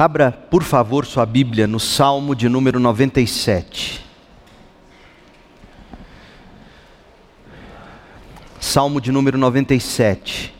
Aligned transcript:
Abra, 0.00 0.32
por 0.32 0.62
favor, 0.62 1.04
sua 1.04 1.26
Bíblia 1.26 1.66
no 1.66 1.78
Salmo 1.78 2.34
de 2.34 2.48
número 2.48 2.80
97. 2.80 4.02
Salmo 8.58 8.98
de 8.98 9.12
número 9.12 9.36
97. 9.36 10.54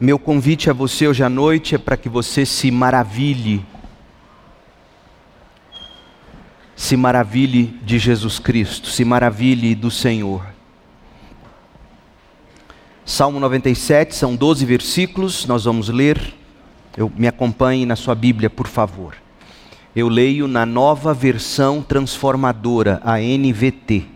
Meu 0.00 0.18
convite 0.18 0.68
a 0.68 0.72
você 0.72 1.06
hoje 1.06 1.22
à 1.22 1.28
noite 1.28 1.76
é 1.76 1.78
para 1.78 1.96
que 1.96 2.08
você 2.08 2.44
se 2.44 2.68
maravilhe. 2.72 3.64
Se 6.74 6.96
maravilhe 6.96 7.78
de 7.84 7.96
Jesus 7.96 8.40
Cristo, 8.40 8.88
se 8.88 9.04
maravilhe 9.04 9.72
do 9.76 9.88
Senhor. 9.88 10.53
Salmo 13.06 13.38
97, 13.38 14.14
são 14.14 14.34
12 14.34 14.64
versículos, 14.64 15.44
nós 15.44 15.64
vamos 15.64 15.90
ler. 15.90 16.34
Eu, 16.96 17.12
me 17.14 17.28
acompanhe 17.28 17.84
na 17.84 17.96
sua 17.96 18.14
Bíblia, 18.14 18.48
por 18.48 18.66
favor. 18.66 19.14
Eu 19.94 20.08
leio 20.08 20.48
na 20.48 20.64
nova 20.64 21.12
versão 21.12 21.82
transformadora, 21.82 23.02
a 23.04 23.18
NVT. 23.18 24.06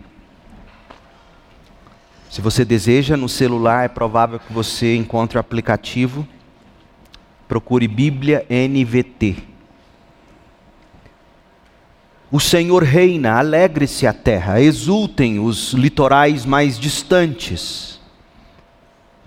Se 2.30 2.40
você 2.40 2.64
deseja, 2.64 3.14
no 3.14 3.28
celular 3.28 3.84
é 3.84 3.88
provável 3.88 4.38
que 4.38 4.52
você 4.52 4.96
encontre 4.96 5.36
o 5.36 5.40
aplicativo. 5.40 6.26
Procure 7.46 7.86
Bíblia 7.86 8.46
NVT. 8.48 9.36
O 12.30 12.40
Senhor 12.40 12.82
reina, 12.82 13.38
alegre-se 13.38 14.06
a 14.06 14.14
terra, 14.14 14.62
exultem 14.62 15.38
os 15.38 15.74
litorais 15.74 16.46
mais 16.46 16.78
distantes. 16.78 17.97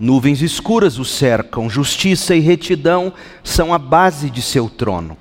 Nuvens 0.02 0.42
escuras 0.42 0.98
o 0.98 1.04
cercam, 1.04 1.70
justiça 1.70 2.34
e 2.34 2.40
retidão 2.40 3.12
são 3.44 3.72
a 3.72 3.78
base 3.78 4.30
de 4.30 4.42
seu 4.42 4.68
trono. 4.68 5.16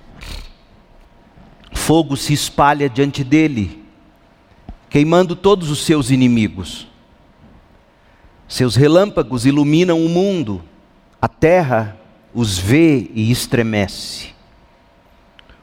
Fogo 1.71 2.17
se 2.17 2.33
espalha 2.33 2.89
diante 2.89 3.23
dele, 3.23 3.85
queimando 4.89 5.35
todos 5.35 5.69
os 5.69 5.85
seus 5.85 6.09
inimigos. 6.09 6.87
Seus 8.47 8.75
relâmpagos 8.75 9.45
iluminam 9.45 10.03
o 10.03 10.09
mundo, 10.09 10.63
a 11.21 11.27
terra 11.27 11.95
os 12.33 12.57
vê 12.57 13.07
e 13.13 13.29
estremece. 13.29 14.29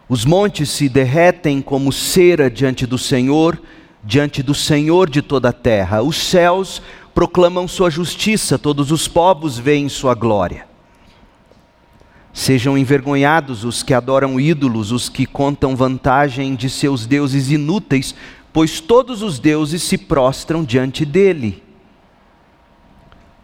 Os 0.09 0.25
montes 0.25 0.71
se 0.71 0.89
derretem 0.89 1.61
como 1.61 1.93
cera 1.93 2.49
diante 2.49 2.87
do 2.87 2.97
Senhor, 2.97 3.61
diante 4.05 4.45
do 4.45 4.55
Senhor 4.55 5.11
de 5.11 5.23
toda 5.23 5.49
a 5.49 5.53
terra. 5.53 6.03
Os 6.03 6.17
céus 6.17 6.81
proclamam 7.19 7.67
sua 7.67 7.91
justiça, 7.91 8.57
todos 8.57 8.93
os 8.93 9.09
povos 9.09 9.59
veem 9.59 9.89
sua 9.89 10.15
glória. 10.15 10.69
Sejam 12.33 12.79
envergonhados 12.79 13.65
os 13.65 13.83
que 13.83 13.93
adoram 13.93 14.39
ídolos, 14.39 14.93
os 14.93 15.09
que 15.09 15.27
contam 15.27 15.75
vantagem 15.75 16.55
de 16.55 16.71
seus 16.71 17.07
deuses 17.07 17.51
inúteis, 17.51 18.15
pois 18.53 18.81
todos 18.81 19.21
os 19.21 19.41
deuses 19.41 19.83
se 19.83 19.99
prostram 19.99 20.63
diante 20.63 21.05
dele. 21.05 21.61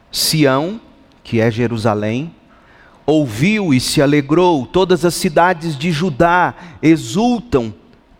Sião, 0.08 0.80
que 1.24 1.40
é 1.40 1.50
Jerusalém, 1.50 2.32
ouviu 3.04 3.74
e 3.74 3.80
se 3.80 4.00
alegrou, 4.00 4.66
todas 4.66 5.04
as 5.04 5.14
cidades 5.14 5.76
de 5.76 5.90
Judá 5.90 6.54
exultam 6.80 7.74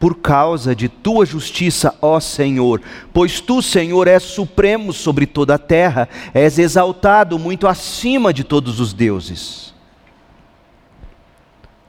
por 0.05 0.17
causa 0.17 0.77
de 0.77 0.87
tua 0.87 1.25
justiça, 1.25 1.95
ó 2.03 2.21
Senhor. 2.21 2.83
Pois 3.11 3.41
tu, 3.41 3.63
Senhor, 3.63 4.07
és 4.07 4.23
supremo 4.23 4.93
sobre 4.93 5.25
toda 5.25 5.55
a 5.55 5.59
terra, 5.59 6.11
és 6.35 6.59
exaltado 6.59 7.39
muito 7.39 7.67
acima 7.67 8.31
de 8.31 8.45
todos 8.45 8.81
os 8.81 8.93
deuses. 8.93 9.73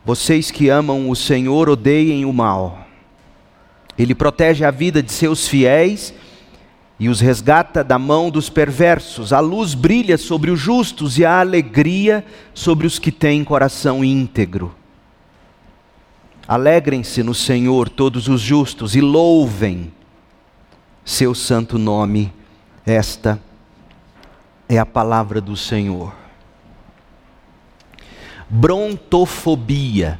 Vocês 0.05 0.49
que 0.49 0.69
amam 0.69 1.09
o 1.09 1.13
Senhor 1.13 1.67
odeiem 1.67 2.23
o 2.23 2.31
mal. 2.31 2.88
Ele 3.97 4.15
protege 4.15 4.64
a 4.64 4.71
vida 4.71 5.04
de 5.04 5.11
seus 5.11 5.45
fiéis 5.45 6.14
e 6.98 7.09
os 7.09 7.20
resgata 7.20 7.83
da 7.83 7.99
mão 7.99 8.30
dos 8.30 8.49
perversos. 8.49 9.33
A 9.33 9.42
luz 9.42 9.73
brilha 9.73 10.17
sobre 10.17 10.52
os 10.52 10.59
justos 10.61 11.17
e 11.17 11.25
a 11.25 11.42
alegria 11.42 12.23
sobre 12.54 12.87
os 12.87 12.98
que 12.98 13.11
têm 13.11 13.43
coração 13.43 14.05
íntegro. 14.05 14.73
Alegrem-se 16.48 17.23
no 17.23 17.33
Senhor 17.33 17.89
todos 17.89 18.28
os 18.28 18.39
justos 18.39 18.95
e 18.95 19.02
louvem 19.02 19.92
seu 21.04 21.33
santo 21.33 21.80
nome. 21.80 22.32
Esta 22.86 23.42
é 24.70 24.78
a 24.78 24.86
palavra 24.86 25.42
do 25.42 25.58
Senhor. 25.58 26.14
Brontofobia. 28.48 30.20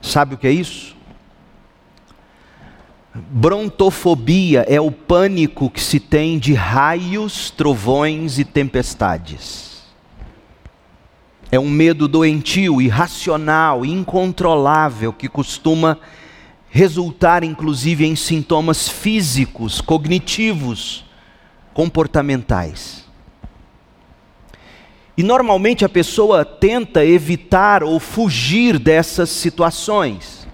Sabe 0.00 0.34
o 0.34 0.38
que 0.38 0.48
é 0.48 0.52
isso? 0.52 0.96
Brontofobia 3.14 4.64
é 4.68 4.80
o 4.80 4.90
pânico 4.90 5.70
que 5.70 5.80
se 5.80 6.00
tem 6.00 6.38
de 6.38 6.52
raios, 6.52 7.50
trovões 7.50 8.38
e 8.38 8.44
tempestades. 8.44 9.75
É 11.56 11.58
um 11.58 11.70
medo 11.70 12.06
doentio, 12.06 12.82
irracional, 12.82 13.82
incontrolável, 13.82 15.10
que 15.10 15.26
costuma 15.26 15.98
resultar 16.68 17.42
inclusive 17.42 18.04
em 18.04 18.14
sintomas 18.14 18.90
físicos, 18.90 19.80
cognitivos, 19.80 21.06
comportamentais. 21.72 23.06
E 25.16 25.22
normalmente 25.22 25.82
a 25.82 25.88
pessoa 25.88 26.44
tenta 26.44 27.02
evitar 27.02 27.82
ou 27.82 27.98
fugir 27.98 28.78
dessas 28.78 29.30
situações. 29.30 30.46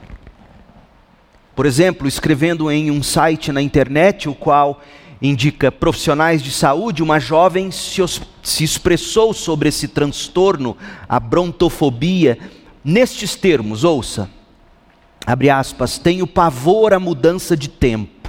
Por 1.56 1.66
exemplo, 1.66 2.06
escrevendo 2.06 2.70
em 2.70 2.92
um 2.92 3.02
site 3.02 3.50
na 3.50 3.60
internet, 3.60 4.28
o 4.28 4.36
qual 4.36 4.80
indica 5.22 5.70
profissionais 5.70 6.42
de 6.42 6.50
saúde, 6.50 7.02
uma 7.02 7.20
jovem 7.20 7.70
se, 7.70 8.02
se 8.42 8.64
expressou 8.64 9.32
sobre 9.32 9.68
esse 9.68 9.86
transtorno, 9.86 10.76
a 11.08 11.20
brontofobia, 11.20 12.38
nestes 12.84 13.36
termos, 13.36 13.84
ouça, 13.84 14.28
abre 15.24 15.48
aspas, 15.48 15.96
tenho 15.96 16.26
pavor 16.26 16.92
à 16.92 16.98
mudança 16.98 17.56
de 17.56 17.68
tempo. 17.68 18.22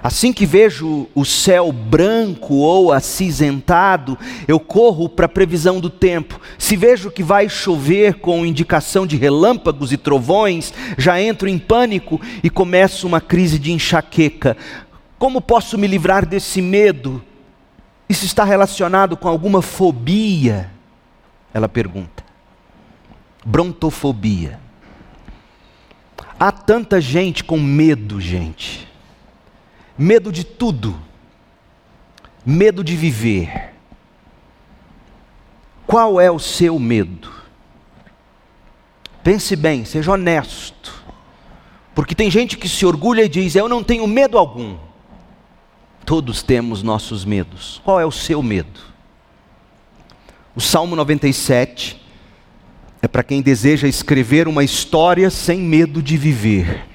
Assim 0.00 0.32
que 0.32 0.46
vejo 0.46 1.08
o 1.12 1.24
céu 1.24 1.72
branco 1.72 2.54
ou 2.54 2.92
acinzentado, 2.92 4.16
eu 4.46 4.60
corro 4.60 5.08
para 5.08 5.26
a 5.26 5.28
previsão 5.28 5.80
do 5.80 5.90
tempo. 5.90 6.40
Se 6.56 6.76
vejo 6.76 7.10
que 7.10 7.22
vai 7.22 7.48
chover 7.48 8.14
com 8.14 8.46
indicação 8.46 9.04
de 9.04 9.16
relâmpagos 9.16 9.92
e 9.92 9.96
trovões, 9.96 10.72
já 10.96 11.20
entro 11.20 11.48
em 11.48 11.58
pânico 11.58 12.20
e 12.44 12.48
começo 12.48 13.08
uma 13.08 13.20
crise 13.20 13.58
de 13.58 13.72
enxaqueca. 13.72 14.56
Como 15.18 15.40
posso 15.40 15.76
me 15.76 15.86
livrar 15.86 16.24
desse 16.24 16.62
medo? 16.62 17.22
Isso 18.08 18.24
está 18.24 18.44
relacionado 18.44 19.16
com 19.16 19.28
alguma 19.28 19.60
fobia? 19.60 20.70
Ela 21.52 21.68
pergunta. 21.68 22.24
Brontofobia. 23.44 24.60
Há 26.38 26.52
tanta 26.52 27.00
gente 27.00 27.42
com 27.42 27.58
medo, 27.58 28.20
gente. 28.20 28.88
Medo 29.96 30.30
de 30.30 30.44
tudo. 30.44 30.96
Medo 32.46 32.84
de 32.84 32.94
viver. 32.94 33.74
Qual 35.86 36.20
é 36.20 36.30
o 36.30 36.38
seu 36.38 36.78
medo? 36.78 37.32
Pense 39.24 39.56
bem, 39.56 39.84
seja 39.84 40.12
honesto. 40.12 41.02
Porque 41.94 42.14
tem 42.14 42.30
gente 42.30 42.56
que 42.56 42.68
se 42.68 42.86
orgulha 42.86 43.24
e 43.24 43.28
diz: 43.28 43.56
Eu 43.56 43.68
não 43.68 43.82
tenho 43.82 44.06
medo 44.06 44.38
algum. 44.38 44.87
Todos 46.08 46.42
temos 46.42 46.82
nossos 46.82 47.26
medos. 47.26 47.82
Qual 47.84 48.00
é 48.00 48.06
o 48.06 48.10
seu 48.10 48.42
medo? 48.42 48.80
O 50.56 50.60
Salmo 50.60 50.96
97 50.96 52.00
é 53.02 53.06
para 53.06 53.22
quem 53.22 53.42
deseja 53.42 53.86
escrever 53.86 54.48
uma 54.48 54.64
história 54.64 55.28
sem 55.28 55.58
medo 55.58 56.02
de 56.02 56.16
viver. 56.16 56.86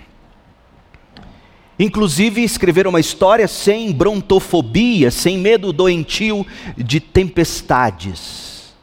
Inclusive, 1.77 2.41
escrever 2.41 2.87
uma 2.87 2.99
história 2.99 3.47
sem 3.47 3.91
brontofobia, 3.91 5.11
sem 5.11 5.37
medo 5.37 5.71
doentio 5.71 6.43
de 6.75 6.99
tempestades. 6.99 8.73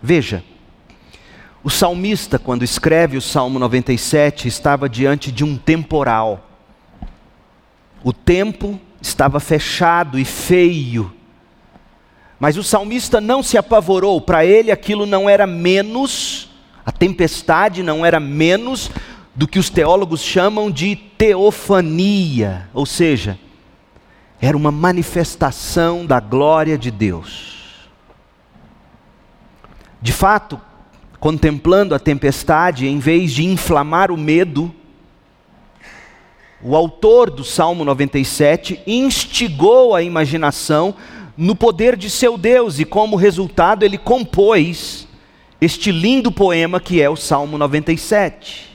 Veja, 0.00 0.44
o 1.64 1.68
salmista, 1.68 2.38
quando 2.38 2.62
escreve 2.62 3.16
o 3.16 3.20
Salmo 3.20 3.58
97, 3.58 4.46
estava 4.46 4.88
diante 4.88 5.32
de 5.32 5.42
um 5.42 5.56
temporal. 5.56 6.48
O 8.04 8.12
tempo 8.12 8.80
estava 9.00 9.40
fechado 9.40 10.18
e 10.18 10.24
feio. 10.24 11.12
Mas 12.38 12.56
o 12.56 12.62
salmista 12.62 13.20
não 13.20 13.42
se 13.42 13.58
apavorou, 13.58 14.20
para 14.20 14.44
ele 14.44 14.70
aquilo 14.70 15.06
não 15.06 15.28
era 15.28 15.46
menos, 15.46 16.50
a 16.86 16.92
tempestade 16.92 17.82
não 17.82 18.06
era 18.06 18.20
menos 18.20 18.90
do 19.34 19.46
que 19.46 19.58
os 19.58 19.70
teólogos 19.70 20.20
chamam 20.20 20.70
de 20.70 20.96
teofania, 20.96 22.68
ou 22.72 22.86
seja, 22.86 23.38
era 24.40 24.56
uma 24.56 24.70
manifestação 24.70 26.06
da 26.06 26.20
glória 26.20 26.78
de 26.78 26.90
Deus. 26.90 27.88
De 30.00 30.12
fato, 30.12 30.60
contemplando 31.18 31.94
a 31.94 31.98
tempestade, 31.98 32.86
em 32.86 32.98
vez 32.98 33.32
de 33.32 33.44
inflamar 33.44 34.12
o 34.12 34.16
medo, 34.16 34.72
o 36.62 36.74
autor 36.74 37.30
do 37.30 37.44
Salmo 37.44 37.84
97 37.84 38.80
instigou 38.86 39.94
a 39.94 40.02
imaginação 40.02 40.94
no 41.36 41.54
poder 41.54 41.96
de 41.96 42.10
seu 42.10 42.36
Deus 42.36 42.80
e, 42.80 42.84
como 42.84 43.14
resultado, 43.14 43.84
ele 43.84 43.96
compôs 43.96 45.06
este 45.60 45.92
lindo 45.92 46.32
poema 46.32 46.80
que 46.80 47.00
é 47.00 47.08
o 47.08 47.16
Salmo 47.16 47.56
97. 47.56 48.72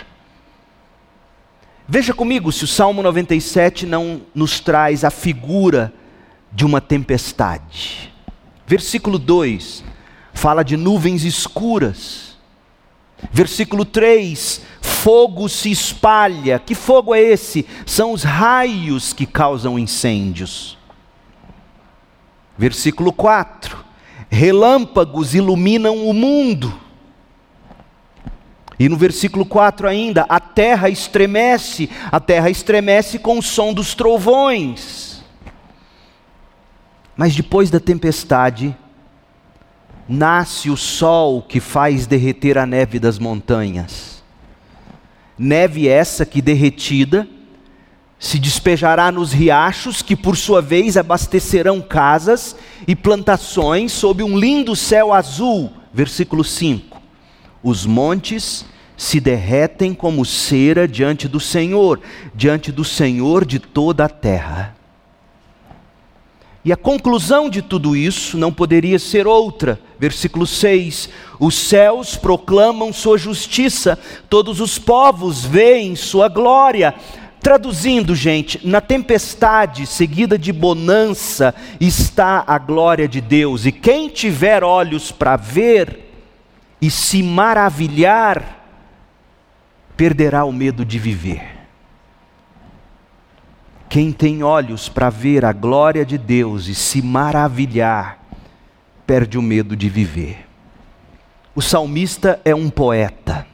Veja 1.87 2.13
comigo 2.13 2.51
se 2.51 2.63
o 2.63 2.67
Salmo 2.67 3.03
97 3.03 3.85
não 3.85 4.21
nos 4.33 4.61
traz 4.61 5.03
a 5.03 5.09
figura 5.09 5.93
de 6.51 6.65
uma 6.65 6.79
tempestade. 6.79 8.13
Versículo 8.65 9.19
2 9.19 9.83
fala 10.33 10.63
de 10.63 10.77
nuvens 10.77 11.23
escuras. 11.23 12.37
Versículo 13.31 13.85
3, 13.85 14.61
fogo 15.03 15.49
se 15.49 15.69
espalha. 15.69 16.57
Que 16.59 16.73
fogo 16.73 17.13
é 17.13 17.19
esse? 17.19 17.67
São 17.85 18.13
os 18.13 18.23
raios 18.23 19.11
que 19.11 19.25
causam 19.25 19.77
incêndios. 19.77 20.77
Versículo 22.57 23.11
4: 23.11 23.83
relâmpagos 24.29 25.35
iluminam 25.35 26.07
o 26.07 26.13
mundo. 26.13 26.79
E 28.79 28.87
no 28.87 28.95
versículo 28.95 29.45
4 29.45 29.87
ainda, 29.87 30.25
a 30.29 30.39
terra 30.39 30.89
estremece, 30.89 31.89
a 32.11 32.19
terra 32.19 32.49
estremece 32.49 33.19
com 33.19 33.37
o 33.37 33.43
som 33.43 33.73
dos 33.73 33.93
trovões. 33.93 35.21
Mas 37.15 37.35
depois 37.35 37.69
da 37.69 37.79
tempestade, 37.79 38.75
nasce 40.07 40.69
o 40.69 40.77
sol 40.77 41.41
que 41.41 41.59
faz 41.59 42.07
derreter 42.07 42.57
a 42.57 42.65
neve 42.65 42.99
das 42.99 43.19
montanhas. 43.19 44.12
Neve 45.37 45.87
essa 45.87 46.25
que 46.25 46.41
derretida 46.41 47.27
se 48.19 48.39
despejará 48.39 49.11
nos 49.11 49.33
riachos, 49.33 50.01
que 50.01 50.15
por 50.15 50.37
sua 50.37 50.61
vez 50.61 50.95
abastecerão 50.95 51.81
casas 51.81 52.55
e 52.87 52.95
plantações 52.95 53.91
sob 53.91 54.23
um 54.23 54.37
lindo 54.37 54.75
céu 54.75 55.11
azul. 55.11 55.71
Versículo 55.93 56.43
5: 56.43 57.01
Os 57.61 57.85
montes 57.85 58.65
se 58.95 59.19
derretem 59.19 59.93
como 59.93 60.23
cera 60.23 60.87
diante 60.87 61.27
do 61.27 61.39
Senhor, 61.39 61.99
diante 62.33 62.71
do 62.71 62.85
Senhor 62.85 63.43
de 63.43 63.59
toda 63.59 64.05
a 64.05 64.09
terra. 64.09 64.75
E 66.65 66.71
a 66.71 66.77
conclusão 66.77 67.49
de 67.49 67.61
tudo 67.61 67.95
isso 67.95 68.37
não 68.37 68.51
poderia 68.51 68.97
ser 68.97 69.27
outra. 69.27 69.79
Versículo 69.99 70.47
6: 70.47 71.09
Os 71.39 71.55
céus 71.55 72.15
proclamam 72.15 72.93
sua 72.93 73.17
justiça, 73.17 73.99
todos 74.29 74.61
os 74.61 74.79
povos 74.79 75.43
veem 75.43 75.95
sua 75.95 76.29
glória. 76.29 76.95
Traduzindo, 77.41 78.15
gente, 78.15 78.65
na 78.65 78.79
tempestade 78.79 79.85
seguida 79.85 80.39
de 80.39 80.53
bonança 80.53 81.53
está 81.77 82.41
a 82.47 82.57
glória 82.57 83.05
de 83.05 83.19
Deus, 83.19 83.65
e 83.65 83.71
quem 83.71 84.07
tiver 84.07 84.63
olhos 84.63 85.11
para 85.11 85.35
ver 85.35 86.11
e 86.81 86.89
se 86.89 87.21
maravilhar, 87.21 88.65
perderá 89.97 90.45
o 90.45 90.53
medo 90.53 90.85
de 90.85 90.97
viver. 90.97 91.52
Quem 93.93 94.11
tem 94.11 94.41
olhos 94.41 94.89
para 94.89 95.11
ver 95.11 95.45
a 95.45 95.53
glória 95.53 96.03
de 96.03 96.17
Deus 96.17 96.65
e 96.65 96.73
se 96.73 96.99
maravilhar, 96.99 98.17
perde 99.05 99.37
o 99.37 99.41
medo 99.41 99.75
de 99.75 99.87
viver. 99.87 100.47
O 101.53 101.61
salmista 101.61 102.41
é 102.43 102.55
um 102.55 102.71
poeta. 102.71 103.45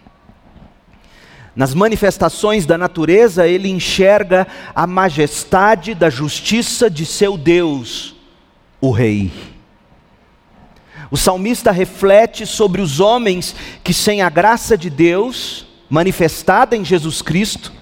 Nas 1.53 1.73
manifestações 1.73 2.65
da 2.65 2.77
natureza, 2.77 3.45
ele 3.49 3.67
enxerga 3.67 4.47
a 4.73 4.87
majestade 4.87 5.93
da 5.93 6.09
justiça 6.09 6.89
de 6.89 7.05
seu 7.05 7.37
Deus, 7.37 8.15
o 8.79 8.91
Rei. 8.91 9.33
O 11.11 11.17
salmista 11.17 11.69
reflete 11.69 12.45
sobre 12.45 12.79
os 12.79 13.01
homens 13.01 13.53
que, 13.83 13.93
sem 13.93 14.21
a 14.21 14.29
graça 14.29 14.77
de 14.77 14.89
Deus, 14.89 15.67
manifestada 15.89 16.77
em 16.77 16.85
Jesus 16.85 17.21
Cristo, 17.21 17.73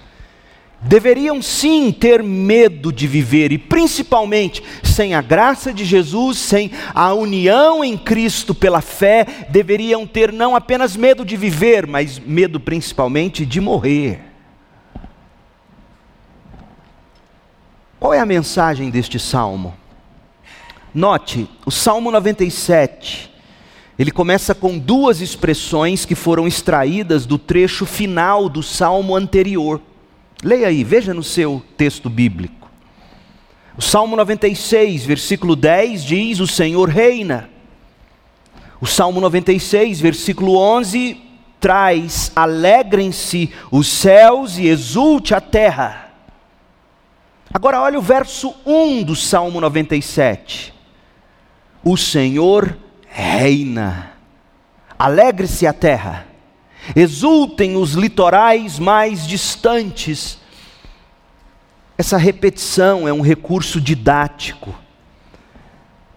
deveriam 0.80 1.42
sim 1.42 1.90
ter 1.90 2.22
medo 2.22 2.92
de 2.92 3.06
viver, 3.06 3.50
e 3.52 3.58
principalmente 3.58 4.62
sem 4.82 5.14
a 5.14 5.20
graça 5.20 5.72
de 5.72 5.84
Jesus, 5.84 6.38
sem 6.38 6.70
a 6.94 7.12
união 7.12 7.84
em 7.84 7.96
Cristo 7.96 8.54
pela 8.54 8.80
fé, 8.80 9.26
deveriam 9.48 10.06
ter 10.06 10.32
não 10.32 10.54
apenas 10.54 10.96
medo 10.96 11.24
de 11.24 11.36
viver, 11.36 11.86
mas 11.86 12.18
medo 12.18 12.60
principalmente 12.60 13.44
de 13.44 13.60
morrer. 13.60 14.20
Qual 17.98 18.14
é 18.14 18.20
a 18.20 18.26
mensagem 18.26 18.90
deste 18.90 19.18
salmo? 19.18 19.74
Note, 20.94 21.48
o 21.66 21.70
Salmo 21.70 22.10
97, 22.10 23.30
ele 23.98 24.10
começa 24.10 24.54
com 24.54 24.78
duas 24.78 25.20
expressões 25.20 26.04
que 26.04 26.14
foram 26.14 26.46
extraídas 26.46 27.26
do 27.26 27.36
trecho 27.36 27.84
final 27.84 28.48
do 28.48 28.62
salmo 28.62 29.14
anterior. 29.14 29.82
Leia 30.42 30.68
aí, 30.68 30.84
veja 30.84 31.12
no 31.12 31.22
seu 31.22 31.62
texto 31.76 32.08
bíblico. 32.08 32.70
O 33.76 33.82
Salmo 33.82 34.16
96, 34.16 35.04
versículo 35.04 35.56
10 35.56 36.04
diz: 36.04 36.40
O 36.40 36.46
Senhor 36.46 36.88
reina. 36.88 37.50
O 38.80 38.86
Salmo 38.86 39.20
96, 39.20 40.00
versículo 40.00 40.56
11 40.56 41.20
traz: 41.58 42.30
Alegrem-se 42.36 43.52
os 43.70 43.88
céus 43.88 44.58
e 44.58 44.68
exulte 44.68 45.34
a 45.34 45.40
terra. 45.40 46.12
Agora 47.52 47.80
olha 47.80 47.98
o 47.98 48.02
verso 48.02 48.54
1 48.64 49.02
do 49.02 49.16
Salmo 49.16 49.60
97. 49.60 50.72
O 51.82 51.96
Senhor 51.96 52.78
reina. 53.08 54.12
Alegre-se 54.96 55.66
a 55.66 55.72
terra 55.72 56.27
exultem 56.94 57.76
os 57.76 57.92
litorais 57.92 58.78
mais 58.78 59.26
distantes. 59.26 60.38
Essa 61.96 62.16
repetição 62.16 63.08
é 63.08 63.12
um 63.12 63.20
recurso 63.20 63.80
didático 63.80 64.74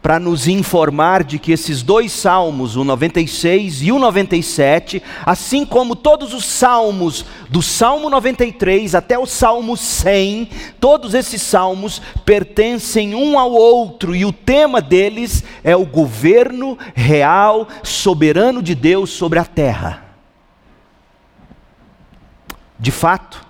para 0.02 0.20
nos 0.20 0.48
informar 0.48 1.24
de 1.24 1.38
que 1.38 1.52
esses 1.52 1.84
dois 1.84 2.12
salmos, 2.12 2.76
o 2.76 2.84
96 2.84 3.84
e 3.84 3.92
o 3.92 4.00
97, 4.00 5.02
assim 5.26 5.64
como 5.64 5.96
todos 5.96 6.34
os 6.34 6.46
salmos, 6.46 7.24
do 7.50 7.62
Salmo 7.62 8.10
93 8.10 8.96
até 8.96 9.18
o 9.20 9.28
Salmo 9.28 9.78
100, 9.78 10.50
todos 10.80 11.14
esses 11.14 11.42
salmos 11.42 12.02
pertencem 12.26 13.14
um 13.14 13.38
ao 13.38 13.52
outro 13.52 14.16
e 14.16 14.26
o 14.26 14.34
tema 14.34 14.82
deles 14.82 15.44
é 15.64 15.76
o 15.76 15.86
governo 15.86 16.78
real, 16.96 17.68
soberano 17.84 18.64
de 18.64 18.74
Deus 18.74 19.12
sobre 19.12 19.38
a 19.38 19.46
terra. 19.46 20.11
De 22.82 22.90
fato, 22.90 23.46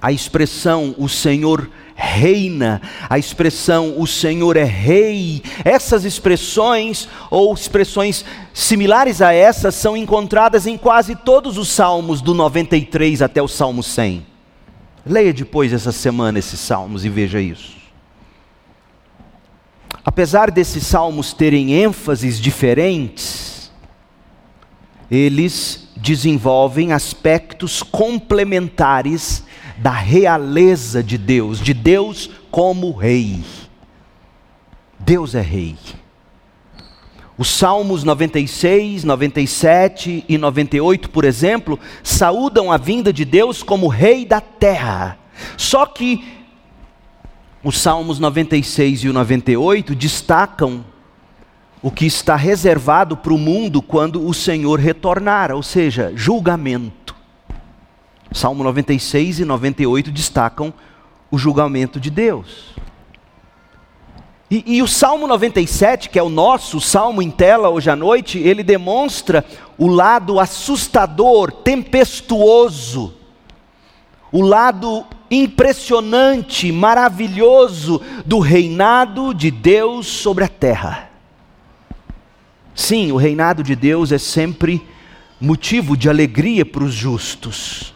a 0.00 0.10
expressão 0.10 0.96
o 0.98 1.08
Senhor 1.08 1.70
reina, 1.94 2.82
a 3.08 3.16
expressão 3.16 4.00
o 4.00 4.04
Senhor 4.04 4.56
é 4.56 4.64
rei, 4.64 5.44
essas 5.64 6.04
expressões 6.04 7.08
ou 7.30 7.54
expressões 7.54 8.24
similares 8.52 9.22
a 9.22 9.32
essas 9.32 9.76
são 9.76 9.96
encontradas 9.96 10.66
em 10.66 10.76
quase 10.76 11.14
todos 11.14 11.56
os 11.56 11.68
salmos 11.68 12.20
do 12.20 12.34
93 12.34 13.22
até 13.22 13.40
o 13.40 13.46
Salmo 13.46 13.80
100. 13.80 14.26
Leia 15.06 15.32
depois 15.32 15.72
essa 15.72 15.92
semana 15.92 16.40
esses 16.40 16.58
salmos 16.58 17.04
e 17.04 17.08
veja 17.08 17.40
isso. 17.40 17.76
Apesar 20.04 20.50
desses 20.50 20.84
salmos 20.84 21.32
terem 21.32 21.74
ênfases 21.74 22.40
diferentes, 22.40 23.70
eles 25.08 25.81
desenvolvem 26.02 26.92
aspectos 26.92 27.82
complementares 27.82 29.44
da 29.78 29.92
realeza 29.92 31.02
de 31.02 31.16
Deus, 31.16 31.60
de 31.60 31.72
Deus 31.72 32.28
como 32.50 32.90
rei. 32.90 33.42
Deus 34.98 35.34
é 35.34 35.40
rei. 35.40 35.76
Os 37.38 37.48
Salmos 37.48 38.04
96, 38.04 39.04
97 39.04 40.24
e 40.28 40.36
98, 40.36 41.08
por 41.08 41.24
exemplo, 41.24 41.78
saúdam 42.02 42.70
a 42.70 42.76
vinda 42.76 43.12
de 43.12 43.24
Deus 43.24 43.62
como 43.62 43.88
rei 43.88 44.26
da 44.26 44.40
terra. 44.40 45.18
Só 45.56 45.86
que 45.86 46.24
os 47.64 47.78
Salmos 47.78 48.18
96 48.18 49.04
e 49.04 49.08
o 49.08 49.12
98 49.12 49.94
destacam 49.94 50.84
o 51.82 51.90
que 51.90 52.06
está 52.06 52.36
reservado 52.36 53.16
para 53.16 53.32
o 53.32 53.38
mundo 53.38 53.82
quando 53.82 54.24
o 54.24 54.32
Senhor 54.32 54.78
retornar, 54.78 55.50
ou 55.50 55.62
seja, 55.62 56.12
julgamento. 56.14 57.14
Salmo 58.30 58.62
96 58.62 59.40
e 59.40 59.44
98 59.44 60.10
destacam 60.10 60.72
o 61.30 61.36
julgamento 61.36 61.98
de 61.98 62.08
Deus. 62.10 62.72
E, 64.50 64.76
e, 64.76 64.82
o 64.82 64.86
Salmo 64.86 65.26
97, 65.26 66.10
que 66.10 66.18
é 66.18 66.22
o 66.22 66.28
nosso 66.28 66.78
salmo 66.78 67.22
em 67.22 67.30
tela 67.30 67.70
hoje 67.70 67.88
à 67.88 67.96
noite, 67.96 68.38
ele 68.38 68.62
demonstra 68.62 69.44
o 69.78 69.86
lado 69.86 70.38
assustador, 70.38 71.50
tempestuoso, 71.50 73.14
o 74.30 74.42
lado 74.42 75.06
impressionante, 75.30 76.70
maravilhoso 76.70 78.02
do 78.26 78.40
reinado 78.40 79.32
de 79.32 79.50
Deus 79.50 80.06
sobre 80.06 80.44
a 80.44 80.48
terra. 80.48 81.11
Sim, 82.74 83.12
o 83.12 83.16
reinado 83.16 83.62
de 83.62 83.76
Deus 83.76 84.12
é 84.12 84.18
sempre 84.18 84.82
motivo 85.40 85.96
de 85.96 86.08
alegria 86.08 86.64
para 86.64 86.84
os 86.84 86.94
justos. 86.94 87.92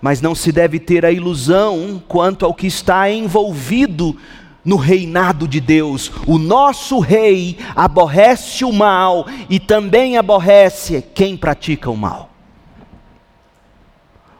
Mas 0.00 0.20
não 0.20 0.34
se 0.34 0.50
deve 0.50 0.80
ter 0.80 1.04
a 1.06 1.12
ilusão 1.12 2.02
quanto 2.08 2.44
ao 2.44 2.54
que 2.54 2.66
está 2.66 3.10
envolvido 3.10 4.16
no 4.64 4.76
reinado 4.76 5.46
de 5.46 5.60
Deus. 5.60 6.10
O 6.26 6.38
nosso 6.38 6.98
rei 6.98 7.58
aborrece 7.76 8.64
o 8.64 8.72
mal 8.72 9.26
e 9.48 9.60
também 9.60 10.16
aborrece 10.16 11.04
quem 11.14 11.36
pratica 11.36 11.90
o 11.90 11.96
mal. 11.96 12.31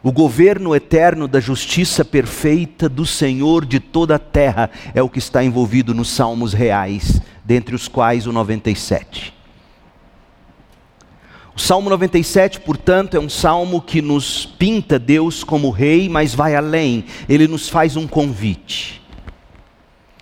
O 0.03 0.11
governo 0.11 0.75
eterno 0.75 1.29
da 1.29 1.39
justiça 1.39 2.03
perfeita 2.03 2.89
do 2.89 3.05
Senhor 3.05 3.65
de 3.65 3.79
toda 3.79 4.15
a 4.15 4.19
terra 4.19 4.69
é 4.93 5.01
o 5.01 5.07
que 5.07 5.17
está 5.17 5.41
envolvido 5.41 5.93
nos 5.93 6.09
salmos 6.09 6.51
reais, 6.51 7.21
dentre 7.45 7.73
os 7.73 7.87
quais 7.87 8.27
o 8.27 8.33
97. 8.33 9.33
O 11.55 11.59
Salmo 11.59 11.89
97, 11.89 12.59
portanto, 12.59 13.15
é 13.15 13.19
um 13.19 13.29
salmo 13.29 13.79
que 13.79 14.01
nos 14.01 14.45
pinta 14.45 14.99
Deus 14.99 15.41
como 15.41 15.69
rei, 15.69 16.09
mas 16.09 16.35
vai 16.35 16.53
além, 16.53 17.05
ele 17.29 17.47
nos 17.47 17.69
faz 17.69 17.95
um 17.95 18.05
convite. 18.05 19.01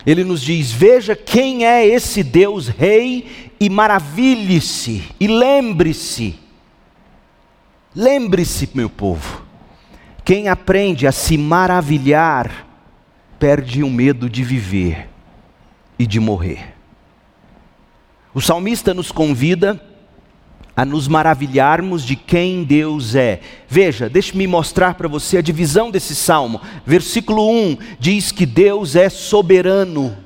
Ele 0.06 0.24
nos 0.24 0.42
diz: 0.42 0.72
Veja 0.72 1.16
quem 1.16 1.66
é 1.66 1.88
esse 1.88 2.22
Deus 2.22 2.68
Rei 2.68 3.52
e 3.60 3.70
maravilhe-se, 3.70 5.04
e 5.20 5.28
lembre-se. 5.28 6.36
Lembre-se, 7.96 8.70
meu 8.74 8.90
povo, 8.90 9.42
quem 10.24 10.48
aprende 10.48 11.08
a 11.08 11.12
se 11.12 11.38
maravilhar, 11.38 12.68
perde 13.40 13.84
o 13.84 13.90
medo 13.90 14.30
de 14.30 14.44
viver 14.44 15.10
e 15.98 16.06
de 16.06 16.20
morrer. 16.20 16.76
O 18.34 18.40
salmista 18.40 18.94
nos 18.94 19.12
convida 19.12 19.82
a 20.76 20.86
nos 20.86 21.08
maravilharmos 21.08 22.06
de 22.06 22.16
quem 22.16 22.64
Deus 22.64 23.14
é. 23.14 23.42
Veja, 23.68 24.10
deixe-me 24.10 24.48
mostrar 24.48 24.94
para 24.94 25.08
você 25.08 25.38
a 25.38 25.42
divisão 25.42 25.92
desse 25.92 26.16
salmo. 26.16 26.62
Versículo 26.86 27.50
1 27.52 27.78
diz 28.00 28.32
que 28.32 28.46
Deus 28.46 28.96
é 28.96 29.10
soberano. 29.10 30.18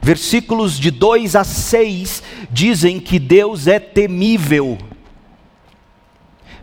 Versículos 0.00 0.78
de 0.78 0.90
2 0.90 1.36
a 1.36 1.44
6 1.44 2.22
dizem 2.50 3.00
que 3.00 3.18
Deus 3.18 3.66
é 3.66 3.78
temível. 3.78 4.78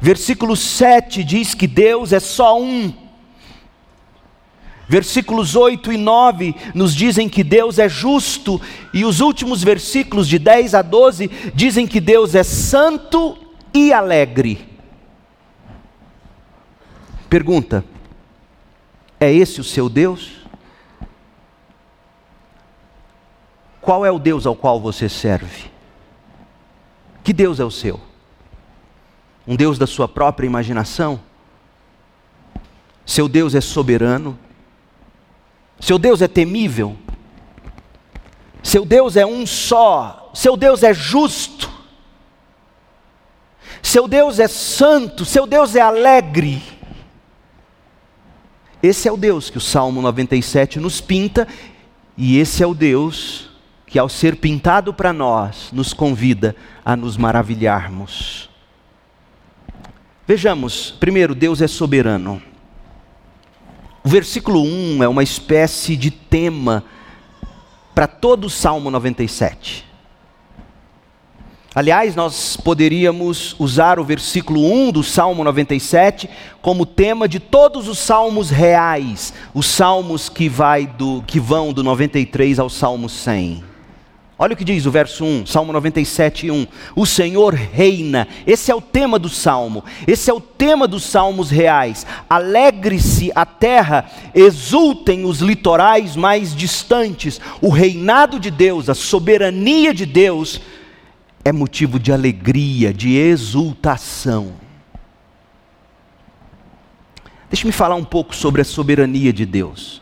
Versículo 0.02 0.56
7 0.56 1.24
diz 1.24 1.54
que 1.54 1.68
Deus 1.68 2.14
é 2.14 2.20
só 2.20 2.60
um. 2.60 2.94
Versículos 4.88 5.56
8 5.56 5.94
e 5.94 5.98
9 5.98 6.56
nos 6.74 6.96
dizem 6.96 7.30
que 7.30 7.44
Deus 7.44 7.78
é 7.78 7.88
justo, 7.88 8.60
e 8.92 9.06
os 9.06 9.20
últimos 9.20 9.64
versículos 9.64 10.28
de 10.28 10.40
10 10.40 10.74
a 10.74 10.82
12 10.82 11.28
dizem 11.54 11.86
que 11.86 12.00
Deus 12.00 12.34
é 12.34 12.42
santo 12.42 13.38
e 13.72 13.94
alegre. 13.94 14.68
Pergunta: 17.30 17.86
é 19.20 19.32
esse 19.32 19.62
o 19.62 19.64
seu 19.64 19.90
Deus? 19.90 20.40
Qual 23.80 24.06
é 24.06 24.12
o 24.12 24.18
Deus 24.18 24.46
ao 24.46 24.56
qual 24.56 24.80
você 24.80 25.08
serve? 25.08 25.70
Que 27.24 27.34
Deus 27.34 27.60
é 27.60 27.66
o 27.66 27.72
seu? 27.72 28.09
Um 29.48 29.56
Deus 29.56 29.78
da 29.78 29.88
sua 29.88 30.08
própria 30.08 30.46
imaginação? 30.48 31.20
Seu 33.06 33.28
Deus 33.28 33.56
é 33.56 33.62
soberano? 33.62 34.38
Seu 35.80 35.98
Deus 35.98 36.22
é 36.22 36.28
temível. 36.28 36.98
Seu 38.62 38.86
Deus 38.86 39.16
é 39.16 39.26
um 39.26 39.46
só. 39.48 40.32
Seu 40.34 40.56
Deus 40.56 40.84
é 40.84 40.94
justo. 40.94 41.70
Seu 43.82 44.08
Deus 44.08 44.40
é 44.40 44.48
santo. 44.48 45.26
Seu 45.26 45.48
Deus 45.48 45.76
é 45.76 45.82
alegre. 45.82 46.62
Esse 48.82 49.10
é 49.10 49.12
o 49.12 49.18
Deus 49.18 49.50
que 49.50 49.58
o 49.58 49.62
Salmo 49.62 50.02
97 50.02 50.80
nos 50.80 51.02
pinta, 51.02 51.46
e 52.16 52.38
esse 52.38 52.64
é 52.64 52.68
o 52.68 52.74
Deus 52.74 53.50
que, 53.86 54.00
ao 54.00 54.08
ser 54.08 54.38
pintado 54.38 54.94
para 54.94 55.12
nós, 55.12 55.70
nos 55.74 55.94
convida 55.94 56.56
a 56.86 56.96
nos 56.96 57.18
maravilharmos. 57.18 58.49
Vejamos, 60.30 60.92
primeiro, 60.92 61.34
Deus 61.34 61.60
é 61.60 61.68
soberano. 61.68 62.40
O 64.04 64.08
versículo 64.08 64.62
1 64.62 65.04
é 65.04 65.08
uma 65.08 65.24
espécie 65.24 65.98
de 65.98 66.12
tema 66.12 66.84
para 67.96 68.06
todo 68.06 68.46
o 68.46 68.50
Salmo 68.50 68.92
97. 68.92 69.84
Aliás, 71.74 72.16
nós 72.16 72.56
poderíamos 72.56 73.56
usar 73.58 74.00
o 74.00 74.04
versículo 74.04 74.72
1 74.72 74.92
do 74.92 75.04
Salmo 75.04 75.44
97 75.44 76.30
como 76.62 76.86
tema 76.86 77.28
de 77.28 77.40
todos 77.40 77.88
os 77.88 77.98
salmos 77.98 78.52
reais, 78.52 79.34
os 79.52 79.66
salmos 79.66 80.30
que, 80.30 80.48
vai 80.48 80.86
do, 80.86 81.24
que 81.26 81.40
vão 81.40 81.74
do 81.74 81.84
93 81.84 82.60
ao 82.60 82.70
Salmo 82.70 83.10
100. 83.10 83.69
Olha 84.42 84.54
o 84.54 84.56
que 84.56 84.64
diz 84.64 84.86
o 84.86 84.92
verso 84.92 85.26
1, 85.26 85.46
Salmo 85.46 85.74
97, 85.74 86.50
1. 86.50 86.66
O 86.96 87.06
Senhor 87.06 87.54
reina. 87.54 88.26
Esse 88.48 88.72
é 88.72 88.76
o 88.76 88.80
tema 88.80 89.20
do 89.20 89.28
salmo. 89.28 89.84
Esse 90.08 90.32
é 90.32 90.34
o 90.34 90.40
tema 90.40 90.88
dos 90.88 91.04
salmos 91.04 91.50
reais. 91.52 92.08
Alegre-se 92.30 93.34
a 93.36 93.46
terra, 93.46 94.10
exultem 94.34 95.26
os 95.26 95.42
litorais 95.42 96.16
mais 96.16 96.56
distantes. 96.56 97.42
O 97.62 97.68
reinado 97.68 98.40
de 98.40 98.50
Deus, 98.50 98.88
a 98.88 98.96
soberania 98.96 99.94
de 99.94 100.06
Deus, 100.06 100.62
é 101.44 101.52
motivo 101.52 102.00
de 102.00 102.14
alegria, 102.14 102.94
de 102.94 103.18
exultação. 103.18 104.54
Deixe-me 107.50 107.74
falar 107.74 107.96
um 107.96 108.06
pouco 108.06 108.34
sobre 108.34 108.62
a 108.62 108.66
soberania 108.66 109.34
de 109.34 109.46
Deus. 109.46 110.02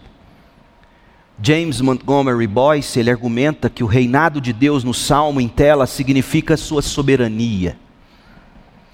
James 1.41 1.81
Montgomery 1.81 2.47
Boyce, 2.47 2.99
ele 2.99 3.11
argumenta 3.11 3.69
que 3.69 3.83
o 3.83 3.87
reinado 3.87 4.41
de 4.41 4.51
Deus 4.51 4.83
no 4.83 4.93
salmo 4.93 5.39
em 5.39 5.47
tela 5.47 5.85
significa 5.85 6.57
sua 6.57 6.81
soberania. 6.81 7.77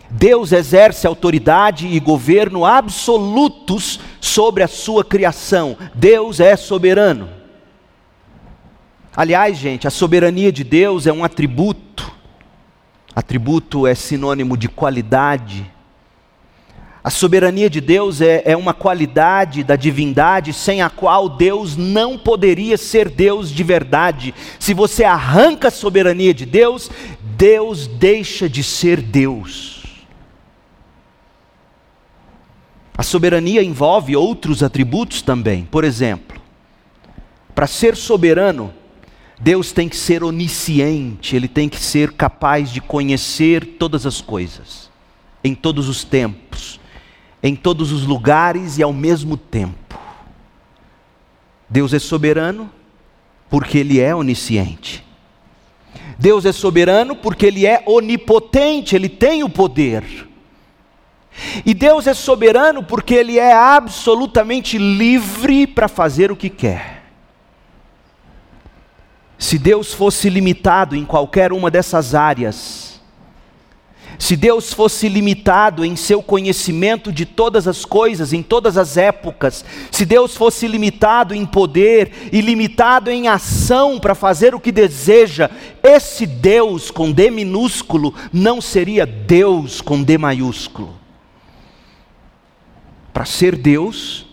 Deus 0.09 0.51
exerce 0.51 1.07
autoridade 1.07 1.87
e 1.87 1.99
governo 1.99 2.65
absolutos 2.65 3.99
sobre 4.21 4.61
a 4.61 4.67
sua 4.67 5.03
criação. 5.03 5.77
Deus 5.95 6.39
é 6.39 6.55
soberano. 6.55 7.29
Aliás, 9.15 9.57
gente, 9.57 9.87
a 9.87 9.91
soberania 9.91 10.51
de 10.51 10.63
Deus 10.63 11.07
é 11.07 11.13
um 11.13 11.23
atributo. 11.23 12.11
Atributo 13.15 13.87
é 13.87 13.95
sinônimo 13.95 14.57
de 14.57 14.67
qualidade, 14.67 15.71
a 17.03 17.09
soberania 17.09 17.69
de 17.69 17.81
Deus 17.81 18.21
é, 18.21 18.43
é, 18.45 18.55
uma 18.55 18.73
qualidade 18.73 19.61
da 19.61 19.75
divindade 19.75 20.53
sem 20.53 20.81
a 20.81 20.89
qual 20.89 21.27
Deus 21.27 21.75
não 21.75 22.17
poderia 22.17 22.77
ser 22.77 23.09
Deus 23.09 23.51
de 23.51 23.61
verdade. 23.61 24.33
Se 24.57 24.73
você 24.73 25.03
arranca 25.03 25.67
a 25.67 25.71
soberania 25.71 26.33
de 26.33 26.45
Deus, 26.45 26.89
Deus 27.35 27.87
deixa 27.87 28.47
de 28.47 28.63
ser 28.63 29.01
Deus. 29.01 29.83
A 32.97 33.03
soberania 33.03 33.61
envolve 33.61 34.15
outros 34.15 34.63
atributos 34.63 35.21
também. 35.21 35.65
Por 35.65 35.83
exemplo, 35.83 36.39
para 37.53 37.67
ser 37.67 37.97
soberano, 37.97 38.73
Deus 39.41 39.73
tem 39.73 39.89
que 39.89 39.97
ser 39.97 40.23
onisciente, 40.23 41.35
ele 41.35 41.49
tem 41.49 41.67
que 41.67 41.81
ser 41.81 42.13
capaz 42.13 42.71
de 42.71 42.79
conhecer 42.79 43.75
todas 43.77 44.05
as 44.05 44.21
coisas, 44.21 44.89
em 45.43 45.53
todos 45.53 45.89
os 45.89 46.05
tempos 46.05 46.81
em 47.43 47.57
todos 47.57 47.91
os 47.91 48.05
lugares 48.05 48.77
e 48.77 48.83
ao 48.83 48.93
mesmo 48.93 49.35
tempo. 49.35 49.99
Deus 51.69 51.93
é 51.93 51.99
soberano 51.99 52.71
porque 53.49 53.77
Ele 53.77 53.99
é 53.99 54.15
onisciente. 54.15 55.03
Deus 56.17 56.45
é 56.45 56.53
soberano 56.53 57.15
porque 57.15 57.45
Ele 57.45 57.65
é 57.65 57.83
onipotente, 57.85 58.95
Ele 58.95 59.09
tem 59.09 59.43
o 59.43 59.49
poder. 59.49 60.29
E 61.65 61.73
Deus 61.73 62.07
é 62.07 62.13
soberano 62.13 62.81
porque 62.81 63.13
Ele 63.13 63.37
é 63.37 63.53
absolutamente 63.53 64.77
livre 64.77 65.67
para 65.67 65.89
fazer 65.89 66.31
o 66.31 66.35
que 66.35 66.49
quer. 66.49 67.03
Se 69.37 69.57
Deus 69.57 69.93
fosse 69.93 70.29
limitado 70.29 70.95
em 70.95 71.03
qualquer 71.03 71.51
uma 71.51 71.69
dessas 71.69 72.15
áreas, 72.15 72.92
se 74.17 74.35
Deus 74.35 74.73
fosse 74.73 75.07
limitado 75.07 75.83
em 75.83 75.95
seu 75.95 76.21
conhecimento 76.21 77.11
de 77.11 77.25
todas 77.25 77.67
as 77.67 77.83
coisas, 77.83 78.33
em 78.33 78.41
todas 78.41 78.77
as 78.77 78.97
épocas, 78.97 79.65
se 79.91 80.05
Deus 80.05 80.35
fosse 80.35 80.67
limitado 80.67 81.33
em 81.33 81.45
poder 81.45 82.29
e 82.31 82.41
limitado 82.41 83.09
em 83.09 83.27
ação 83.27 83.99
para 83.99 84.15
fazer 84.15 84.55
o 84.55 84.59
que 84.59 84.71
deseja, 84.71 85.49
esse 85.81 86.25
Deus 86.25 86.89
com 86.91 87.11
D 87.11 87.29
minúsculo 87.29 88.13
não 88.31 88.61
seria 88.61 89.05
Deus 89.05 89.81
com 89.81 90.01
D 90.01 90.17
maiúsculo. 90.17 90.95
Para 93.13 93.25
ser 93.25 93.55
Deus, 93.55 94.25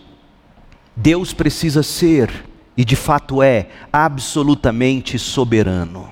Deus 0.95 1.33
precisa 1.33 1.83
ser, 1.83 2.45
e 2.75 2.83
de 2.83 2.95
fato 2.95 3.43
é, 3.43 3.67
absolutamente 3.91 5.19
soberano. 5.19 6.09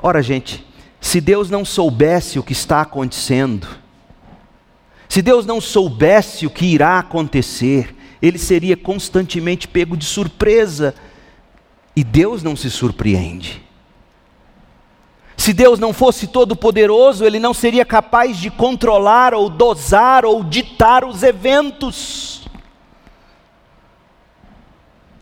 Ora, 0.00 0.22
gente, 0.22 0.64
se 1.00 1.20
Deus 1.20 1.48
não 1.50 1.64
soubesse 1.64 2.38
o 2.38 2.42
que 2.42 2.52
está 2.52 2.80
acontecendo, 2.80 3.66
se 5.08 5.22
Deus 5.22 5.46
não 5.46 5.60
soubesse 5.60 6.46
o 6.46 6.50
que 6.50 6.66
irá 6.66 6.98
acontecer, 6.98 7.94
ele 8.20 8.38
seria 8.38 8.76
constantemente 8.76 9.66
pego 9.66 9.96
de 9.96 10.04
surpresa. 10.04 10.94
E 11.96 12.04
Deus 12.04 12.42
não 12.42 12.54
se 12.54 12.70
surpreende. 12.70 13.64
Se 15.36 15.52
Deus 15.52 15.78
não 15.78 15.92
fosse 15.92 16.26
todo-poderoso, 16.26 17.24
ele 17.24 17.38
não 17.38 17.54
seria 17.54 17.84
capaz 17.84 18.36
de 18.36 18.50
controlar 18.50 19.32
ou 19.34 19.48
dosar 19.48 20.24
ou 20.24 20.44
ditar 20.44 21.04
os 21.04 21.22
eventos. 21.22 22.47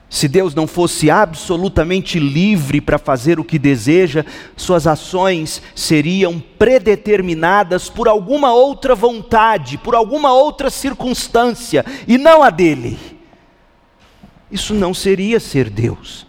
Se 0.09 0.29
Deus 0.29 0.55
não 0.55 0.67
fosse 0.67 1.11
absolutamente 1.11 2.19
livre 2.19 2.81
para 2.81 2.99
fazer 2.99 3.41
o 3.41 3.45
que 3.45 3.59
deseja, 3.59 4.25
suas 4.57 4.87
ações 4.87 5.61
seriam 5.75 6.43
predeterminadas 6.59 7.89
por 7.89 8.07
alguma 8.07 8.53
outra 8.53 8.95
vontade, 8.95 9.77
por 9.79 9.95
alguma 9.95 10.33
outra 10.33 10.71
circunstância, 10.71 11.85
e 12.07 12.17
não 12.17 12.43
a 12.43 12.51
dele. 12.51 12.99
Isso 14.51 14.75
não 14.75 14.95
seria 14.95 15.41
ser 15.41 15.69
Deus. 15.69 16.26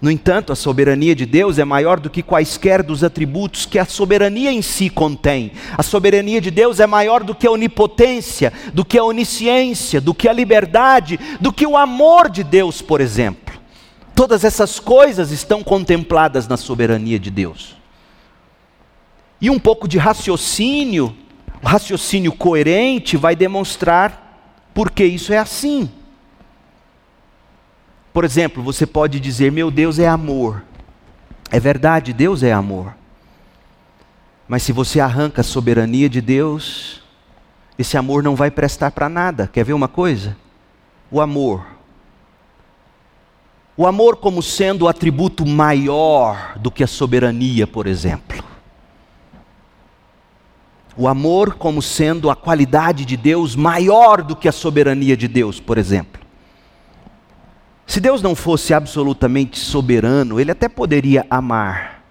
No 0.00 0.12
entanto, 0.12 0.52
a 0.52 0.56
soberania 0.56 1.12
de 1.12 1.26
Deus 1.26 1.58
é 1.58 1.64
maior 1.64 1.98
do 1.98 2.08
que 2.08 2.22
quaisquer 2.22 2.84
dos 2.84 3.02
atributos 3.02 3.66
que 3.66 3.80
a 3.80 3.84
soberania 3.84 4.52
em 4.52 4.62
si 4.62 4.88
contém. 4.88 5.50
A 5.76 5.82
soberania 5.82 6.40
de 6.40 6.52
Deus 6.52 6.78
é 6.78 6.86
maior 6.86 7.24
do 7.24 7.34
que 7.34 7.48
a 7.48 7.50
onipotência, 7.50 8.52
do 8.72 8.84
que 8.84 8.96
a 8.96 9.02
onisciência, 9.02 10.00
do 10.00 10.14
que 10.14 10.28
a 10.28 10.32
liberdade, 10.32 11.18
do 11.40 11.52
que 11.52 11.66
o 11.66 11.76
amor 11.76 12.30
de 12.30 12.44
Deus, 12.44 12.80
por 12.80 13.00
exemplo. 13.00 13.58
Todas 14.14 14.44
essas 14.44 14.78
coisas 14.78 15.32
estão 15.32 15.64
contempladas 15.64 16.46
na 16.46 16.56
soberania 16.56 17.18
de 17.18 17.30
Deus. 17.30 17.76
E 19.40 19.50
um 19.50 19.58
pouco 19.58 19.88
de 19.88 19.98
raciocínio, 19.98 21.16
raciocínio 21.62 22.32
coerente, 22.32 23.16
vai 23.16 23.34
demonstrar 23.34 24.70
por 24.72 24.92
que 24.92 25.04
isso 25.04 25.32
é 25.32 25.38
assim. 25.38 25.90
Por 28.18 28.24
exemplo, 28.24 28.64
você 28.64 28.84
pode 28.84 29.20
dizer: 29.20 29.52
Meu 29.52 29.70
Deus 29.70 30.00
é 30.00 30.08
amor. 30.08 30.64
É 31.52 31.60
verdade, 31.60 32.12
Deus 32.12 32.42
é 32.42 32.52
amor. 32.52 32.92
Mas 34.48 34.64
se 34.64 34.72
você 34.72 34.98
arranca 34.98 35.40
a 35.40 35.44
soberania 35.44 36.08
de 36.08 36.20
Deus, 36.20 37.00
esse 37.78 37.96
amor 37.96 38.24
não 38.24 38.34
vai 38.34 38.50
prestar 38.50 38.90
para 38.90 39.08
nada. 39.08 39.46
Quer 39.46 39.62
ver 39.62 39.72
uma 39.72 39.86
coisa? 39.86 40.36
O 41.12 41.20
amor. 41.20 41.64
O 43.76 43.86
amor 43.86 44.16
como 44.16 44.42
sendo 44.42 44.86
o 44.86 44.88
atributo 44.88 45.46
maior 45.46 46.58
do 46.58 46.72
que 46.72 46.82
a 46.82 46.88
soberania, 46.88 47.68
por 47.68 47.86
exemplo. 47.86 48.42
O 50.96 51.06
amor 51.06 51.54
como 51.54 51.80
sendo 51.80 52.28
a 52.30 52.34
qualidade 52.34 53.04
de 53.04 53.16
Deus 53.16 53.54
maior 53.54 54.24
do 54.24 54.34
que 54.34 54.48
a 54.48 54.52
soberania 54.52 55.16
de 55.16 55.28
Deus, 55.28 55.60
por 55.60 55.78
exemplo. 55.78 56.27
Se 57.88 58.00
Deus 58.00 58.20
não 58.20 58.34
fosse 58.34 58.74
absolutamente 58.74 59.58
soberano, 59.58 60.38
ele 60.38 60.50
até 60.50 60.68
poderia 60.68 61.26
amar. 61.30 62.04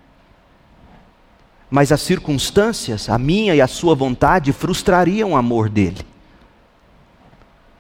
Mas 1.70 1.92
as 1.92 2.02
circunstâncias, 2.02 3.08
a 3.08 3.20
minha 3.20 3.54
e 3.54 3.62
a 3.62 3.68
sua 3.68 3.94
vontade, 3.94 4.52
frustrariam 4.52 5.34
o 5.34 5.36
amor 5.38 5.70
dele. 5.70 6.00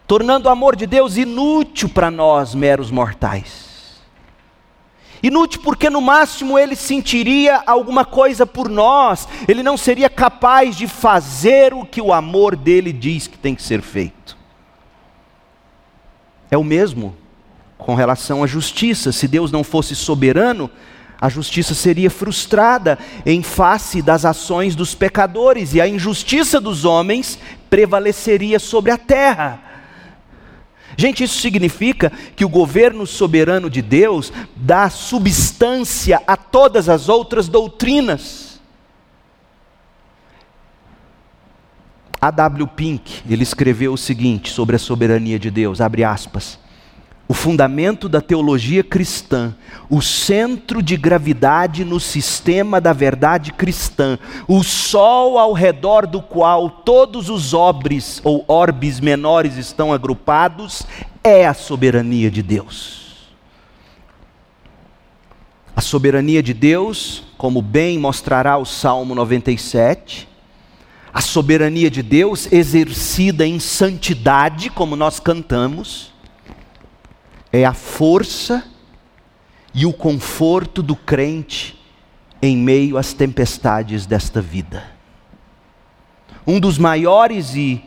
Tornando 0.05 0.47
o 0.47 0.51
amor 0.51 0.75
de 0.75 0.85
Deus 0.85 1.17
inútil 1.17 1.89
para 1.89 2.11
nós, 2.11 2.53
meros 2.53 2.91
mortais. 2.91 3.99
Inútil 5.23 5.61
porque 5.63 5.89
no 5.89 5.99
máximo 5.99 6.59
ele 6.59 6.75
sentiria 6.75 7.63
alguma 7.65 8.05
coisa 8.05 8.45
por 8.45 8.69
nós, 8.69 9.27
ele 9.47 9.63
não 9.63 9.75
seria 9.75 10.07
capaz 10.07 10.75
de 10.75 10.87
fazer 10.87 11.73
o 11.73 11.83
que 11.83 11.99
o 11.99 12.13
amor 12.13 12.55
dele 12.55 12.93
diz 12.93 13.25
que 13.25 13.39
tem 13.39 13.55
que 13.55 13.63
ser 13.63 13.81
feito. 13.81 14.37
É 16.51 16.57
o 16.57 16.63
mesmo 16.63 17.15
com 17.77 17.95
relação 17.95 18.43
à 18.43 18.47
justiça. 18.47 19.11
Se 19.11 19.27
Deus 19.27 19.51
não 19.51 19.63
fosse 19.63 19.95
soberano, 19.95 20.69
a 21.19 21.29
justiça 21.29 21.73
seria 21.73 22.09
frustrada 22.09 22.97
em 23.25 23.41
face 23.41 24.01
das 24.01 24.25
ações 24.25 24.75
dos 24.75 24.93
pecadores 24.93 25.73
e 25.73 25.81
a 25.81 25.87
injustiça 25.87 26.59
dos 26.61 26.85
homens 26.85 27.39
prevaleceria 27.69 28.59
sobre 28.59 28.91
a 28.91 28.97
terra. 28.97 29.61
Gente, 30.95 31.23
isso 31.23 31.39
significa 31.39 32.11
que 32.35 32.45
o 32.45 32.49
governo 32.49 33.05
soberano 33.05 33.69
de 33.69 33.81
Deus 33.81 34.31
dá 34.55 34.89
substância 34.89 36.21
a 36.25 36.35
todas 36.35 36.89
as 36.89 37.07
outras 37.07 37.47
doutrinas. 37.47 38.59
A 42.19 42.31
W. 42.31 42.65
Pink, 42.67 43.21
ele 43.29 43.43
escreveu 43.43 43.93
o 43.93 43.97
seguinte 43.97 44.49
sobre 44.49 44.75
a 44.75 44.79
soberania 44.79 45.37
de 45.37 45.51
Deus, 45.51 45.79
abre 45.79 46.03
aspas 46.03 46.57
o 47.27 47.33
fundamento 47.33 48.07
da 48.07 48.21
teologia 48.21 48.83
cristã, 48.83 49.53
o 49.89 50.01
centro 50.01 50.81
de 50.81 50.95
gravidade 50.95 51.83
no 51.83 51.99
sistema 51.99 52.79
da 52.79 52.93
verdade 52.93 53.51
cristã, 53.51 54.17
o 54.47 54.63
sol 54.63 55.37
ao 55.37 55.51
redor 55.51 56.07
do 56.07 56.21
qual 56.21 56.69
todos 56.69 57.29
os 57.29 57.53
obres 57.53 58.21
ou 58.23 58.45
orbes 58.47 59.01
menores 59.01 59.57
estão 59.57 59.91
agrupados, 59.91 60.83
é 61.21 61.45
a 61.45 61.53
soberania 61.53 62.31
de 62.31 62.41
Deus. 62.41 63.05
A 65.75 65.81
soberania 65.81 66.41
de 66.41 66.53
Deus, 66.53 67.23
como 67.37 67.61
bem 67.61 67.99
mostrará 67.99 68.57
o 68.57 68.65
Salmo 68.65 69.13
97, 69.13 70.27
a 71.13 71.21
soberania 71.21 71.91
de 71.91 72.01
Deus 72.01 72.51
exercida 72.51 73.45
em 73.45 73.59
santidade, 73.59 74.69
como 74.69 74.95
nós 74.95 75.19
cantamos, 75.19 76.13
é 77.51 77.65
a 77.65 77.73
força 77.73 78.63
e 79.73 79.85
o 79.85 79.93
conforto 79.93 80.81
do 80.81 80.95
crente 80.95 81.79
em 82.41 82.57
meio 82.57 82.97
às 82.97 83.13
tempestades 83.13 84.05
desta 84.05 84.41
vida. 84.41 84.83
Um 86.45 86.59
dos 86.59 86.77
maiores 86.77 87.55
e 87.55 87.83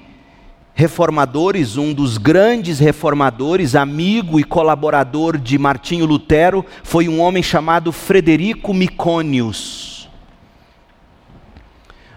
reformadores, 0.74 1.76
um 1.76 1.92
dos 1.92 2.16
grandes 2.16 2.78
reformadores, 2.78 3.74
amigo 3.74 4.40
e 4.40 4.44
colaborador 4.44 5.36
de 5.36 5.58
Martinho 5.58 6.06
Lutero, 6.06 6.64
foi 6.82 7.08
um 7.08 7.20
homem 7.20 7.42
chamado 7.42 7.92
Frederico 7.92 8.72
Micônios. 8.72 10.08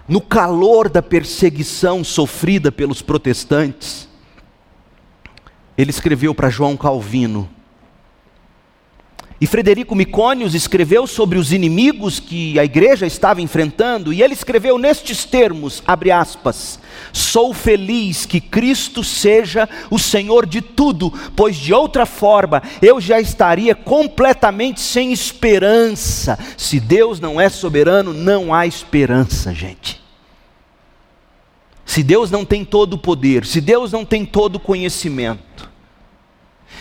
No 0.07 0.21
calor 0.21 0.89
da 0.89 1.01
perseguição 1.01 2.03
sofrida 2.03 2.71
pelos 2.71 3.01
protestantes, 3.01 4.07
ele 5.77 5.89
escreveu 5.89 6.33
para 6.33 6.49
João 6.49 6.77
Calvino. 6.77 7.49
E 9.43 9.47
Frederico 9.47 9.93
Micônios 9.93 10.55
escreveu 10.55 11.05
sobre 11.05 11.37
os 11.37 11.51
inimigos 11.51 12.17
que 12.17 12.57
a 12.57 12.63
igreja 12.63 13.05
estava 13.05 13.41
enfrentando, 13.41 14.13
e 14.13 14.21
ele 14.21 14.33
escreveu 14.33 14.77
nestes 14.77 15.25
termos, 15.25 15.83
abre 15.85 16.11
aspas: 16.11 16.79
Sou 17.11 17.53
feliz 17.53 18.25
que 18.25 18.39
Cristo 18.39 19.03
seja 19.03 19.67
o 19.89 19.99
Senhor 19.99 20.45
de 20.45 20.61
tudo, 20.61 21.11
pois 21.35 21.57
de 21.57 21.73
outra 21.73 22.05
forma 22.05 22.63
eu 22.81 23.01
já 23.01 23.19
estaria 23.19 23.75
completamente 23.75 24.79
sem 24.79 25.11
esperança. 25.11 26.39
Se 26.55 26.79
Deus 26.79 27.19
não 27.19 27.41
é 27.41 27.49
soberano, 27.49 28.13
não 28.13 28.53
há 28.53 28.65
esperança, 28.65 29.53
gente. 29.53 30.02
Se 31.85 32.01
Deus 32.01 32.31
não 32.31 32.45
tem 32.45 32.63
todo 32.63 32.93
o 32.93 32.97
poder, 32.97 33.45
se 33.45 33.59
Deus 33.59 33.91
não 33.91 34.05
tem 34.05 34.25
todo 34.25 34.55
o 34.55 34.59
conhecimento, 34.59 35.69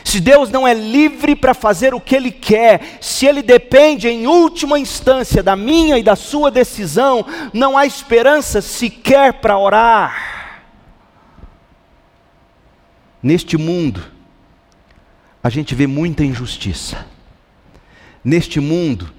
se 0.04 0.20
Deus 0.20 0.50
não 0.50 0.66
é 0.66 0.74
livre 0.74 1.36
para 1.36 1.54
fazer 1.54 1.94
o 1.94 2.00
que 2.00 2.16
Ele 2.16 2.30
quer, 2.30 2.98
se 3.00 3.26
Ele 3.26 3.42
depende 3.42 4.08
em 4.08 4.26
última 4.26 4.78
instância 4.78 5.42
da 5.42 5.54
minha 5.54 5.98
e 5.98 6.02
da 6.02 6.16
sua 6.16 6.50
decisão, 6.50 7.24
não 7.52 7.76
há 7.76 7.86
esperança 7.86 8.60
sequer 8.60 9.34
para 9.34 9.58
orar. 9.58 10.62
Neste 13.22 13.56
mundo, 13.56 14.02
a 15.42 15.48
gente 15.48 15.74
vê 15.74 15.86
muita 15.86 16.24
injustiça. 16.24 17.06
Neste 18.24 18.60
mundo, 18.60 19.12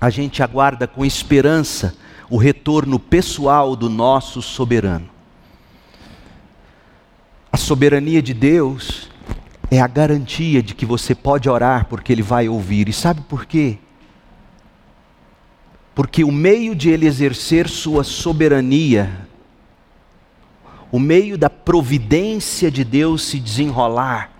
a 0.00 0.10
gente 0.10 0.42
aguarda 0.42 0.86
com 0.86 1.04
esperança 1.04 1.96
o 2.28 2.36
retorno 2.36 2.98
pessoal 2.98 3.76
do 3.76 3.88
nosso 3.88 4.42
soberano. 4.42 5.08
A 7.50 7.56
soberania 7.56 8.20
de 8.20 8.34
Deus 8.34 9.08
é 9.70 9.80
a 9.80 9.86
garantia 9.86 10.62
de 10.62 10.74
que 10.74 10.84
você 10.84 11.14
pode 11.14 11.48
orar 11.48 11.86
porque 11.86 12.12
Ele 12.12 12.22
vai 12.22 12.48
ouvir. 12.48 12.88
E 12.88 12.92
sabe 12.92 13.20
por 13.22 13.46
quê? 13.46 13.78
Porque 15.94 16.22
o 16.22 16.32
meio 16.32 16.74
de 16.74 16.90
Ele 16.90 17.06
exercer 17.06 17.68
Sua 17.68 18.04
soberania, 18.04 19.26
o 20.92 20.98
meio 20.98 21.38
da 21.38 21.48
providência 21.48 22.70
de 22.70 22.84
Deus 22.84 23.22
se 23.22 23.40
desenrolar, 23.40 24.32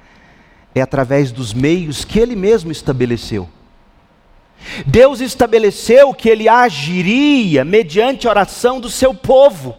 é 0.75 0.83
através 0.83 1.33
dos 1.33 1.55
meios 1.55 2.05
que 2.05 2.19
Ele 2.19 2.37
mesmo 2.37 2.71
estabeleceu. 2.71 3.49
Deus 4.87 5.21
estabeleceu 5.21 6.13
que 6.13 6.29
Ele 6.29 6.49
agiria 6.49 7.65
mediante 7.65 8.27
a 8.27 8.31
oração 8.31 8.81
do 8.81 8.91
seu 8.91 9.15
povo. 9.15 9.77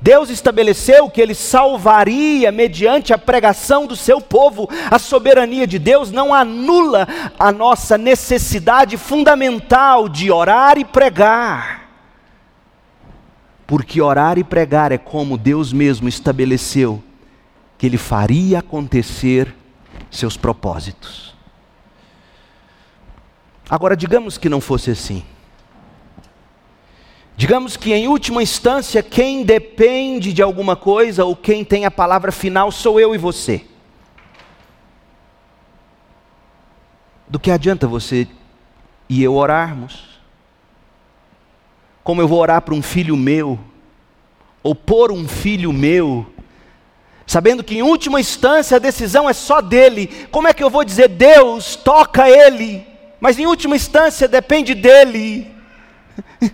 Deus 0.00 0.30
estabeleceu 0.30 1.08
que 1.08 1.20
ele 1.20 1.34
salvaria 1.34 2.52
mediante 2.52 3.12
a 3.12 3.18
pregação 3.18 3.86
do 3.86 3.96
seu 3.96 4.20
povo. 4.20 4.68
A 4.90 4.98
soberania 4.98 5.66
de 5.66 5.78
Deus 5.78 6.10
não 6.10 6.32
anula 6.34 7.08
a 7.38 7.50
nossa 7.50 7.96
necessidade 7.96 8.96
fundamental 8.96 10.08
de 10.08 10.30
orar 10.30 10.78
e 10.78 10.84
pregar. 10.84 11.88
Porque 13.66 14.00
orar 14.00 14.38
e 14.38 14.44
pregar 14.44 14.92
é 14.92 14.98
como 14.98 15.36
Deus 15.36 15.72
mesmo 15.72 16.08
estabeleceu 16.08 17.02
que 17.76 17.86
ele 17.86 17.98
faria 17.98 18.60
acontecer 18.60 19.52
seus 20.10 20.36
propósitos. 20.36 21.25
Agora, 23.68 23.96
digamos 23.96 24.38
que 24.38 24.48
não 24.48 24.60
fosse 24.60 24.90
assim. 24.90 25.24
Digamos 27.36 27.76
que, 27.76 27.92
em 27.92 28.08
última 28.08 28.42
instância, 28.42 29.02
quem 29.02 29.42
depende 29.42 30.32
de 30.32 30.40
alguma 30.40 30.74
coisa 30.74 31.24
ou 31.24 31.36
quem 31.36 31.64
tem 31.64 31.84
a 31.84 31.90
palavra 31.90 32.32
final 32.32 32.72
sou 32.72 32.98
eu 32.98 33.14
e 33.14 33.18
você. 33.18 33.66
Do 37.28 37.38
que 37.38 37.50
adianta 37.50 37.86
você 37.86 38.26
e 39.08 39.22
eu 39.22 39.34
orarmos? 39.34 40.20
Como 42.02 42.22
eu 42.22 42.28
vou 42.28 42.38
orar 42.38 42.62
para 42.62 42.74
um 42.74 42.80
filho 42.80 43.16
meu, 43.16 43.58
ou 44.62 44.74
por 44.74 45.10
um 45.12 45.26
filho 45.28 45.72
meu, 45.72 46.24
sabendo 47.26 47.64
que 47.64 47.76
em 47.76 47.82
última 47.82 48.20
instância 48.20 48.76
a 48.76 48.80
decisão 48.80 49.28
é 49.28 49.32
só 49.32 49.60
dele, 49.60 50.26
como 50.30 50.48
é 50.48 50.54
que 50.54 50.62
eu 50.62 50.70
vou 50.70 50.84
dizer, 50.84 51.08
Deus, 51.08 51.74
toca 51.74 52.30
ele, 52.30 52.86
mas 53.20 53.38
em 53.38 53.46
última 53.46 53.76
instância 53.76 54.26
depende 54.26 54.74
dele? 54.74 55.54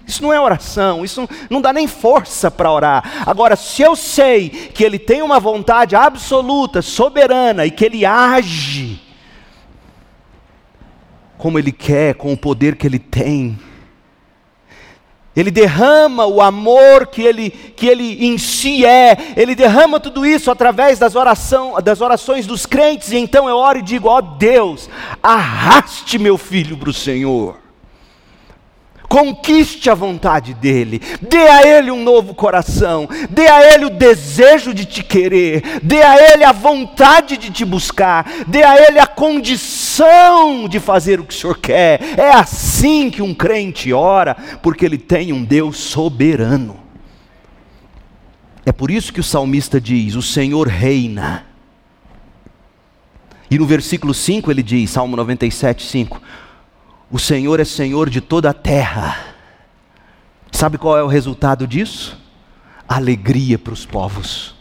Isso 0.07 0.23
não 0.23 0.33
é 0.33 0.41
oração, 0.41 1.05
isso 1.05 1.29
não 1.49 1.61
dá 1.61 1.73
nem 1.73 1.87
força 1.87 2.51
para 2.51 2.71
orar. 2.71 3.25
Agora, 3.27 3.57
se 3.57 3.83
eu 3.83 3.95
sei 3.95 4.49
que 4.49 4.85
Ele 4.85 4.99
tem 4.99 5.23
uma 5.23 5.39
vontade 5.39 5.95
absoluta, 5.95 6.83
soberana 6.83 7.65
e 7.67 7.71
que 7.71 7.85
Ele 7.85 8.05
age 8.05 9.01
como 11.43 11.59
Ele 11.59 11.73
quer, 11.73 12.15
com 12.15 12.33
o 12.33 12.37
poder 12.37 12.77
que 12.77 12.87
Ele 12.87 13.01
tem, 13.01 13.59
ele 15.35 15.51
derrama 15.51 16.27
o 16.27 16.43
amor 16.43 17.07
que 17.07 17.23
ele, 17.23 17.51
que 17.51 17.87
ele 17.87 18.27
em 18.27 18.37
si 18.37 18.85
é, 18.85 19.17
ele 19.37 19.55
derrama 19.55 19.99
tudo 19.99 20.27
isso 20.27 20.51
através 20.51 20.99
das, 20.99 21.15
oração, 21.15 21.81
das 21.83 22.01
orações 22.01 22.47
dos 22.47 22.67
crentes, 22.67 23.13
e 23.13 23.17
então 23.17 23.49
eu 23.49 23.57
oro 23.57 23.79
e 23.79 23.83
digo: 23.83 24.09
ó 24.09 24.19
oh 24.19 24.23
Deus, 24.23 24.91
arraste 25.23 26.19
meu 26.19 26.37
filho 26.37 26.77
para 26.77 26.91
o 26.91 26.95
Senhor 26.95 27.62
conquiste 29.13 29.91
a 29.91 29.95
vontade 29.95 30.55
dele, 30.55 30.99
dê 31.21 31.47
a 31.47 31.67
ele 31.67 31.91
um 31.91 32.03
novo 32.03 32.35
coração, 32.35 33.07
dê 33.29 33.47
a 33.47 33.75
ele 33.75 33.85
o 33.85 33.91
desejo 33.91 34.73
de 34.73 34.87
te 34.87 35.03
querer, 35.03 35.81
dê 35.83 36.03
a 36.03 36.33
ele 36.33 36.43
a 36.43 36.51
vontade 36.51 37.37
de 37.37 37.51
te 37.51 37.63
buscar, 37.63 38.27
dê 38.47 38.65
a 38.65 38.75
ele 38.75 38.99
a 38.99 39.07
condição 39.07 40.67
de 40.67 40.81
fazer 40.81 41.21
o 41.21 41.25
que 41.25 41.35
o 41.35 41.37
Senhor 41.37 41.59
quer. 41.59 42.01
É 42.17 42.31
assim 42.31 43.11
que 43.11 43.21
um 43.21 43.35
crente 43.35 43.93
ora, 43.93 44.35
porque 44.63 44.87
ele 44.87 44.97
tem 44.97 45.31
um 45.31 45.45
Deus 45.45 45.77
soberano. 45.77 46.81
É 48.65 48.73
por 48.73 48.91
isso 48.91 49.13
que 49.13 49.21
o 49.21 49.25
salmista 49.25 49.79
diz: 49.79 50.15
O 50.15 50.23
Senhor 50.23 50.67
reina. 50.69 51.45
E 53.51 53.59
no 53.59 53.67
versículo 53.67 54.15
5 54.15 54.51
ele 54.51 54.63
diz, 54.63 54.89
Salmo 54.89 55.15
97, 55.15 55.85
5: 55.85 56.23
o 57.13 57.19
Senhor 57.19 57.61
é 57.61 57.65
Senhor 57.65 58.09
de 58.09 58.23
toda 58.23 58.49
a 58.49 58.55
terra. 58.55 59.35
Sabe 60.51 60.79
qual 60.79 60.97
é 60.97 61.03
o 61.03 61.07
resultado 61.07 61.67
disso? 61.67 62.19
Alegria 62.89 63.59
para 63.59 63.75
os 63.75 63.85
povos. 63.85 64.55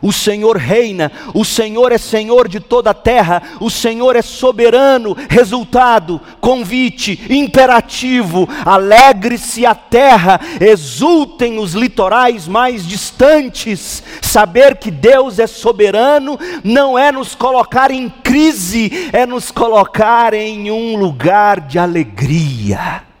O 0.00 0.12
Senhor 0.12 0.56
reina, 0.56 1.12
o 1.34 1.44
Senhor 1.44 1.92
é 1.92 1.98
Senhor 1.98 2.48
de 2.48 2.58
toda 2.58 2.90
a 2.90 2.94
terra, 2.94 3.42
o 3.60 3.70
Senhor 3.70 4.16
é 4.16 4.22
soberano. 4.22 5.16
Resultado, 5.28 6.20
convite, 6.40 7.20
imperativo: 7.30 8.48
alegre-se 8.64 9.66
a 9.66 9.74
terra, 9.74 10.40
exultem 10.60 11.58
os 11.58 11.74
litorais 11.74 12.48
mais 12.48 12.86
distantes. 12.86 14.02
Saber 14.20 14.76
que 14.76 14.90
Deus 14.90 15.38
é 15.38 15.46
soberano 15.46 16.38
não 16.64 16.98
é 16.98 17.12
nos 17.12 17.34
colocar 17.34 17.90
em 17.90 18.08
crise, 18.08 19.10
é 19.12 19.26
nos 19.26 19.50
colocar 19.50 20.34
em 20.34 20.70
um 20.70 20.96
lugar 20.96 21.60
de 21.60 21.78
alegria. 21.78 23.11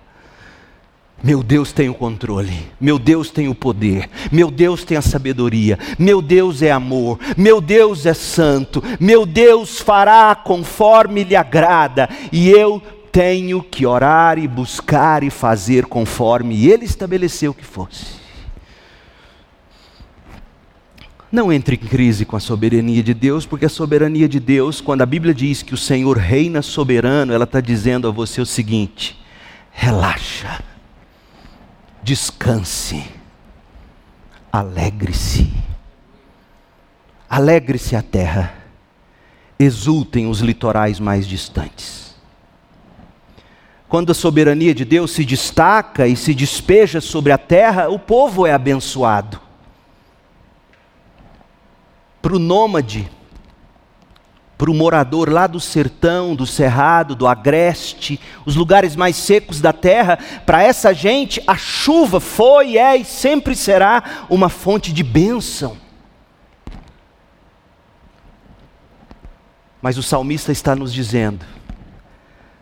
Meu 1.22 1.40
Deus 1.40 1.70
tem 1.70 1.88
o 1.88 1.94
controle, 1.94 2.66
meu 2.80 2.98
Deus 2.98 3.30
tem 3.30 3.46
o 3.46 3.54
poder, 3.54 4.10
meu 4.32 4.50
Deus 4.50 4.82
tem 4.82 4.96
a 4.96 5.02
sabedoria, 5.02 5.78
meu 5.96 6.20
Deus 6.20 6.62
é 6.62 6.72
amor, 6.72 7.16
meu 7.36 7.60
Deus 7.60 8.06
é 8.06 8.14
santo, 8.14 8.82
meu 8.98 9.24
Deus 9.24 9.78
fará 9.78 10.34
conforme 10.34 11.22
lhe 11.22 11.36
agrada, 11.36 12.08
e 12.32 12.50
eu 12.50 12.82
tenho 13.12 13.62
que 13.62 13.86
orar 13.86 14.36
e 14.36 14.48
buscar 14.48 15.22
e 15.22 15.30
fazer 15.30 15.86
conforme 15.86 16.66
ele 16.66 16.84
estabeleceu 16.84 17.54
que 17.54 17.64
fosse. 17.64 18.20
Não 21.30 21.52
entre 21.52 21.76
em 21.76 21.86
crise 21.86 22.24
com 22.24 22.34
a 22.34 22.40
soberania 22.40 23.02
de 23.02 23.14
Deus, 23.14 23.46
porque 23.46 23.66
a 23.66 23.68
soberania 23.68 24.28
de 24.28 24.40
Deus, 24.40 24.80
quando 24.80 25.02
a 25.02 25.06
Bíblia 25.06 25.32
diz 25.32 25.62
que 25.62 25.72
o 25.72 25.78
Senhor 25.78 26.18
reina 26.18 26.62
soberano, 26.62 27.32
ela 27.32 27.44
está 27.44 27.60
dizendo 27.60 28.08
a 28.08 28.10
você 28.10 28.40
o 28.40 28.46
seguinte: 28.46 29.18
relaxa 29.70 30.71
descanse, 32.02 33.04
alegre-se. 34.52 35.52
Alegre-se 37.28 37.96
a 37.96 38.02
terra, 38.02 38.52
exultem 39.58 40.26
os 40.26 40.40
litorais 40.40 41.00
mais 41.00 41.26
distantes. 41.26 42.14
Quando 43.88 44.10
a 44.10 44.14
soberania 44.14 44.74
de 44.74 44.84
Deus 44.84 45.12
se 45.12 45.24
destaca 45.24 46.06
e 46.06 46.16
se 46.16 46.34
despeja 46.34 47.00
sobre 47.00 47.32
a 47.32 47.38
terra, 47.38 47.88
o 47.88 47.98
povo 47.98 48.46
é 48.46 48.52
abençoado. 48.52 49.40
Para 52.20 52.34
o 52.34 52.38
nômade, 52.38 53.10
para 54.62 54.70
o 54.70 54.74
morador 54.74 55.28
lá 55.28 55.48
do 55.48 55.58
sertão, 55.58 56.36
do 56.36 56.46
cerrado, 56.46 57.16
do 57.16 57.26
agreste, 57.26 58.20
os 58.46 58.54
lugares 58.54 58.94
mais 58.94 59.16
secos 59.16 59.60
da 59.60 59.72
terra, 59.72 60.16
para 60.46 60.62
essa 60.62 60.94
gente 60.94 61.42
a 61.48 61.56
chuva 61.56 62.20
foi, 62.20 62.78
é 62.78 62.96
e 62.96 63.04
sempre 63.04 63.56
será 63.56 64.24
uma 64.30 64.48
fonte 64.48 64.92
de 64.92 65.02
bênção. 65.02 65.76
Mas 69.82 69.98
o 69.98 70.02
salmista 70.02 70.52
está 70.52 70.76
nos 70.76 70.92
dizendo: 70.92 71.44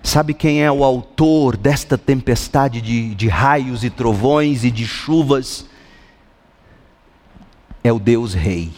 sabe 0.02 0.32
quem 0.32 0.62
é 0.62 0.72
o 0.72 0.82
autor 0.82 1.54
desta 1.54 1.98
tempestade 1.98 2.80
de, 2.80 3.14
de 3.14 3.28
raios 3.28 3.84
e 3.84 3.90
trovões 3.90 4.64
e 4.64 4.70
de 4.70 4.86
chuvas? 4.86 5.66
É 7.84 7.92
o 7.92 7.98
Deus 7.98 8.32
Rei. 8.32 8.72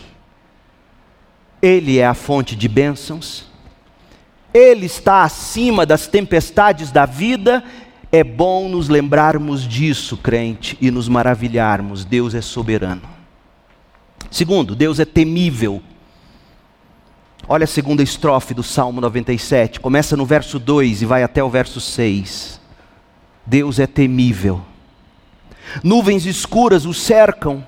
Ele 1.63 1.99
é 1.99 2.07
a 2.07 2.13
fonte 2.13 2.57
de 2.57 2.69
bênçãos, 2.69 3.47
Ele 4.53 4.85
está 4.85 5.23
acima 5.23 5.87
das 5.87 6.09
tempestades 6.09 6.91
da 6.91 7.07
vida. 7.07 7.63
É 8.11 8.23
bom 8.23 8.69
nos 8.69 8.91
lembrarmos 8.91 9.67
disso, 9.67 10.19
crente, 10.19 10.77
e 10.81 10.91
nos 10.91 11.09
maravilharmos. 11.09 12.05
Deus 12.05 12.35
é 12.35 12.43
soberano. 12.43 13.03
Segundo, 14.31 14.75
Deus 14.75 14.99
é 14.99 15.05
temível. 15.05 15.81
Olha 17.49 17.65
a 17.65 17.69
segunda 17.69 18.03
estrofe 18.03 18.55
do 18.55 18.63
Salmo 18.63 19.01
97, 19.01 19.81
começa 19.81 20.17
no 20.17 20.25
verso 20.25 20.59
2 20.59 21.03
e 21.03 21.07
vai 21.07 21.23
até 21.23 21.43
o 21.43 21.51
verso 21.51 21.81
6. 21.81 22.61
Deus 23.45 23.79
é 23.79 23.87
temível. 23.87 24.63
Nuvens 25.83 26.25
escuras 26.25 26.87
o 26.87 26.95
cercam, 26.95 27.67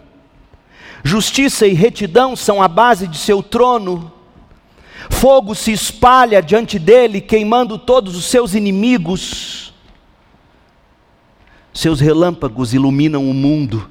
Justiça 1.05 1.67
e 1.67 1.75
retidão 1.75 2.35
são 2.35 2.63
a 2.63 2.67
base 2.67 3.07
de 3.07 3.19
seu 3.19 3.43
trono. 3.43 4.11
Fogo 5.11 5.55
se 5.55 5.71
espalha 5.71 6.41
diante 6.41 6.79
dele, 6.79 7.21
queimando 7.21 7.77
todos 7.77 8.17
os 8.17 8.25
seus 8.25 8.55
inimigos. 8.55 9.75
seus 11.75 12.01
relâmpagos 12.01 12.73
iluminam 12.73 13.29
o 13.29 13.35
mundo, 13.35 13.91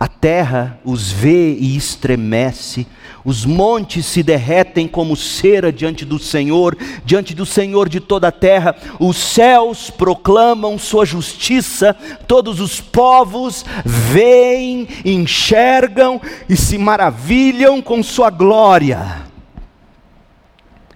a 0.00 0.08
terra 0.08 0.80
os 0.82 1.12
vê 1.12 1.52
e 1.52 1.76
estremece, 1.76 2.86
os 3.22 3.44
montes 3.44 4.06
se 4.06 4.22
derretem 4.22 4.88
como 4.88 5.14
cera 5.14 5.70
diante 5.70 6.06
do 6.06 6.18
Senhor, 6.18 6.74
diante 7.04 7.34
do 7.34 7.44
Senhor 7.44 7.86
de 7.86 8.00
toda 8.00 8.28
a 8.28 8.32
terra, 8.32 8.74
os 8.98 9.18
céus 9.18 9.90
proclamam 9.90 10.78
sua 10.78 11.04
justiça, 11.04 11.94
todos 12.26 12.60
os 12.60 12.80
povos 12.80 13.62
veem, 13.84 14.88
enxergam 15.04 16.18
e 16.48 16.56
se 16.56 16.78
maravilham 16.78 17.82
com 17.82 18.02
sua 18.02 18.30
glória. 18.30 19.26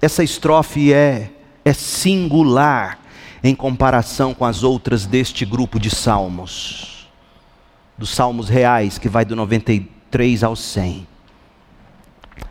Essa 0.00 0.24
estrofe 0.24 0.94
é, 0.94 1.30
é 1.62 1.74
singular 1.74 3.00
em 3.42 3.54
comparação 3.54 4.32
com 4.32 4.46
as 4.46 4.62
outras 4.62 5.04
deste 5.04 5.44
grupo 5.44 5.78
de 5.78 5.94
salmos, 5.94 6.93
dos 7.96 8.10
salmos 8.10 8.48
reais, 8.48 8.98
que 8.98 9.08
vai 9.08 9.24
do 9.24 9.36
93 9.36 10.42
ao 10.42 10.56
100. 10.56 11.06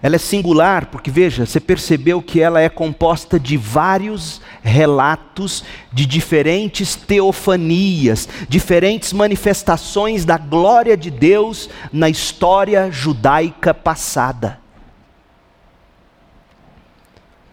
Ela 0.01 0.15
é 0.15 0.19
singular 0.19 0.87
porque, 0.87 1.09
veja, 1.09 1.45
você 1.45 1.59
percebeu 1.59 2.21
que 2.21 2.41
ela 2.41 2.59
é 2.59 2.67
composta 2.67 3.39
de 3.39 3.55
vários 3.55 4.41
relatos 4.61 5.63
de 5.93 6.05
diferentes 6.05 6.95
teofanias, 6.95 8.27
diferentes 8.49 9.13
manifestações 9.13 10.25
da 10.25 10.37
glória 10.37 10.97
de 10.97 11.09
Deus 11.09 11.69
na 11.91 12.09
história 12.09 12.91
judaica 12.91 13.73
passada. 13.73 14.59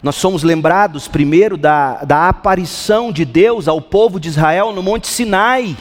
Nós 0.03 0.15
somos 0.15 0.41
lembrados 0.41 1.07
primeiro 1.07 1.55
da, 1.55 2.03
da 2.03 2.27
aparição 2.27 3.11
de 3.11 3.23
Deus 3.23 3.67
ao 3.67 3.79
povo 3.79 4.19
de 4.19 4.29
Israel 4.29 4.73
no 4.73 4.81
Monte 4.81 5.07
Sinai. 5.07 5.77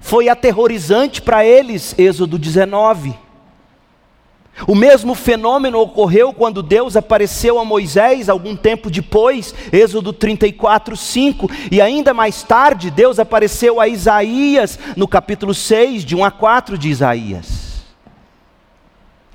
Foi 0.00 0.28
aterrorizante 0.28 1.22
para 1.22 1.44
eles, 1.44 1.94
Êxodo 1.98 2.38
19. 2.38 3.14
O 4.66 4.74
mesmo 4.74 5.14
fenômeno 5.14 5.78
ocorreu 5.78 6.32
quando 6.32 6.62
Deus 6.62 6.96
apareceu 6.96 7.58
a 7.58 7.64
Moisés 7.64 8.28
algum 8.28 8.56
tempo 8.56 8.90
depois, 8.90 9.54
Êxodo 9.72 10.12
34, 10.12 10.96
5, 10.96 11.50
e 11.70 11.80
ainda 11.80 12.12
mais 12.12 12.42
tarde 12.42 12.90
Deus 12.90 13.18
apareceu 13.18 13.80
a 13.80 13.86
Isaías 13.86 14.78
no 14.96 15.06
capítulo 15.06 15.54
6, 15.54 16.04
de 16.04 16.16
1 16.16 16.24
a 16.24 16.30
4 16.30 16.76
de 16.76 16.88
Isaías 16.88 17.59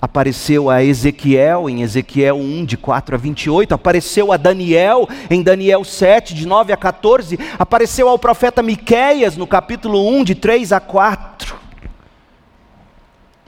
apareceu 0.05 0.69
a 0.69 0.83
Ezequiel 0.83 1.67
em 1.67 1.81
Ezequiel 1.81 2.37
1, 2.37 2.65
de 2.65 2.77
4 2.77 3.15
a 3.15 3.17
28, 3.17 3.73
apareceu 3.73 4.31
a 4.31 4.37
Daniel 4.37 5.09
em 5.31 5.41
Daniel 5.41 5.83
7, 5.83 6.35
de 6.35 6.45
9 6.45 6.71
a 6.71 6.77
14, 6.77 7.39
apareceu 7.57 8.07
ao 8.07 8.19
profeta 8.19 8.61
Miqueias 8.61 9.35
no 9.35 9.47
capítulo 9.47 10.07
1, 10.07 10.23
de 10.23 10.35
3 10.35 10.73
a 10.73 10.79
4. 10.79 11.55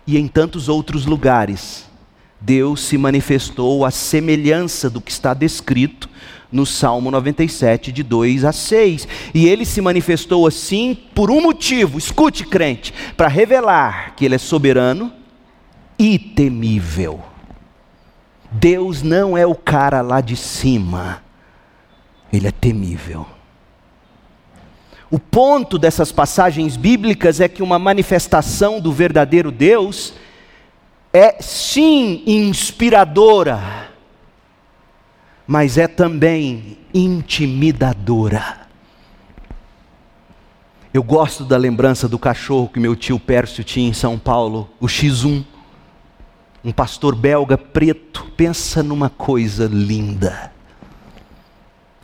E 0.07 0.17
em 0.17 0.27
tantos 0.27 0.67
outros 0.67 1.05
lugares, 1.05 1.85
Deus 2.41 2.81
se 2.81 2.97
manifestou 2.97 3.85
à 3.85 3.91
semelhança 3.91 4.89
do 4.89 4.99
que 4.99 5.11
está 5.11 5.35
descrito 5.35 6.09
no 6.51 6.65
Salmo 6.65 7.11
97, 7.11 7.91
de 7.91 8.01
2 8.01 8.45
a 8.45 8.51
6. 8.51 9.07
E 9.31 9.47
ele 9.47 9.63
se 9.63 9.79
manifestou 9.79 10.47
assim 10.47 10.97
por 11.13 11.29
um 11.29 11.39
motivo, 11.39 11.99
escute, 11.99 12.47
crente, 12.47 12.91
para 13.15 13.27
revelar 13.27 14.15
que 14.15 14.25
ele 14.25 14.33
é 14.33 14.39
soberano 14.39 15.13
e 15.97 16.17
temível. 16.17 17.21
Deus 18.51 19.01
não 19.01 19.37
é 19.37 19.45
o 19.45 19.55
cara 19.55 20.01
lá 20.01 20.21
de 20.21 20.35
cima, 20.35 21.21
ele 22.31 22.47
é 22.47 22.51
temível. 22.51 23.25
O 25.09 25.19
ponto 25.19 25.77
dessas 25.77 26.11
passagens 26.11 26.75
bíblicas 26.75 27.39
é 27.39 27.47
que 27.47 27.63
uma 27.63 27.79
manifestação 27.79 28.79
do 28.79 28.91
verdadeiro 28.91 29.51
Deus 29.51 30.13
é 31.13 31.41
sim 31.41 32.23
inspiradora, 32.27 33.89
mas 35.47 35.77
é 35.77 35.87
também 35.87 36.77
intimidadora. 36.93 38.67
Eu 40.93 41.03
gosto 41.03 41.45
da 41.45 41.57
lembrança 41.57 42.07
do 42.07 42.19
cachorro 42.19 42.69
que 42.69 42.79
meu 42.79 42.95
tio 42.95 43.19
Pércio 43.19 43.63
tinha 43.63 43.87
em 43.87 43.93
São 43.93 44.17
Paulo, 44.17 44.69
o 44.79 44.87
X1 44.87 45.45
um 46.67 46.71
pastor 46.73 47.15
belga 47.15 47.57
preto, 47.57 48.29
pensa 48.35 48.83
numa 48.83 49.09
coisa 49.09 49.69
linda. 49.71 50.51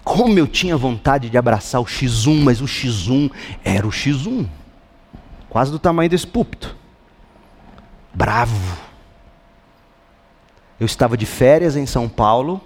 Como 0.05 0.39
eu 0.39 0.47
tinha 0.47 0.77
vontade 0.77 1.29
de 1.29 1.37
abraçar 1.37 1.81
o 1.81 1.85
X1, 1.85 2.41
mas 2.41 2.61
o 2.61 2.65
X1 2.65 3.29
era 3.61 3.85
o 3.85 3.89
X1, 3.89 4.47
quase 5.49 5.69
do 5.69 5.77
tamanho 5.77 6.09
desse 6.09 6.25
púlpito. 6.25 6.77
Bravo. 8.13 8.77
Eu 10.79 10.85
estava 10.85 11.17
de 11.17 11.25
férias 11.25 11.75
em 11.75 11.85
São 11.85 12.07
Paulo 12.07 12.61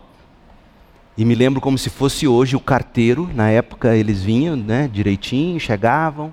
e 1.17 1.25
me 1.25 1.33
lembro 1.33 1.60
como 1.60 1.79
se 1.79 1.89
fosse 1.89 2.27
hoje 2.27 2.55
o 2.55 2.60
carteiro, 2.60 3.27
na 3.33 3.49
época 3.49 3.95
eles 3.95 4.21
vinham, 4.21 4.55
né, 4.55 4.88
direitinho, 4.88 5.60
chegavam, 5.60 6.31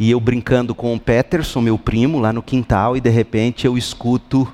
e 0.00 0.10
eu 0.10 0.18
brincando 0.18 0.74
com 0.74 0.92
o 0.92 0.98
Peterson, 0.98 1.60
meu 1.60 1.78
primo, 1.78 2.18
lá 2.18 2.32
no 2.32 2.42
quintal, 2.42 2.96
e 2.96 3.00
de 3.00 3.08
repente 3.08 3.68
eu 3.68 3.78
escuto 3.78 4.52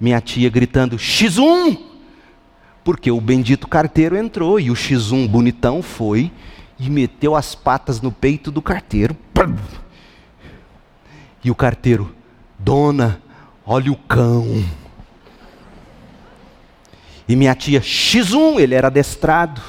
minha 0.00 0.20
tia 0.20 0.48
gritando: 0.48 0.96
X1! 0.96 1.78
Porque 2.84 3.10
o 3.10 3.20
bendito 3.20 3.66
carteiro 3.66 4.16
entrou 4.16 4.60
e 4.60 4.70
o 4.70 4.74
X1 4.74 5.26
bonitão 5.26 5.82
foi 5.82 6.30
e 6.78 6.88
meteu 6.88 7.34
as 7.34 7.54
patas 7.54 8.00
no 8.00 8.12
peito 8.12 8.50
do 8.50 8.62
carteiro. 8.62 9.16
E 11.42 11.50
o 11.50 11.54
carteiro: 11.54 12.14
Dona, 12.58 13.20
olha 13.64 13.90
o 13.90 13.96
cão. 13.96 14.64
E 17.28 17.34
minha 17.34 17.54
tia, 17.54 17.80
X1, 17.80 18.60
ele 18.60 18.74
era 18.74 18.86
adestrado. 18.86 19.60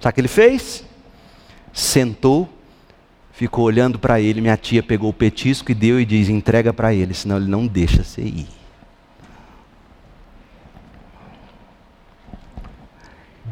Sabe 0.00 0.12
o 0.12 0.14
que 0.14 0.20
ele 0.22 0.28
fez? 0.28 0.84
Sentou, 1.72 2.48
ficou 3.32 3.64
olhando 3.64 3.98
para 3.98 4.20
ele. 4.20 4.40
Minha 4.40 4.56
tia 4.56 4.82
pegou 4.82 5.10
o 5.10 5.14
petisco 5.14 5.70
e 5.70 5.74
deu 5.74 6.00
e 6.00 6.06
diz: 6.06 6.28
entrega 6.28 6.72
para 6.72 6.94
ele, 6.94 7.12
senão 7.12 7.36
ele 7.36 7.48
não 7.48 7.66
deixa 7.66 8.02
você 8.02 8.22
ir. 8.22 8.63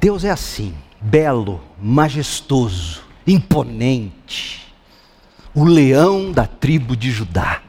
Deus 0.02 0.24
é 0.24 0.30
assim, 0.30 0.74
belo, 1.00 1.60
majestoso, 1.80 3.04
imponente, 3.24 4.66
o 5.54 5.62
leão 5.62 6.32
da 6.32 6.44
tribo 6.44 6.96
de 6.96 7.08
Judá. 7.08 7.62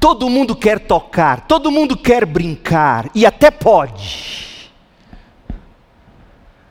Todo 0.00 0.30
mundo 0.30 0.56
quer 0.56 0.80
tocar, 0.80 1.46
todo 1.46 1.70
mundo 1.70 1.94
quer 1.94 2.24
brincar, 2.24 3.10
e 3.14 3.26
até 3.26 3.50
pode, 3.50 4.72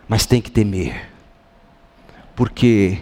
mas 0.07 0.25
tem 0.25 0.41
que 0.41 0.49
temer, 0.49 1.11
porque 2.35 2.97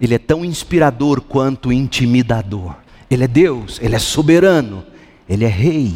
Ele 0.00 0.16
é 0.16 0.18
tão 0.18 0.44
inspirador 0.44 1.20
quanto 1.20 1.72
intimidador. 1.72 2.74
Ele 3.08 3.22
é 3.22 3.28
Deus, 3.28 3.78
Ele 3.80 3.94
é 3.94 4.00
soberano, 4.00 4.84
Ele 5.28 5.44
é 5.44 5.48
Rei. 5.48 5.94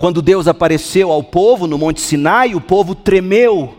Quando 0.00 0.22
Deus 0.22 0.48
apareceu 0.48 1.12
ao 1.12 1.22
povo 1.22 1.66
no 1.66 1.76
Monte 1.76 2.00
Sinai, 2.00 2.54
o 2.54 2.60
povo 2.60 2.94
tremeu. 2.94 3.74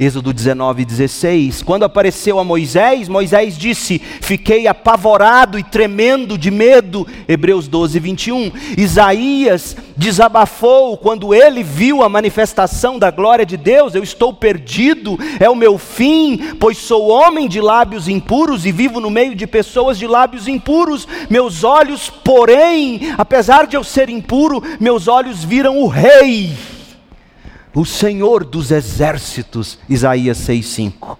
Êxodo 0.00 0.32
19, 0.32 0.86
16. 0.86 1.62
Quando 1.62 1.82
apareceu 1.82 2.38
a 2.38 2.44
Moisés, 2.44 3.06
Moisés 3.06 3.54
disse: 3.54 3.98
Fiquei 3.98 4.66
apavorado 4.66 5.58
e 5.58 5.62
tremendo 5.62 6.38
de 6.38 6.50
medo. 6.50 7.06
Hebreus 7.28 7.68
12, 7.68 8.00
21. 8.00 8.50
Isaías 8.78 9.76
desabafou 9.94 10.96
quando 10.96 11.34
ele 11.34 11.62
viu 11.62 12.02
a 12.02 12.08
manifestação 12.08 12.98
da 12.98 13.10
glória 13.10 13.44
de 13.44 13.58
Deus: 13.58 13.94
Eu 13.94 14.02
estou 14.02 14.32
perdido, 14.32 15.18
é 15.38 15.50
o 15.50 15.54
meu 15.54 15.76
fim, 15.76 16.54
pois 16.58 16.78
sou 16.78 17.10
homem 17.10 17.46
de 17.46 17.60
lábios 17.60 18.08
impuros 18.08 18.64
e 18.64 18.72
vivo 18.72 19.00
no 19.00 19.10
meio 19.10 19.34
de 19.34 19.46
pessoas 19.46 19.98
de 19.98 20.06
lábios 20.06 20.48
impuros. 20.48 21.06
Meus 21.28 21.62
olhos, 21.62 22.08
porém, 22.08 23.12
apesar 23.18 23.66
de 23.66 23.76
eu 23.76 23.84
ser 23.84 24.08
impuro, 24.08 24.62
meus 24.80 25.08
olhos 25.08 25.44
viram 25.44 25.78
o 25.78 25.86
Rei 25.86 26.56
o 27.74 27.84
Senhor 27.84 28.44
dos 28.44 28.70
exércitos, 28.70 29.78
Isaías 29.88 30.38
6,5. 30.38 31.16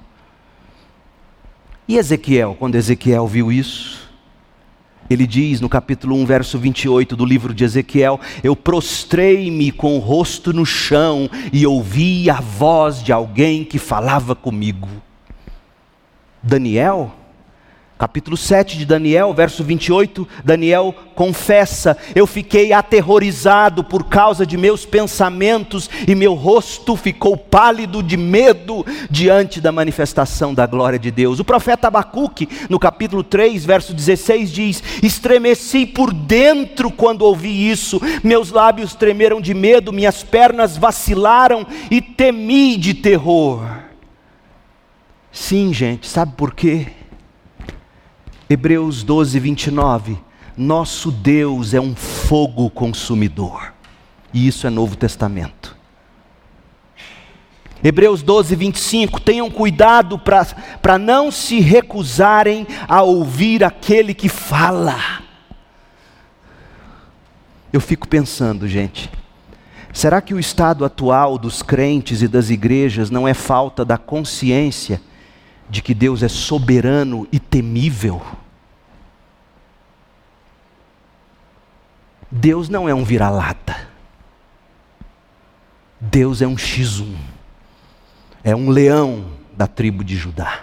E 1.86 1.96
Ezequiel, 1.96 2.56
quando 2.58 2.76
Ezequiel 2.76 3.26
viu 3.26 3.50
isso, 3.50 4.08
ele 5.08 5.26
diz 5.26 5.60
no 5.60 5.68
capítulo 5.68 6.14
1, 6.14 6.24
verso 6.24 6.56
28 6.56 7.16
do 7.16 7.24
livro 7.24 7.52
de 7.52 7.64
Ezequiel: 7.64 8.20
Eu 8.44 8.54
prostrei-me 8.54 9.72
com 9.72 9.96
o 9.96 9.98
rosto 9.98 10.52
no 10.52 10.64
chão 10.64 11.28
e 11.52 11.66
ouvi 11.66 12.30
a 12.30 12.40
voz 12.40 13.02
de 13.02 13.12
alguém 13.12 13.64
que 13.64 13.78
falava 13.78 14.36
comigo. 14.36 14.88
Daniel 16.40 17.12
Capítulo 18.00 18.34
7 18.34 18.78
de 18.78 18.86
Daniel, 18.86 19.34
verso 19.34 19.62
28, 19.62 20.26
Daniel 20.42 20.94
confessa: 21.14 21.94
Eu 22.14 22.26
fiquei 22.26 22.72
aterrorizado 22.72 23.84
por 23.84 24.04
causa 24.04 24.46
de 24.46 24.56
meus 24.56 24.86
pensamentos 24.86 25.90
e 26.08 26.14
meu 26.14 26.32
rosto 26.32 26.96
ficou 26.96 27.36
pálido 27.36 28.02
de 28.02 28.16
medo 28.16 28.86
diante 29.10 29.60
da 29.60 29.70
manifestação 29.70 30.54
da 30.54 30.64
glória 30.64 30.98
de 30.98 31.10
Deus. 31.10 31.40
O 31.40 31.44
profeta 31.44 31.88
Abacuque, 31.88 32.48
no 32.70 32.78
capítulo 32.78 33.22
3, 33.22 33.66
verso 33.66 33.92
16, 33.92 34.50
diz: 34.50 34.82
Estremeci 35.02 35.84
por 35.84 36.10
dentro 36.10 36.90
quando 36.90 37.20
ouvi 37.20 37.70
isso, 37.70 38.00
meus 38.24 38.50
lábios 38.50 38.94
tremeram 38.94 39.42
de 39.42 39.52
medo, 39.52 39.92
minhas 39.92 40.22
pernas 40.22 40.74
vacilaram 40.74 41.66
e 41.90 42.00
temi 42.00 42.78
de 42.78 42.94
terror. 42.94 43.60
Sim, 45.30 45.70
gente, 45.74 46.08
sabe 46.08 46.32
por 46.34 46.54
quê? 46.54 46.86
Hebreus 48.52 49.04
12, 49.04 49.38
29. 49.38 50.18
Nosso 50.56 51.12
Deus 51.12 51.72
é 51.72 51.80
um 51.80 51.94
fogo 51.94 52.68
consumidor. 52.68 53.72
E 54.34 54.48
isso 54.48 54.66
é 54.66 54.70
Novo 54.70 54.96
Testamento. 54.96 55.76
Hebreus 57.82 58.24
12, 58.24 58.56
25. 58.56 59.20
Tenham 59.20 59.48
cuidado 59.48 60.18
para 60.18 60.98
não 60.98 61.30
se 61.30 61.60
recusarem 61.60 62.66
a 62.88 63.02
ouvir 63.02 63.62
aquele 63.62 64.12
que 64.12 64.28
fala. 64.28 64.96
Eu 67.72 67.80
fico 67.80 68.08
pensando, 68.08 68.66
gente, 68.66 69.08
será 69.92 70.20
que 70.20 70.34
o 70.34 70.40
estado 70.40 70.84
atual 70.84 71.38
dos 71.38 71.62
crentes 71.62 72.20
e 72.20 72.26
das 72.26 72.50
igrejas 72.50 73.10
não 73.10 73.28
é 73.28 73.32
falta 73.32 73.84
da 73.84 73.96
consciência 73.96 75.00
de 75.70 75.80
que 75.80 75.94
Deus 75.94 76.24
é 76.24 76.28
soberano 76.28 77.28
e 77.30 77.38
temível? 77.38 78.20
Deus 82.30 82.68
não 82.68 82.88
é 82.88 82.94
um 82.94 83.04
vira-lata. 83.04 83.88
Deus 86.00 86.40
é 86.40 86.46
um 86.46 86.54
X1. 86.54 87.14
É 88.44 88.54
um 88.54 88.70
leão 88.70 89.26
da 89.52 89.66
tribo 89.66 90.04
de 90.04 90.16
Judá. 90.16 90.62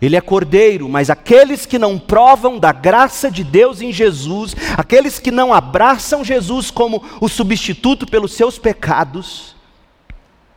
Ele 0.00 0.16
é 0.16 0.20
cordeiro, 0.20 0.88
mas 0.88 1.10
aqueles 1.10 1.66
que 1.66 1.78
não 1.78 1.98
provam 1.98 2.58
da 2.58 2.72
graça 2.72 3.30
de 3.30 3.44
Deus 3.44 3.82
em 3.82 3.92
Jesus, 3.92 4.56
aqueles 4.76 5.18
que 5.18 5.30
não 5.30 5.52
abraçam 5.52 6.24
Jesus 6.24 6.70
como 6.70 7.02
o 7.20 7.28
substituto 7.28 8.06
pelos 8.06 8.32
seus 8.32 8.58
pecados, 8.58 9.54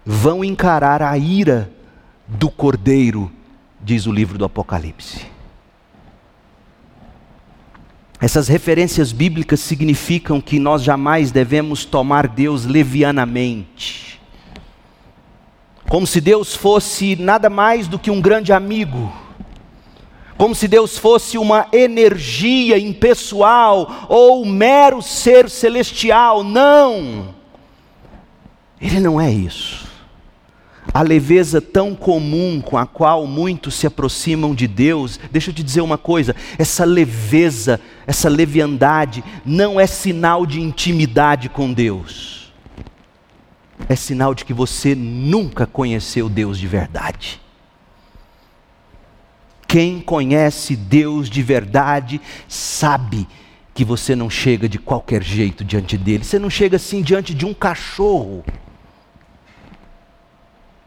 vão 0.05 0.43
encarar 0.43 1.01
a 1.01 1.17
ira 1.17 1.69
do 2.25 2.49
cordeiro, 2.49 3.29
diz 3.81 4.07
o 4.07 4.13
livro 4.13 4.37
do 4.37 4.45
Apocalipse. 4.45 5.32
Essas 8.23 8.47
referências 8.47 9.11
bíblicas 9.11 9.59
significam 9.59 10.39
que 10.39 10.57
nós 10.57 10.81
jamais 10.81 11.29
devemos 11.29 11.83
tomar 11.83 12.25
Deus 12.25 12.63
levianamente. 12.63 14.17
Como 15.89 16.07
se 16.07 16.21
Deus 16.21 16.55
fosse 16.55 17.17
nada 17.17 17.49
mais 17.49 17.85
do 17.85 17.99
que 17.99 18.09
um 18.09 18.21
grande 18.21 18.53
amigo. 18.53 19.11
Como 20.37 20.55
se 20.55 20.69
Deus 20.69 20.97
fosse 20.97 21.37
uma 21.37 21.67
energia 21.73 22.79
impessoal 22.79 24.05
ou 24.07 24.41
um 24.41 24.49
mero 24.49 25.01
ser 25.01 25.49
celestial. 25.49 26.45
Não! 26.45 27.35
Ele 28.79 29.01
não 29.01 29.19
é 29.19 29.29
isso 29.29 29.82
a 30.93 31.01
leveza 31.01 31.59
tão 31.59 31.95
comum 31.95 32.61
com 32.61 32.77
a 32.77 32.85
qual 32.85 33.25
muitos 33.25 33.73
se 33.73 33.87
aproximam 33.87 34.53
de 34.53 34.67
Deus, 34.67 35.19
deixa 35.31 35.49
eu 35.49 35.53
te 35.53 35.63
dizer 35.63 35.81
uma 35.81 35.97
coisa: 35.97 36.35
essa 36.57 36.85
leveza, 36.85 37.81
essa 38.05 38.29
leviandade, 38.29 39.23
não 39.43 39.79
é 39.79 39.87
sinal 39.87 40.45
de 40.45 40.61
intimidade 40.61 41.49
com 41.49 41.73
Deus, 41.73 42.53
é 43.89 43.95
sinal 43.95 44.35
de 44.35 44.45
que 44.45 44.53
você 44.53 44.93
nunca 44.93 45.65
conheceu 45.65 46.29
Deus 46.29 46.59
de 46.59 46.67
verdade. 46.67 47.41
Quem 49.67 49.99
conhece 49.99 50.75
Deus 50.75 51.27
de 51.27 51.41
verdade 51.41 52.21
sabe 52.47 53.27
que 53.73 53.83
você 53.83 54.15
não 54.15 54.29
chega 54.29 54.69
de 54.69 54.77
qualquer 54.77 55.23
jeito 55.23 55.63
diante 55.63 55.97
dele, 55.97 56.23
você 56.23 56.37
não 56.37 56.51
chega 56.51 56.75
assim 56.75 57.01
diante 57.01 57.33
de 57.33 57.43
um 57.43 57.55
cachorro 57.55 58.45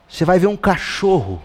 você 0.08 0.24
vai 0.24 0.38
ver 0.38 0.46
um 0.46 0.56
cachorro, 0.56 1.42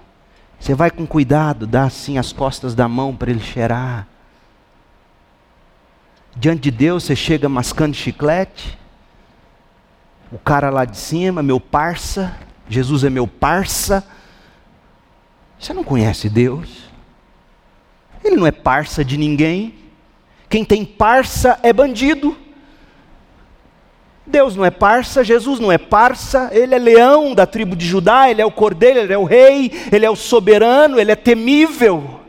você 0.60 0.76
vai 0.76 0.92
com 0.92 1.06
cuidado, 1.06 1.66
dá 1.66 1.84
assim 1.84 2.18
as 2.18 2.32
costas 2.32 2.76
da 2.76 2.88
mão 2.88 3.16
para 3.16 3.32
ele 3.32 3.40
cheirar. 3.40 4.08
Diante 6.36 6.62
de 6.62 6.72
Deus 6.72 7.04
você 7.04 7.16
chega 7.16 7.50
mascando 7.50 7.96
chiclete. 7.96 8.78
O 10.32 10.40
cara 10.40 10.70
lá 10.70 10.86
de 10.86 10.96
cima, 10.96 11.44
meu 11.44 11.60
parça, 11.60 12.38
Jesus 12.70 13.04
é 13.04 13.10
meu 13.10 13.28
parça. 13.28 14.08
Você 15.60 15.74
não 15.74 15.84
conhece 15.84 16.30
Deus. 16.30 16.90
Ele 18.24 18.38
não 18.38 18.48
é 18.48 18.52
parça 18.52 19.04
de 19.04 19.18
ninguém. 19.18 19.76
Quem 20.48 20.64
tem 20.64 20.86
parça 20.86 21.60
é 21.64 21.74
bandido. 21.74 22.38
Deus 24.32 24.56
não 24.56 24.66
é 24.66 24.72
parça, 24.72 25.24
Jesus 25.24 25.60
não 25.60 25.72
é 25.72 25.78
parça, 25.78 26.50
Ele 26.52 26.74
é 26.74 26.80
leão 26.80 27.36
da 27.36 27.46
tribo 27.46 27.76
de 27.76 27.86
Judá, 27.86 28.30
Ele 28.30 28.42
é 28.42 28.46
o 28.46 28.52
cordeiro, 28.52 29.00
Ele 29.00 29.14
é 29.14 29.18
o 29.18 29.26
rei, 29.26 29.72
Ele 29.92 30.06
é 30.06 30.10
o 30.10 30.16
soberano, 30.16 31.00
Ele 31.00 31.12
é 31.12 31.16
temível. 31.16 32.22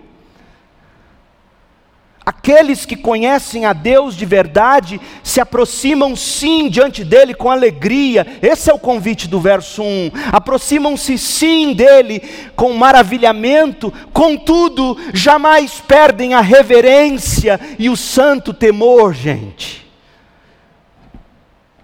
Aqueles 2.24 2.86
que 2.86 2.94
conhecem 2.94 3.64
a 3.64 3.72
Deus 3.72 4.16
de 4.16 4.24
verdade 4.24 5.00
se 5.24 5.40
aproximam 5.40 6.14
sim 6.14 6.68
diante 6.68 7.02
dele 7.04 7.34
com 7.34 7.50
alegria, 7.50 8.24
esse 8.40 8.70
é 8.70 8.74
o 8.74 8.78
convite 8.78 9.26
do 9.26 9.40
verso 9.40 9.82
1. 9.82 10.10
Aproximam-se 10.30 11.18
sim 11.18 11.72
dele 11.72 12.22
com 12.54 12.72
maravilhamento, 12.74 13.92
contudo, 14.12 14.96
jamais 15.12 15.80
perdem 15.80 16.34
a 16.34 16.40
reverência 16.40 17.58
e 17.76 17.90
o 17.90 17.96
santo 17.96 18.54
temor, 18.54 19.12
gente. 19.12 19.81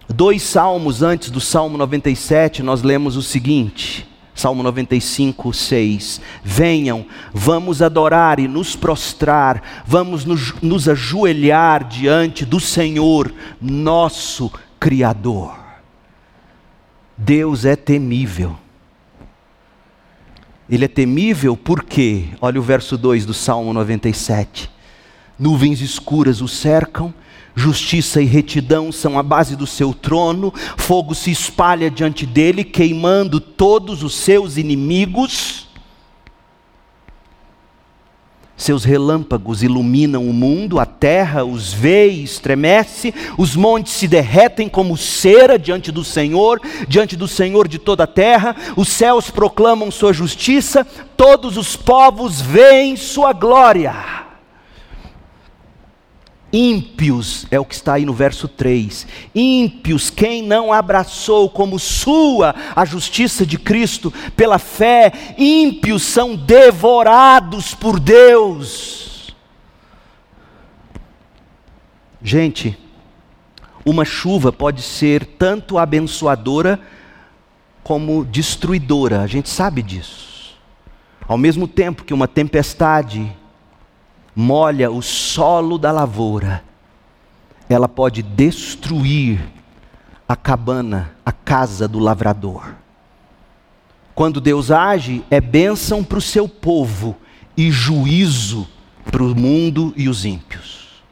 Dois 0.09 0.43
salmos 0.43 1.03
antes 1.03 1.31
do 1.31 1.41
Salmo 1.41 1.77
97, 1.77 2.63
nós 2.63 2.83
lemos 2.83 3.17
o 3.17 3.23
seguinte: 3.23 4.09
Salmo 4.35 4.63
95, 4.63 5.53
6. 5.53 6.21
Venham, 6.43 7.05
vamos 7.35 7.83
adorar 7.83 8.39
e 8.39 8.49
nos 8.49 8.75
prostrar, 8.75 9.83
vamos 9.85 10.25
nos, 10.25 10.55
nos 10.63 10.89
ajoelhar 10.89 11.85
diante 11.85 12.47
do 12.47 12.59
Senhor, 12.59 13.33
nosso 13.61 14.51
Criador. 14.81 15.59
Deus 17.15 17.67
é 17.67 17.77
temível. 17.77 18.57
Ele 20.71 20.85
é 20.85 20.89
temível 20.89 21.57
porque, 21.57 22.29
olha 22.41 22.61
o 22.61 22.63
verso 22.63 22.97
2 22.97 23.27
do 23.27 23.35
Salmo 23.35 23.73
97. 23.75 24.71
Nuvens 25.39 25.81
escuras 25.81 26.41
o 26.41 26.49
cercam 26.49 27.13
Justiça 27.59 28.23
e 28.23 28.25
retidão 28.25 28.93
são 28.93 29.19
a 29.19 29.23
base 29.23 29.57
do 29.57 29.67
seu 29.67 29.93
trono, 29.93 30.55
fogo 30.77 31.13
se 31.13 31.33
espalha 31.33 31.91
diante 31.91 32.25
dele, 32.25 32.63
queimando 32.63 33.41
todos 33.41 34.05
os 34.05 34.15
seus 34.15 34.57
inimigos. 34.57 35.67
Seus 38.57 38.85
relâmpagos 38.85 39.65
iluminam 39.65 40.29
o 40.29 40.33
mundo, 40.33 40.79
a 40.79 40.87
terra 40.87 41.45
os 41.45 41.73
vê 41.73 42.09
e 42.09 42.23
estremece, 42.23 43.13
os 43.37 43.57
montes 43.57 43.95
se 43.95 44.07
derretem 44.07 44.69
como 44.69 44.97
cera 44.97 45.59
diante 45.59 45.91
do 45.91 46.05
Senhor, 46.05 46.61
diante 46.87 47.17
do 47.17 47.27
Senhor 47.27 47.67
de 47.67 47.81
toda 47.81 48.05
a 48.05 48.07
terra, 48.07 48.55
os 48.77 48.87
céus 48.87 49.31
proclamam 49.31 49.91
sua 49.91 50.13
justiça, 50.13 50.87
todos 51.17 51.57
os 51.57 51.75
povos 51.75 52.41
veem 52.41 52.95
sua 52.95 53.33
glória. 53.33 54.28
Ímpios 56.53 57.47
é 57.51 57.61
o 57.61 57.65
que 57.65 57.75
está 57.75 57.95
aí 57.95 58.07
no 58.07 58.13
verso 58.15 58.49
3. 58.49 59.07
Ímpios, 59.35 60.09
quem 60.09 60.43
não 60.43 60.73
abraçou 60.73 61.51
como 61.51 61.79
sua 61.79 62.55
a 62.75 62.85
justiça 62.87 63.45
de 63.45 63.59
Cristo 63.59 64.13
pela 64.35 64.59
fé, 64.59 65.13
ímpios 65.37 66.03
são 66.03 66.35
devorados 66.35 67.75
por 67.75 68.01
Deus. 68.01 69.35
Gente, 72.23 72.79
uma 73.85 74.05
chuva 74.05 74.51
pode 74.51 74.83
ser 74.83 75.25
tanto 75.25 75.79
abençoadora 75.79 76.81
como 77.83 78.25
destruidora, 78.25 79.21
a 79.23 79.27
gente 79.27 79.49
sabe 79.49 79.83
disso. 79.83 80.57
Ao 81.27 81.39
mesmo 81.39 81.69
tempo 81.69 82.05
que 82.05 82.15
uma 82.15 82.27
tempestade 82.27 83.31
molha 84.41 84.89
o 84.89 85.03
solo 85.03 85.77
da 85.79 85.91
lavoura, 85.91 86.63
ela 87.69 87.89
pode 87.89 88.23
destruir 88.23 89.41
a 90.29 90.37
cabana, 90.37 91.11
a 91.27 91.33
casa 91.33 91.89
do 91.89 91.99
lavrador. 91.99 92.73
Quando 94.15 94.41
Deus 94.41 94.71
age, 94.71 95.25
é 95.29 95.41
bênção 95.41 96.05
para 96.05 96.19
o 96.19 96.23
seu 96.23 96.49
povo, 96.49 97.17
e 97.57 97.73
juízo 97.73 98.69
para 99.11 99.25
o 99.25 99.35
mundo 99.35 99.93
e 99.97 100.09
os 100.09 100.25
ímpios. 100.25 101.03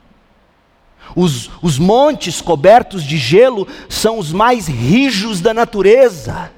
Os, 1.16 1.50
os 1.60 1.80
montes 1.80 2.40
cobertos 2.40 3.02
de 3.02 3.16
gelo 3.16 3.66
são 3.88 4.20
os 4.20 4.32
mais 4.32 4.68
rijos 4.68 5.40
da 5.40 5.52
natureza, 5.52 6.52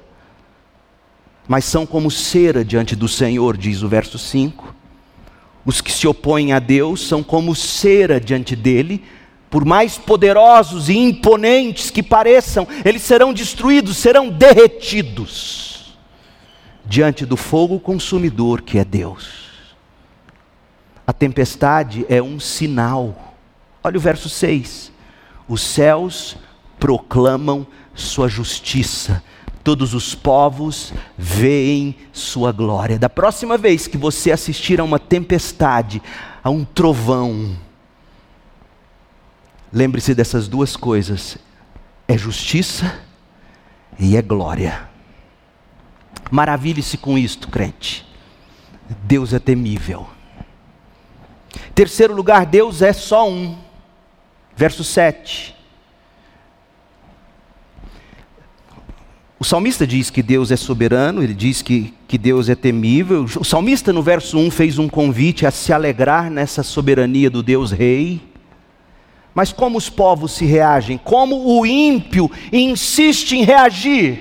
mas 1.47 1.65
são 1.65 1.83
como 1.87 2.11
cera 2.11 2.63
diante 2.63 2.95
do 2.95 3.07
Senhor, 3.07 3.57
diz 3.57 3.81
o 3.81 3.89
verso 3.89 4.19
5. 4.19 4.78
Os 5.65 5.81
que 5.81 5.91
se 5.91 6.07
opõem 6.07 6.53
a 6.53 6.59
Deus 6.59 7.07
são 7.07 7.21
como 7.21 7.55
cera 7.55 8.19
diante 8.19 8.55
dele, 8.55 9.03
por 9.49 9.65
mais 9.65 9.97
poderosos 9.97 10.89
e 10.89 10.97
imponentes 10.97 11.89
que 11.89 12.03
pareçam, 12.03 12.67
eles 12.85 13.01
serão 13.01 13.33
destruídos, 13.33 13.97
serão 13.97 14.29
derretidos 14.29 15.97
diante 16.85 17.25
do 17.25 17.37
fogo 17.37 17.79
consumidor 17.79 18.61
que 18.61 18.79
é 18.79 18.85
Deus. 18.85 19.49
A 21.05 21.13
tempestade 21.13 22.05
é 22.07 22.21
um 22.21 22.39
sinal. 22.39 23.35
Olha 23.83 23.97
o 23.97 24.01
verso 24.01 24.29
6. 24.29 24.91
Os 25.47 25.61
céus 25.61 26.37
proclamam 26.79 27.65
sua 27.95 28.27
justiça, 28.27 29.23
todos 29.63 29.93
os 29.93 30.15
povos 30.15 30.93
veem 31.17 31.95
sua 32.11 32.51
glória. 32.51 32.97
Da 32.97 33.09
próxima 33.09 33.57
vez 33.57 33.87
que 33.87 33.97
você 33.97 34.31
assistir 34.31 34.79
a 34.79 34.83
uma 34.83 34.99
tempestade, 34.99 36.01
a 36.43 36.49
um 36.49 36.63
trovão, 36.63 37.55
lembre-se 39.71 40.15
dessas 40.15 40.47
duas 40.47 40.75
coisas: 40.75 41.37
é 42.07 42.17
justiça 42.17 42.99
e 43.99 44.15
é 44.15 44.21
glória. 44.21 44.89
Maravilhe-se 46.31 46.97
com 46.97 47.17
isto, 47.17 47.49
crente. 47.49 48.07
Deus 49.03 49.33
é 49.33 49.39
temível. 49.39 50.07
Terceiro 51.73 52.13
lugar, 52.13 52.45
Deus 52.45 52.81
é 52.81 52.93
só 52.93 53.29
um. 53.29 53.57
Verso 54.55 54.83
7. 54.83 55.55
O 59.39 59.45
salmista 59.45 59.87
diz 59.87 60.09
que 60.09 60.21
Deus 60.21 60.51
é 60.51 60.57
soberano, 60.57 61.23
ele 61.23 61.33
diz 61.33 61.61
que, 61.61 61.93
que 62.09 62.17
Deus 62.17 62.49
é 62.49 62.55
temível. 62.55 63.23
O 63.23 63.45
salmista, 63.45 63.93
no 63.93 64.03
verso 64.03 64.37
1, 64.37 64.51
fez 64.51 64.77
um 64.77 64.89
convite 64.89 65.45
a 65.45 65.51
se 65.51 65.71
alegrar 65.71 66.29
nessa 66.29 66.61
soberania 66.61 67.29
do 67.29 67.41
Deus 67.41 67.71
Rei. 67.71 68.21
Mas 69.33 69.53
como 69.53 69.77
os 69.77 69.89
povos 69.89 70.33
se 70.33 70.45
reagem? 70.45 70.97
Como 71.01 71.57
o 71.57 71.65
ímpio 71.65 72.29
insiste 72.51 73.37
em 73.37 73.45
reagir? 73.45 74.19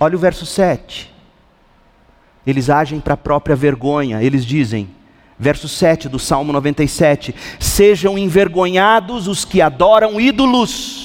Olha 0.00 0.16
o 0.16 0.18
verso 0.18 0.44
7. 0.44 1.14
Eles 2.44 2.68
agem 2.68 2.98
para 2.98 3.14
a 3.14 3.16
própria 3.16 3.54
vergonha, 3.54 4.20
eles 4.20 4.44
dizem: 4.44 4.88
Verso 5.38 5.68
7 5.68 6.08
do 6.08 6.18
Salmo 6.18 6.52
97: 6.52 7.32
Sejam 7.60 8.18
envergonhados 8.18 9.28
os 9.28 9.44
que 9.44 9.62
adoram 9.62 10.20
ídolos. 10.20 11.03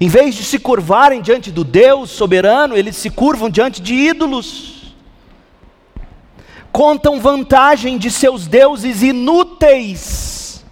Em 0.00 0.08
vez 0.08 0.34
de 0.34 0.44
se 0.44 0.58
curvarem 0.58 1.22
diante 1.22 1.50
do 1.50 1.64
Deus 1.64 2.10
soberano, 2.10 2.76
eles 2.76 2.96
se 2.96 3.10
curvam 3.10 3.48
diante 3.48 3.80
de 3.80 3.94
ídolos. 3.94 4.94
Contam 6.72 7.20
vantagem 7.20 7.98
de 7.98 8.10
seus 8.10 8.46
deuses 8.46 9.02
inúteis, 9.02 10.64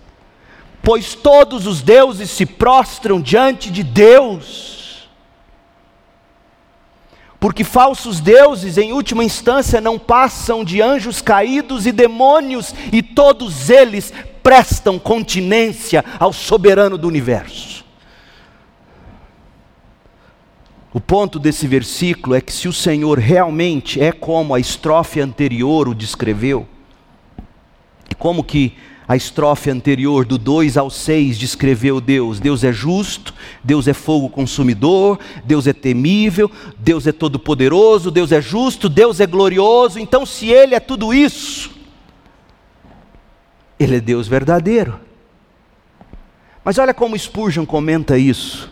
pois 0.83 1.15
todos 1.15 1.67
os 1.67 1.81
deuses 1.81 2.31
se 2.31 2.45
prostram 2.45 3.21
diante 3.21 3.71
de 3.71 3.83
Deus 3.83 4.73
porque 7.43 7.65
falsos 7.65 8.21
deuses, 8.21 8.79
em 8.79 8.93
última 8.93 9.25
instância, 9.25 9.81
não 9.81 9.99
passam 9.99 10.65
de 10.65 10.81
anjos 10.81 11.21
caídos 11.21 11.87
e 11.89 11.91
demônios, 11.91 12.73
e 12.93 13.03
todos 13.03 13.69
eles 13.69 14.13
prestam 14.45 14.97
continência 14.97 16.05
ao 16.21 16.33
soberano 16.33 16.97
do 16.97 17.09
universo. 17.09 17.82
O 20.95 21.01
ponto 21.01 21.39
desse 21.39 21.67
versículo 21.67 22.35
é 22.35 22.41
que 22.41 22.53
se 22.53 22.69
o 22.69 22.73
Senhor 22.73 23.19
realmente 23.19 24.01
é 24.01 24.13
como 24.13 24.55
a 24.55 24.61
estrofe 24.61 25.21
anterior 25.21 25.89
o 25.89 25.95
descreveu, 25.95 26.67
e 28.11 28.15
como 28.15 28.45
que 28.45 28.75
a 29.09 29.17
estrofe 29.17 29.71
anterior, 29.71 30.25
do 30.25 30.39
2 30.39 30.77
ao 30.77 30.89
6, 30.89 31.39
descreveu 31.39 32.01
Deus. 32.01 32.39
Deus 32.39 32.63
é 32.63 32.73
justo, 32.73 33.35
Deus 33.63 33.89
é 33.89 33.93
fogo 33.93 34.29
consumidor, 34.29 35.19
Deus 35.45 35.67
é 35.67 35.73
temível, 35.73 36.51
Deus 36.79 37.07
é 37.07 37.13
todo-poderoso, 37.13 38.11
Deus 38.11 38.31
é 38.31 38.41
justo, 38.41 38.89
Deus 38.89 39.19
é 39.19 39.27
glorioso. 39.27 39.99
Então, 39.99 40.25
se 40.25 40.49
Ele 40.49 40.75
é 40.75 40.81
tudo 40.81 41.13
isso, 41.13 41.71
Ele 43.79 43.97
é 43.97 44.01
Deus 44.01 44.29
verdadeiro. 44.29 44.99
Mas 46.65 46.79
olha 46.79 46.95
como 46.95 47.19
Spurgeon 47.19 47.67
comenta 47.67 48.17
isso 48.17 48.71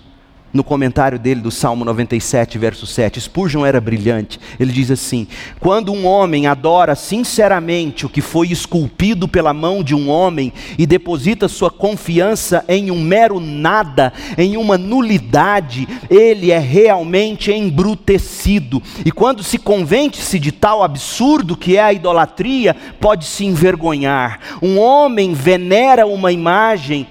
no 0.53 0.65
comentário 0.65 1.19
dele 1.19 1.41
do 1.41 1.51
Salmo 1.51 1.85
97, 1.85 2.59
verso 2.59 2.87
7. 2.87 3.21
Spurgeon 3.21 3.65
era 3.65 3.81
brilhante. 3.81 4.41
Ele 4.59 4.73
diz 4.73 4.91
assim: 4.91 5.27
Quando 5.59 5.93
um 5.93 6.07
homem 6.07 6.47
adora 6.47 6.95
sinceramente 6.95 8.07
o 8.07 8.09
que 8.09 8.21
foi 8.21 8.49
esculpido 8.49 9.29
pela 9.29 9.55
mão 9.55 9.83
de 9.83 9.95
um 9.95 10.09
homem 10.09 10.53
e 10.79 10.87
deposita 10.87 11.49
sua 11.49 11.71
confiança 11.71 12.65
em 12.69 12.91
um 12.91 13.01
mero 13.01 13.39
nada, 13.41 14.13
em 14.37 14.57
uma 14.57 14.77
nulidade, 14.77 15.87
ele 16.09 16.51
é 16.51 16.59
realmente 16.59 17.53
embrutecido. 17.53 18.83
E 19.05 19.13
quando 19.13 19.43
se 19.43 19.59
convence-se 19.59 20.39
de 20.39 20.53
tal 20.53 20.83
absurdo 20.83 21.57
que 21.57 21.77
é 21.77 21.83
a 21.83 21.93
idolatria, 21.93 22.75
pode 23.01 23.25
se 23.25 23.45
envergonhar. 23.45 24.41
Um 24.63 24.79
homem 24.79 25.33
venera 25.33 26.07
uma 26.07 26.33
imagem 26.33 27.07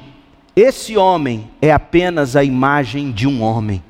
esse 0.59 0.97
homem 0.97 1.49
é 1.61 1.71
apenas 1.71 2.35
a 2.35 2.43
imagem 2.43 3.11
de 3.11 3.27
um 3.27 3.41
homem. 3.41 3.83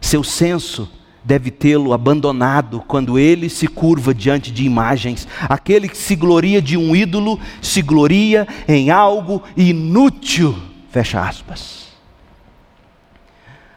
Seu 0.00 0.24
senso 0.24 0.90
deve 1.22 1.50
tê-lo 1.50 1.92
abandonado 1.92 2.82
quando 2.86 3.18
ele 3.18 3.48
se 3.48 3.66
curva 3.66 4.14
diante 4.14 4.50
de 4.50 4.64
imagens. 4.64 5.28
Aquele 5.42 5.88
que 5.88 5.96
se 5.96 6.16
gloria 6.16 6.60
de 6.62 6.76
um 6.76 6.96
ídolo 6.96 7.38
se 7.60 7.82
gloria 7.82 8.48
em 8.66 8.90
algo 8.90 9.42
inútil. 9.56 10.56
Fecha 10.90 11.20
aspas. 11.20 11.88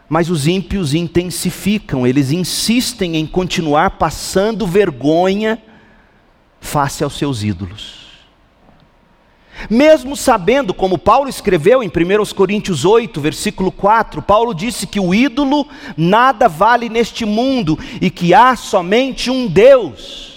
Mas 0.08 0.30
os 0.30 0.46
ímpios 0.46 0.94
intensificam, 0.94 2.06
eles 2.06 2.30
insistem 2.30 3.16
em 3.16 3.26
continuar 3.26 3.92
passando 3.92 4.66
vergonha 4.66 5.62
face 6.60 7.02
aos 7.02 7.16
seus 7.16 7.42
ídolos. 7.42 8.13
Mesmo 9.70 10.16
sabendo, 10.16 10.74
como 10.74 10.98
Paulo 10.98 11.28
escreveu 11.28 11.82
em 11.82 11.88
1 11.88 12.34
Coríntios 12.34 12.84
8, 12.84 13.20
versículo 13.20 13.72
4, 13.72 14.22
Paulo 14.22 14.54
disse 14.54 14.86
que 14.86 15.00
o 15.00 15.14
ídolo 15.14 15.66
nada 15.96 16.48
vale 16.48 16.88
neste 16.88 17.24
mundo 17.24 17.78
e 18.00 18.10
que 18.10 18.34
há 18.34 18.56
somente 18.56 19.30
um 19.30 19.46
Deus. 19.46 20.34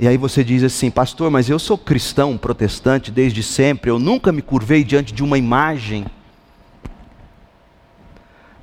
E 0.00 0.06
aí 0.06 0.16
você 0.16 0.44
diz 0.44 0.62
assim, 0.62 0.90
pastor, 0.90 1.28
mas 1.28 1.50
eu 1.50 1.58
sou 1.58 1.76
cristão, 1.76 2.38
protestante 2.38 3.10
desde 3.10 3.42
sempre, 3.42 3.90
eu 3.90 3.98
nunca 3.98 4.30
me 4.30 4.40
curvei 4.40 4.84
diante 4.84 5.12
de 5.12 5.24
uma 5.24 5.36
imagem. 5.36 6.06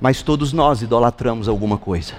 Mas 0.00 0.22
todos 0.22 0.52
nós 0.52 0.80
idolatramos 0.80 1.46
alguma 1.46 1.76
coisa. 1.76 2.14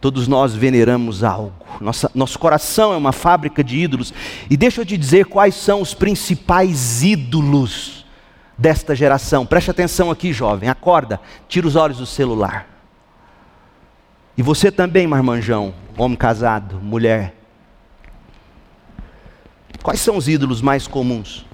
Todos 0.00 0.28
nós 0.28 0.54
veneramos 0.54 1.24
algo. 1.24 1.52
Nossa, 1.80 2.10
nosso 2.14 2.38
coração 2.38 2.92
é 2.92 2.96
uma 2.96 3.12
fábrica 3.12 3.64
de 3.64 3.76
ídolos. 3.78 4.14
E 4.48 4.56
deixa 4.56 4.80
eu 4.80 4.86
te 4.86 4.96
dizer 4.96 5.26
quais 5.26 5.54
são 5.54 5.80
os 5.80 5.92
principais 5.92 7.02
ídolos 7.02 8.06
desta 8.56 8.94
geração. 8.94 9.44
Preste 9.44 9.70
atenção 9.70 10.10
aqui, 10.10 10.32
jovem. 10.32 10.68
Acorda, 10.68 11.20
tira 11.48 11.66
os 11.66 11.74
olhos 11.74 11.98
do 11.98 12.06
celular. 12.06 12.66
E 14.36 14.42
você 14.42 14.70
também, 14.70 15.04
marmanjão, 15.06 15.74
homem 15.96 16.16
casado, 16.16 16.80
mulher. 16.80 17.34
Quais 19.82 20.00
são 20.00 20.16
os 20.16 20.28
ídolos 20.28 20.62
mais 20.62 20.86
comuns? 20.86 21.44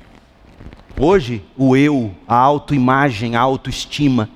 Hoje, 0.98 1.42
o 1.56 1.74
eu, 1.76 2.14
a 2.28 2.36
autoimagem, 2.36 3.36
a 3.36 3.40
autoestima, 3.40 4.28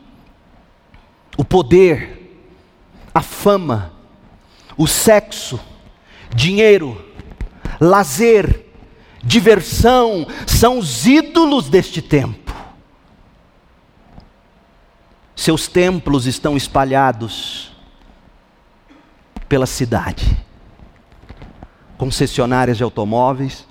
o 1.36 1.44
poder, 1.44 2.40
a 3.14 3.20
fama, 3.20 3.92
o 4.78 4.86
sexo, 4.86 5.60
dinheiro, 6.32 7.04
lazer, 7.80 8.64
diversão 9.22 10.24
são 10.46 10.78
os 10.78 11.04
ídolos 11.04 11.68
deste 11.68 12.00
tempo. 12.00 12.54
Seus 15.34 15.66
templos 15.66 16.26
estão 16.26 16.56
espalhados 16.56 17.72
pela 19.48 19.66
cidade. 19.66 20.36
Concessionárias 21.96 22.76
de 22.76 22.84
automóveis, 22.84 23.66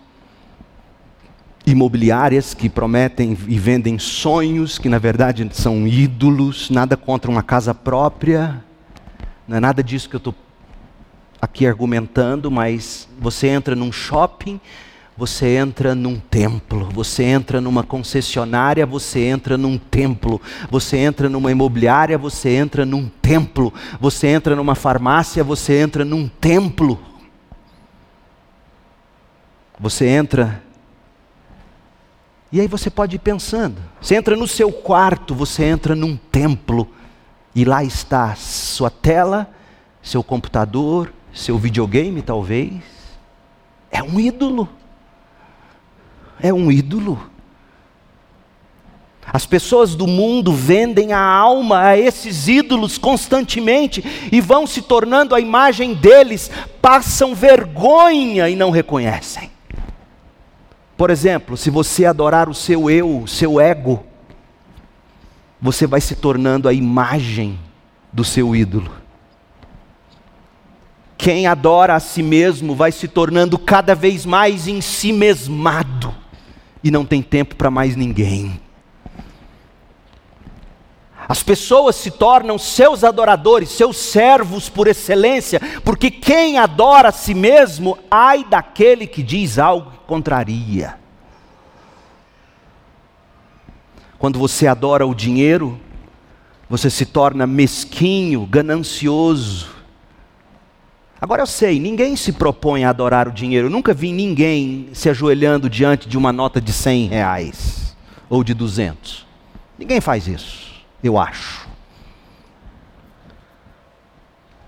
imobiliárias 1.66 2.54
que 2.54 2.70
prometem 2.70 3.38
e 3.48 3.60
vendem 3.60 3.98
sonhos 3.98 4.78
que 4.78 4.90
na 4.90 4.98
verdade 4.98 5.48
são 5.54 5.88
ídolos, 5.88 6.70
nada 6.70 6.98
contra 6.98 7.30
uma 7.30 7.44
casa 7.44 7.74
própria 7.74 8.64
Não 9.46 9.58
é 9.58 9.60
nada 9.60 9.84
disso 9.84 10.10
que 10.10 10.16
eu 10.16 10.20
estou 10.20 10.34
aqui 11.42 11.68
argumentando, 11.68 12.50
mas 12.50 13.08
você 13.20 13.48
entra 13.48 13.76
num 13.76 13.92
shopping, 13.92 14.60
você 15.16 15.56
entra 15.58 15.96
num 15.96 16.20
templo, 16.20 16.90
você 16.94 17.24
entra 17.24 17.60
numa 17.60 17.84
concessionária, 17.84 18.86
você 18.86 19.22
entra 19.22 19.58
num 19.58 19.78
templo, 19.78 20.40
você 20.70 20.98
entra 20.98 21.28
numa 21.28 21.52
imobiliária, 21.52 22.18
você 22.18 22.50
entra 22.50 22.86
num 22.86 23.10
templo, 23.22 23.74
você 24.00 24.28
entra 24.28 24.56
numa 24.56 24.76
farmácia, 24.76 25.44
você 25.44 25.80
entra 25.80 26.06
num 26.06 26.28
templo. 26.28 27.00
Você 29.80 30.08
entra 30.08 30.64
e 32.52 32.62
aí 32.62 32.68
você 32.68 32.90
pode 32.90 33.16
ir 33.16 33.20
pensando. 33.20 33.82
Você 34.00 34.16
entra 34.16 34.36
no 34.36 34.48
seu 34.48 34.72
quarto, 34.72 35.36
você 35.36 35.64
entra 35.66 35.96
num 35.96 36.16
templo 36.16 36.88
e 37.54 37.66
lá 37.66 37.84
está 37.84 38.36
sua 38.36 38.90
tela, 38.90 39.50
seu 40.02 40.24
computador, 40.24 41.12
seu 41.38 41.58
videogame 41.58 42.22
talvez. 42.22 42.82
É 43.92 44.02
um 44.02 44.20
ídolo. 44.20 44.68
É 46.42 46.54
um 46.54 46.72
ídolo. 46.72 47.20
As 49.32 49.46
pessoas 49.46 49.94
do 49.94 50.08
mundo 50.08 50.54
vendem 50.54 51.12
a 51.12 51.20
alma 51.20 51.82
a 51.82 51.98
esses 51.98 52.48
ídolos 52.48 52.98
constantemente 52.98 54.04
e 54.32 54.40
vão 54.40 54.66
se 54.66 54.82
tornando 54.82 55.36
a 55.36 55.40
imagem 55.40 55.94
deles, 55.94 56.50
passam 56.82 57.36
vergonha 57.36 58.50
e 58.50 58.56
não 58.56 58.72
reconhecem. 58.72 59.52
Por 60.96 61.10
exemplo, 61.10 61.58
se 61.58 61.70
você 61.70 62.06
adorar 62.06 62.50
o 62.50 62.54
seu 62.54 62.90
eu, 62.90 63.24
o 63.24 63.28
seu 63.28 63.60
ego, 63.60 64.04
você 65.62 65.86
vai 65.86 66.00
se 66.00 66.16
tornando 66.16 66.70
a 66.70 66.74
imagem 66.74 67.60
do 68.12 68.24
seu 68.24 68.56
ídolo. 68.56 69.07
Quem 71.18 71.48
adora 71.48 71.96
a 71.96 72.00
si 72.00 72.22
mesmo 72.22 72.76
vai 72.76 72.92
se 72.92 73.08
tornando 73.08 73.58
cada 73.58 73.96
vez 73.96 74.26
mais 74.26 74.68
em 74.68 74.82
si 74.82 75.12
mesmado 75.12 76.14
e 76.84 76.92
não 76.92 77.06
tem 77.06 77.22
tempo 77.22 77.56
para 77.56 77.72
mais 77.72 77.96
ninguém. 77.96 78.60
As 81.28 81.44
pessoas 81.44 81.98
se 81.98 82.10
tornam 82.10 82.58
seus 82.58 83.04
adoradores, 83.04 83.70
seus 83.70 83.98
servos 83.98 84.70
por 84.70 84.88
excelência, 84.88 85.60
porque 85.84 86.10
quem 86.10 86.58
adora 86.58 87.10
a 87.10 87.12
si 87.12 87.34
mesmo, 87.34 87.98
ai 88.10 88.46
daquele 88.46 89.06
que 89.06 89.22
diz 89.22 89.60
algo 89.60 89.92
que 89.92 89.98
contraria. 90.08 90.98
Quando 94.18 94.40
você 94.40 94.68
adora 94.68 95.06
o 95.06 95.14
dinheiro, 95.14 95.80
você 96.70 96.90
se 96.90 97.06
torna 97.06 97.46
mesquinho, 97.46 98.46
ganancioso. 98.46 99.77
Agora 101.20 101.42
eu 101.42 101.48
sei, 101.48 101.80
ninguém 101.80 102.16
se 102.16 102.32
propõe 102.32 102.86
a 102.86 102.90
adorar 102.90 103.28
o 103.28 103.32
dinheiro. 103.32 103.68
Eu 103.68 103.72
nunca 103.72 103.94
vi 103.94 104.12
ninguém 104.12 104.90
se 104.94 105.10
ajoelhando 105.10 105.70
diante 105.70 106.08
de 106.08 106.18
uma 106.18 106.32
nota 106.32 106.62
de 106.62 106.72
100 106.72 107.08
reais 107.08 107.96
ou 108.30 108.44
de 108.44 108.54
200. 108.54 109.26
Ninguém 109.78 110.00
faz 110.00 110.28
isso, 110.28 110.84
eu 111.04 111.18
acho. 111.18 111.68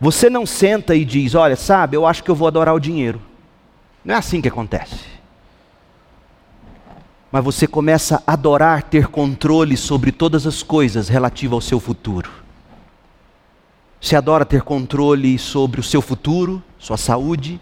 Você 0.01 0.29
não 0.29 0.45
senta 0.45 0.95
e 0.95 1.05
diz: 1.05 1.35
Olha, 1.35 1.55
sabe, 1.55 1.95
eu 1.97 2.05
acho 2.05 2.23
que 2.23 2.31
eu 2.31 2.35
vou 2.35 2.47
adorar 2.47 2.73
o 2.73 2.79
dinheiro. 2.79 3.21
Não 4.03 4.15
é 4.15 4.17
assim 4.17 4.41
que 4.41 4.47
acontece 4.47 5.19
mas 7.31 7.43
você 7.43 7.67
começa 7.67 8.23
a 8.25 8.33
adorar 8.33 8.83
ter 8.83 9.07
controle 9.07 9.77
sobre 9.77 10.11
todas 10.11 10.47
as 10.47 10.63
coisas 10.63 11.09
relativas 11.09 11.53
ao 11.53 11.61
seu 11.61 11.79
futuro. 11.79 12.29
Você 14.01 14.15
adora 14.15 14.45
ter 14.45 14.61
controle 14.61 15.37
sobre 15.37 15.79
o 15.79 15.83
seu 15.83 16.01
futuro, 16.01 16.63
sua 16.77 16.97
saúde, 16.97 17.59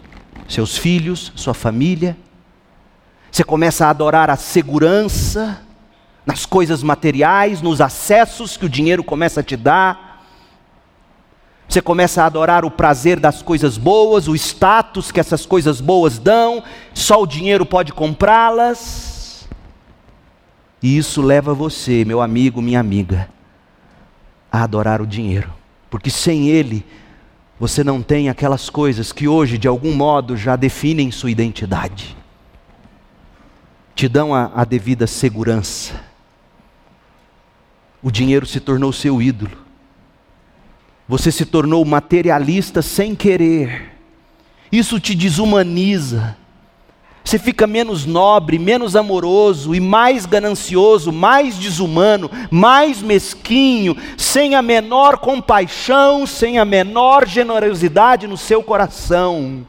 seus 0.48 0.78
filhos, 0.78 1.32
sua 1.34 1.52
família. 1.52 2.16
Você 3.30 3.42
começa 3.42 3.86
a 3.86 3.90
adorar 3.90 4.30
a 4.30 4.36
segurança 4.36 5.60
nas 6.24 6.46
coisas 6.46 6.82
materiais, 6.82 7.60
nos 7.60 7.80
acessos 7.80 8.56
que 8.56 8.66
o 8.66 8.68
dinheiro 8.68 9.02
começa 9.02 9.40
a 9.40 9.42
te 9.42 9.56
dar. 9.56 10.24
Você 11.68 11.82
começa 11.82 12.22
a 12.22 12.26
adorar 12.26 12.64
o 12.64 12.70
prazer 12.70 13.18
das 13.18 13.42
coisas 13.42 13.76
boas, 13.76 14.28
o 14.28 14.34
status 14.34 15.10
que 15.10 15.20
essas 15.20 15.44
coisas 15.44 15.80
boas 15.80 16.18
dão, 16.18 16.62
só 16.94 17.20
o 17.20 17.26
dinheiro 17.26 17.66
pode 17.66 17.92
comprá-las. 17.92 19.46
E 20.82 20.96
isso 20.96 21.20
leva 21.20 21.52
você, 21.52 22.04
meu 22.04 22.22
amigo, 22.22 22.62
minha 22.62 22.80
amiga, 22.80 23.28
a 24.50 24.62
adorar 24.62 25.02
o 25.02 25.06
dinheiro. 25.06 25.52
Porque 25.90 26.10
sem 26.10 26.48
ele, 26.48 26.84
você 27.58 27.82
não 27.82 28.02
tem 28.02 28.28
aquelas 28.28 28.70
coisas 28.70 29.12
que 29.12 29.26
hoje, 29.26 29.58
de 29.58 29.66
algum 29.66 29.94
modo, 29.94 30.36
já 30.36 30.54
definem 30.54 31.10
sua 31.10 31.30
identidade. 31.30 32.16
Te 33.94 34.08
dão 34.08 34.34
a, 34.34 34.50
a 34.54 34.64
devida 34.64 35.06
segurança. 35.06 36.00
O 38.02 38.10
dinheiro 38.10 38.46
se 38.46 38.60
tornou 38.60 38.92
seu 38.92 39.20
ídolo. 39.20 39.56
Você 41.08 41.32
se 41.32 41.44
tornou 41.44 41.84
materialista 41.84 42.82
sem 42.82 43.14
querer. 43.14 43.92
Isso 44.70 45.00
te 45.00 45.14
desumaniza 45.14 46.36
você 47.28 47.38
fica 47.38 47.66
menos 47.66 48.06
nobre, 48.06 48.58
menos 48.58 48.96
amoroso 48.96 49.74
e 49.74 49.80
mais 49.80 50.24
ganancioso, 50.24 51.12
mais 51.12 51.58
desumano, 51.58 52.30
mais 52.50 53.02
mesquinho, 53.02 53.94
sem 54.16 54.54
a 54.54 54.62
menor 54.62 55.18
compaixão, 55.18 56.26
sem 56.26 56.58
a 56.58 56.64
menor 56.64 57.26
generosidade 57.26 58.26
no 58.26 58.38
seu 58.38 58.62
coração. 58.62 59.66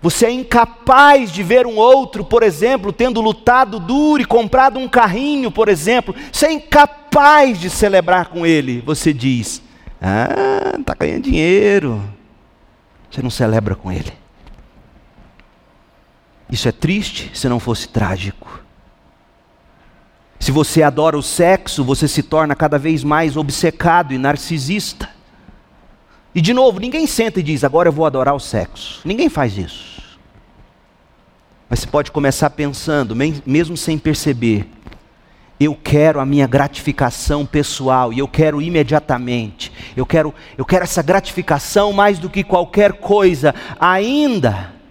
Você 0.00 0.26
é 0.26 0.32
incapaz 0.32 1.30
de 1.30 1.40
ver 1.40 1.68
um 1.68 1.76
outro, 1.76 2.24
por 2.24 2.42
exemplo, 2.42 2.92
tendo 2.92 3.20
lutado 3.20 3.78
duro 3.78 4.20
e 4.20 4.26
comprado 4.26 4.80
um 4.80 4.88
carrinho, 4.88 5.52
por 5.52 5.68
exemplo. 5.68 6.12
Você 6.32 6.46
é 6.46 6.52
incapaz 6.52 7.60
de 7.60 7.70
celebrar 7.70 8.26
com 8.26 8.44
ele. 8.44 8.82
Você 8.84 9.12
diz: 9.12 9.62
Ah, 10.00 10.74
está 10.80 10.96
ganhando 10.98 11.22
dinheiro. 11.22 12.02
Você 13.08 13.22
não 13.22 13.30
celebra 13.30 13.76
com 13.76 13.92
ele. 13.92 14.21
Isso 16.52 16.68
é 16.68 16.72
triste 16.72 17.30
se 17.32 17.48
não 17.48 17.58
fosse 17.58 17.88
trágico. 17.88 18.60
Se 20.38 20.52
você 20.52 20.82
adora 20.82 21.16
o 21.16 21.22
sexo, 21.22 21.82
você 21.82 22.06
se 22.06 22.22
torna 22.22 22.54
cada 22.54 22.78
vez 22.78 23.02
mais 23.02 23.38
obcecado 23.38 24.12
e 24.12 24.18
narcisista. 24.18 25.08
E 26.34 26.42
de 26.42 26.52
novo, 26.52 26.78
ninguém 26.78 27.06
senta 27.06 27.40
e 27.40 27.42
diz, 27.42 27.64
agora 27.64 27.88
eu 27.88 27.92
vou 27.92 28.04
adorar 28.04 28.34
o 28.34 28.38
sexo. 28.38 29.00
Ninguém 29.02 29.30
faz 29.30 29.56
isso. 29.56 30.02
Mas 31.70 31.80
você 31.80 31.86
pode 31.86 32.10
começar 32.10 32.50
pensando, 32.50 33.16
mesmo 33.16 33.74
sem 33.74 33.96
perceber, 33.96 34.68
eu 35.58 35.74
quero 35.74 36.20
a 36.20 36.26
minha 36.26 36.46
gratificação 36.46 37.46
pessoal 37.46 38.12
e 38.12 38.18
eu 38.18 38.28
quero 38.28 38.60
imediatamente. 38.60 39.72
Eu 39.96 40.04
quero, 40.04 40.34
eu 40.58 40.66
quero 40.66 40.84
essa 40.84 41.02
gratificação 41.02 41.94
mais 41.94 42.18
do 42.18 42.28
que 42.28 42.44
qualquer 42.44 42.92
coisa, 42.94 43.54
ainda 43.80 44.81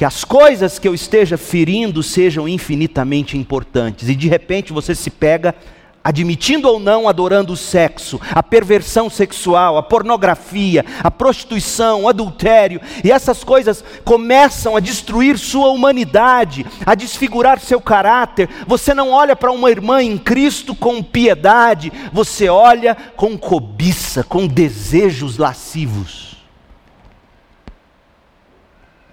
que 0.00 0.04
as 0.06 0.24
coisas 0.24 0.78
que 0.78 0.88
eu 0.88 0.94
esteja 0.94 1.36
ferindo 1.36 2.02
sejam 2.02 2.48
infinitamente 2.48 3.36
importantes, 3.36 4.08
e 4.08 4.14
de 4.14 4.28
repente 4.28 4.72
você 4.72 4.94
se 4.94 5.10
pega 5.10 5.54
admitindo 6.02 6.66
ou 6.66 6.80
não, 6.80 7.06
adorando 7.06 7.52
o 7.52 7.56
sexo, 7.56 8.18
a 8.30 8.42
perversão 8.42 9.10
sexual, 9.10 9.76
a 9.76 9.82
pornografia, 9.82 10.86
a 11.04 11.10
prostituição, 11.10 12.04
o 12.04 12.08
adultério, 12.08 12.80
e 13.04 13.12
essas 13.12 13.44
coisas 13.44 13.84
começam 14.02 14.74
a 14.74 14.80
destruir 14.80 15.36
sua 15.36 15.68
humanidade, 15.68 16.64
a 16.86 16.94
desfigurar 16.94 17.60
seu 17.60 17.78
caráter. 17.78 18.48
Você 18.66 18.94
não 18.94 19.10
olha 19.10 19.36
para 19.36 19.52
uma 19.52 19.70
irmã 19.70 20.02
em 20.02 20.16
Cristo 20.16 20.74
com 20.74 21.02
piedade, 21.02 21.92
você 22.10 22.48
olha 22.48 22.96
com 23.16 23.36
cobiça, 23.36 24.24
com 24.24 24.46
desejos 24.46 25.36
lascivos. 25.36 26.29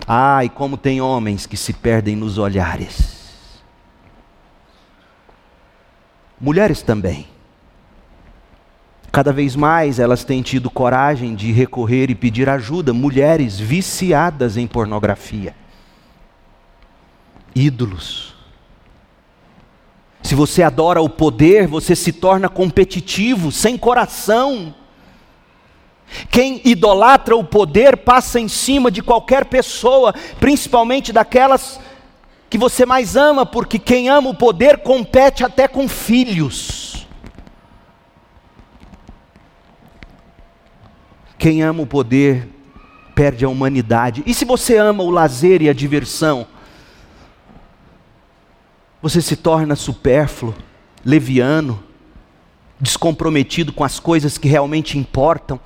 Ai, 0.07 0.47
como 0.47 0.77
tem 0.77 1.01
homens 1.01 1.45
que 1.45 1.57
se 1.57 1.73
perdem 1.73 2.15
nos 2.15 2.37
olhares. 2.37 3.61
Mulheres 6.39 6.81
também. 6.81 7.27
Cada 9.11 9.33
vez 9.33 9.55
mais 9.55 9.99
elas 9.99 10.23
têm 10.23 10.41
tido 10.41 10.69
coragem 10.69 11.35
de 11.35 11.51
recorrer 11.51 12.09
e 12.09 12.15
pedir 12.15 12.47
ajuda. 12.47 12.93
Mulheres 12.93 13.59
viciadas 13.59 14.55
em 14.55 14.65
pornografia. 14.65 15.53
Ídolos. 17.53 18.35
Se 20.21 20.35
você 20.35 20.63
adora 20.63 21.01
o 21.01 21.09
poder, 21.09 21.67
você 21.67 21.95
se 21.95 22.13
torna 22.13 22.47
competitivo, 22.47 23.51
sem 23.51 23.77
coração. 23.77 24.73
Quem 26.29 26.61
idolatra 26.63 27.35
o 27.35 27.43
poder 27.43 27.97
passa 27.97 28.39
em 28.39 28.47
cima 28.47 28.89
de 28.89 29.01
qualquer 29.01 29.45
pessoa, 29.45 30.13
principalmente 30.39 31.11
daquelas 31.11 31.79
que 32.49 32.57
você 32.57 32.85
mais 32.85 33.15
ama, 33.15 33.45
porque 33.45 33.77
quem 33.77 34.09
ama 34.09 34.29
o 34.29 34.35
poder 34.35 34.79
compete 34.79 35.43
até 35.43 35.67
com 35.67 35.87
filhos. 35.87 37.05
Quem 41.37 41.61
ama 41.61 41.83
o 41.83 41.87
poder 41.87 42.49
perde 43.13 43.45
a 43.45 43.49
humanidade. 43.49 44.23
E 44.25 44.33
se 44.33 44.45
você 44.45 44.77
ama 44.77 45.03
o 45.03 45.11
lazer 45.11 45.61
e 45.61 45.69
a 45.69 45.73
diversão, 45.73 46.47
você 49.01 49.21
se 49.21 49.35
torna 49.35 49.75
supérfluo, 49.75 50.55
leviano, 51.05 51.83
descomprometido 52.79 53.73
com 53.73 53.83
as 53.83 53.99
coisas 53.99 54.37
que 54.37 54.47
realmente 54.47 54.97
importam. 54.97 55.59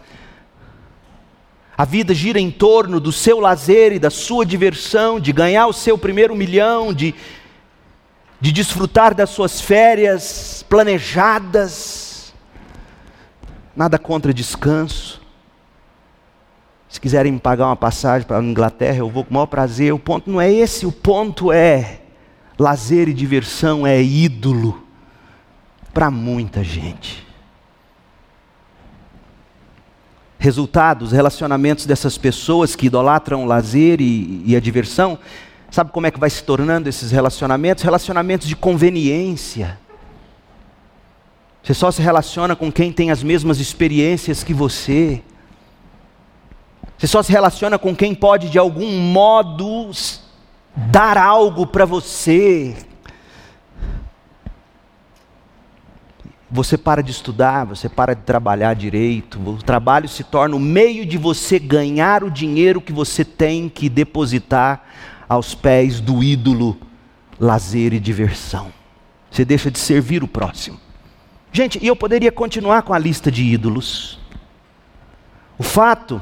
A 1.82 1.86
vida 1.86 2.14
gira 2.14 2.40
em 2.40 2.52
torno 2.52 3.00
do 3.00 3.12
seu 3.12 3.40
lazer 3.40 3.92
e 3.92 3.98
da 3.98 4.12
sua 4.12 4.46
diversão, 4.46 5.20
de 5.20 5.32
ganhar 5.32 5.66
o 5.66 5.74
seu 5.74 5.98
primeiro 5.98 6.36
milhão, 6.36 6.94
de, 6.94 7.16
de 8.40 8.52
desfrutar 8.52 9.16
das 9.16 9.32
suas 9.32 9.60
férias 9.60 10.64
planejadas. 10.70 12.36
Nada 13.76 13.98
contra 13.98 14.32
descanso. 14.32 15.20
Se 16.88 17.02
quiserem 17.02 17.32
me 17.32 17.40
pagar 17.40 17.66
uma 17.66 17.76
passagem 17.76 18.28
para 18.28 18.38
a 18.38 18.44
Inglaterra, 18.44 18.98
eu 18.98 19.10
vou 19.10 19.24
com 19.24 19.32
o 19.32 19.34
maior 19.34 19.48
prazer. 19.48 19.92
O 19.92 19.98
ponto 19.98 20.30
não 20.30 20.40
é 20.40 20.54
esse, 20.54 20.86
o 20.86 20.92
ponto 20.92 21.52
é 21.52 22.02
lazer 22.60 23.10
e 23.10 23.14
diversão 23.14 23.88
é 23.88 24.00
ídolo 24.00 24.84
para 25.92 26.12
muita 26.12 26.64
gente. 26.64 27.31
Resultado, 30.42 31.04
os 31.04 31.12
relacionamentos 31.12 31.86
dessas 31.86 32.18
pessoas 32.18 32.76
que 32.76 32.88
idolatram 32.88 33.44
o 33.44 33.46
lazer 33.46 34.02
e, 34.02 34.42
e 34.44 34.56
a 34.56 34.60
diversão, 34.60 35.20
sabe 35.70 35.92
como 35.92 36.08
é 36.08 36.12
que 36.12 36.20
vai 36.20 36.32
se 36.32 36.44
tornando 36.44 36.90
esses 36.90 37.12
relacionamentos? 37.12 37.84
Relacionamentos 37.84 38.48
de 38.48 38.56
conveniência. 38.56 39.78
Você 41.62 41.76
só 41.76 41.92
se 41.92 42.02
relaciona 42.02 42.56
com 42.56 42.72
quem 42.72 42.92
tem 42.92 43.12
as 43.12 43.22
mesmas 43.22 43.60
experiências 43.60 44.44
que 44.44 44.52
você. 44.52 45.22
Você 46.98 47.06
só 47.06 47.22
se 47.22 47.32
relaciona 47.32 47.78
com 47.78 47.96
quem 47.96 48.16
pode, 48.16 48.50
de 48.50 48.58
algum 48.58 48.98
modo, 48.98 49.92
dar 50.76 51.20
algo 51.20 51.68
para 51.68 51.86
você. 51.86 52.76
Você 56.52 56.78
para 56.78 57.02
de 57.02 57.12
estudar, 57.12 57.66
você 57.66 57.88
para 57.88 58.14
de 58.14 58.24
trabalhar 58.24 58.74
direito, 58.74 59.40
o 59.40 59.64
trabalho 59.64 60.10
se 60.10 60.22
torna 60.22 60.56
o 60.56 60.60
meio 60.60 61.06
de 61.06 61.18
você 61.18 61.58
ganhar 61.58 62.26
o 62.26 62.30
dinheiro 62.30 62.82
que 62.82 62.92
você 62.92 63.24
tem 63.24 63.70
que 63.70 63.88
depositar 63.88 64.84
aos 65.30 65.56
pés 65.56 66.02
do 66.02 66.22
ídolo 66.22 66.78
lazer 67.40 67.94
e 67.94 68.00
diversão. 68.00 68.72
Você 69.32 69.46
deixa 69.46 69.72
de 69.72 69.80
servir 69.80 70.24
o 70.24 70.28
próximo. 70.28 70.78
Gente, 71.54 71.80
e 71.82 71.88
eu 71.88 71.96
poderia 71.96 72.32
continuar 72.32 72.82
com 72.82 72.94
a 72.94 73.00
lista 73.00 73.32
de 73.32 73.44
ídolos. 73.44 74.20
O 75.58 75.64
fato 75.64 76.22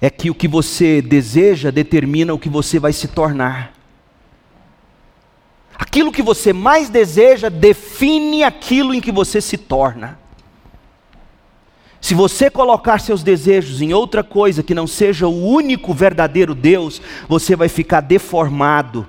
é 0.00 0.08
que 0.08 0.30
o 0.30 0.34
que 0.34 0.46
você 0.46 1.02
deseja 1.02 1.72
determina 1.72 2.32
o 2.32 2.38
que 2.38 2.48
você 2.48 2.78
vai 2.78 2.92
se 2.92 3.08
tornar. 3.08 3.72
Aquilo 5.78 6.10
que 6.10 6.22
você 6.22 6.52
mais 6.52 6.90
deseja 6.90 7.48
define 7.48 8.42
aquilo 8.42 8.92
em 8.92 9.00
que 9.00 9.12
você 9.12 9.40
se 9.40 9.56
torna. 9.56 10.18
Se 12.00 12.14
você 12.14 12.50
colocar 12.50 12.98
seus 12.98 13.22
desejos 13.22 13.80
em 13.80 13.92
outra 13.92 14.24
coisa 14.24 14.62
que 14.62 14.74
não 14.74 14.86
seja 14.86 15.28
o 15.28 15.46
único 15.46 15.94
verdadeiro 15.94 16.54
Deus, 16.54 17.00
você 17.28 17.54
vai 17.54 17.68
ficar 17.68 18.00
deformado. 18.00 19.06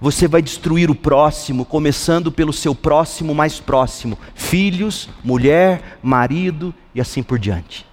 Você 0.00 0.28
vai 0.28 0.42
destruir 0.42 0.90
o 0.90 0.94
próximo, 0.94 1.64
começando 1.64 2.30
pelo 2.30 2.52
seu 2.52 2.74
próximo 2.74 3.34
mais 3.34 3.58
próximo: 3.58 4.18
filhos, 4.34 5.08
mulher, 5.24 5.98
marido 6.02 6.72
e 6.94 7.00
assim 7.00 7.22
por 7.22 7.38
diante. 7.38 7.86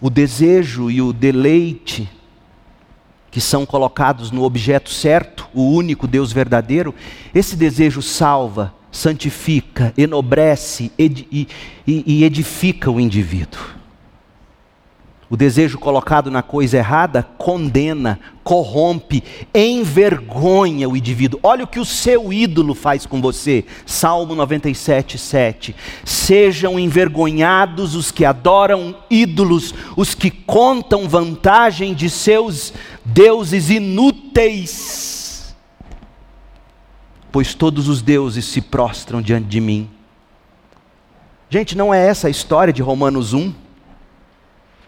O 0.00 0.10
desejo 0.10 0.90
e 0.90 1.00
o 1.00 1.12
deleite 1.12 2.10
que 3.32 3.40
são 3.40 3.64
colocados 3.64 4.30
no 4.30 4.44
objeto 4.44 4.90
certo, 4.90 5.48
o 5.54 5.70
único 5.70 6.06
Deus 6.06 6.30
verdadeiro, 6.30 6.94
esse 7.34 7.56
desejo 7.56 8.02
salva, 8.02 8.74
santifica, 8.92 9.92
enobrece 9.96 10.92
ed 10.98 11.26
e, 11.32 11.48
e 11.86 12.24
edifica 12.24 12.90
o 12.90 13.00
indivíduo. 13.00 13.81
O 15.32 15.36
desejo 15.36 15.78
colocado 15.78 16.30
na 16.30 16.42
coisa 16.42 16.76
errada 16.76 17.22
condena, 17.38 18.20
corrompe, 18.44 19.24
envergonha 19.54 20.86
o 20.86 20.94
indivíduo. 20.94 21.40
Olha 21.42 21.64
o 21.64 21.66
que 21.66 21.80
o 21.80 21.86
seu 21.86 22.30
ídolo 22.30 22.74
faz 22.74 23.06
com 23.06 23.18
você. 23.18 23.64
Salmo 23.86 24.34
97, 24.34 25.16
7. 25.16 25.74
Sejam 26.04 26.78
envergonhados 26.78 27.94
os 27.94 28.10
que 28.10 28.26
adoram 28.26 28.94
ídolos, 29.08 29.74
os 29.96 30.14
que 30.14 30.30
contam 30.30 31.08
vantagem 31.08 31.94
de 31.94 32.10
seus 32.10 32.74
deuses 33.02 33.70
inúteis. 33.70 35.56
Pois 37.32 37.54
todos 37.54 37.88
os 37.88 38.02
deuses 38.02 38.44
se 38.44 38.60
prostram 38.60 39.22
diante 39.22 39.46
de 39.46 39.62
mim. 39.62 39.88
Gente, 41.48 41.74
não 41.74 41.94
é 41.94 42.06
essa 42.06 42.26
a 42.26 42.30
história 42.30 42.70
de 42.70 42.82
Romanos 42.82 43.32
1? 43.32 43.61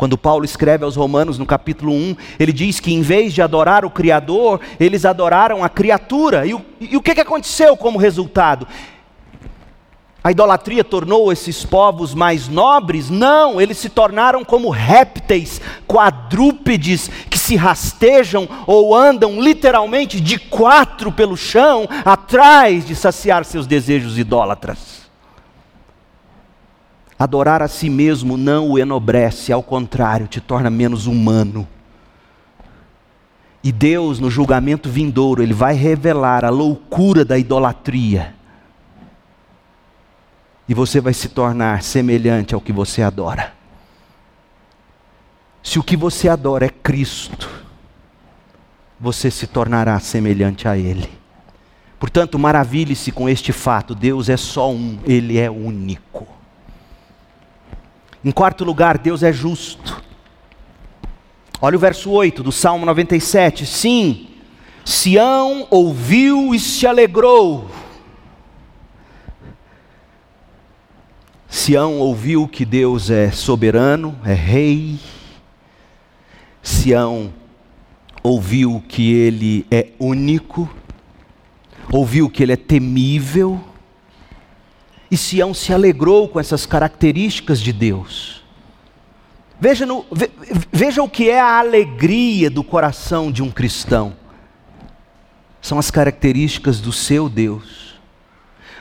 Quando 0.05 0.19
Paulo 0.19 0.45
escreve 0.45 0.85
aos 0.85 0.97
Romanos 0.97 1.39
no 1.39 1.47
capítulo 1.47 1.91
1, 1.91 2.17
ele 2.39 2.53
diz 2.53 2.79
que 2.79 2.93
em 2.93 3.01
vez 3.01 3.33
de 3.33 3.41
adorar 3.41 3.87
o 3.87 3.91
Criador, 3.91 4.61
eles 4.79 5.07
adoraram 5.07 5.65
a 5.65 5.69
criatura. 5.71 6.45
E 6.45 6.53
o, 6.53 6.63
e 6.79 6.95
o 6.95 7.01
que, 7.01 7.15
que 7.15 7.23
aconteceu 7.23 7.75
como 7.75 7.99
resultado? 7.99 8.69
A 10.23 10.31
idolatria 10.31 10.85
tornou 10.85 11.33
esses 11.33 11.65
povos 11.65 12.13
mais 12.13 12.49
nobres? 12.49 13.09
Não, 13.09 13.59
eles 13.59 13.79
se 13.79 13.89
tornaram 13.89 14.45
como 14.45 14.69
répteis, 14.69 15.59
quadrúpedes 15.89 17.11
que 17.31 17.39
se 17.39 17.57
rastejam 17.57 18.47
ou 18.67 18.95
andam 18.95 19.41
literalmente 19.41 20.21
de 20.21 20.39
quatro 20.39 21.11
pelo 21.11 21.35
chão, 21.35 21.89
atrás 22.05 22.87
de 22.87 22.95
saciar 22.95 23.43
seus 23.47 23.67
desejos 23.67 24.19
idólatras. 24.19 24.94
Adorar 27.25 27.63
a 27.63 27.69
si 27.69 27.89
mesmo 27.89 28.37
não 28.37 28.73
o 28.73 28.79
enobrece, 28.79 29.51
ao 29.51 29.63
contrário, 29.63 30.29
te 30.29 30.43
torna 30.43 30.69
menos 30.69 31.07
humano. 31.07 31.67
E 33.63 33.73
Deus, 33.73 34.21
no 34.21 34.31
julgamento 34.31 34.91
vindouro, 34.91 35.43
Ele 35.43 35.55
vai 35.55 35.73
revelar 35.73 36.45
a 36.45 36.51
loucura 36.51 37.25
da 37.25 37.39
idolatria. 37.39 38.35
E 40.69 40.75
você 40.75 41.01
vai 41.01 41.15
se 41.15 41.31
tornar 41.31 41.83
semelhante 41.83 42.55
ao 42.55 42.61
que 42.61 42.75
você 42.75 43.01
adora. 43.01 43.55
Se 45.63 45.79
o 45.79 45.83
que 45.83 45.97
você 45.97 46.29
adora 46.29 46.67
é 46.67 46.69
Cristo, 46.69 47.49
você 49.01 49.31
se 49.31 49.47
tornará 49.47 49.99
semelhante 49.99 50.69
a 50.69 50.77
Ele. 50.77 51.09
Portanto, 51.99 52.39
maravilhe-se 52.39 53.11
com 53.11 53.31
este 53.31 53.51
fato: 53.51 53.95
Deus 53.95 54.29
é 54.29 54.37
só 54.37 54.71
um, 54.71 54.99
Ele 55.07 55.39
é 55.39 55.51
único. 55.51 56.44
Em 58.25 58.31
quarto 58.31 58.65
lugar, 58.65 58.97
Deus 58.97 59.23
é 59.23 59.31
justo. 59.31 60.03
Olha 61.61 61.77
o 61.77 61.81
verso 61.81 62.11
8 62.11 62.43
do 62.43 62.51
Salmo 62.51 62.87
97. 62.87 63.67
Sim, 63.67 64.29
Sião 64.83 65.67
ouviu 65.71 66.55
e 66.55 66.59
se 66.59 66.87
alegrou. 66.87 67.71
Sião 71.47 71.99
ouviu 71.99 72.49
que 72.49 72.65
Deus 72.65 73.11
é 73.11 73.31
soberano, 73.31 74.19
é 74.25 74.33
rei. 74.33 74.99
Sião 76.63 77.31
ouviu 78.23 78.83
que 78.89 79.13
ele 79.13 79.67
é 79.71 79.89
único. 79.99 80.69
Ouviu 81.93 82.31
que 82.31 82.43
ele 82.43 82.53
é 82.53 82.57
temível 82.57 83.63
e 85.11 85.17
Sião 85.17 85.55
se 85.55 85.73
alegrou 85.73 86.29
com 86.29 86.41
essas 86.41 86.67
características 86.67 87.61
de 87.61 87.73
Deus. 87.73 88.43
Veja, 89.61 89.87
no, 89.87 90.05
ve, 90.11 90.31
veja 90.73 91.03
o 91.03 91.09
que 91.09 91.31
é 91.31 91.41
a 91.41 91.59
alegria 91.59 92.51
do 92.51 92.65
coração 92.65 93.31
de 93.31 93.43
um 93.43 93.51
cristão. 93.51 94.15
São 95.61 95.79
as 95.79 95.91
características 95.91 96.81
do 96.81 96.93
seu 96.93 97.29
Deus. 97.29 97.95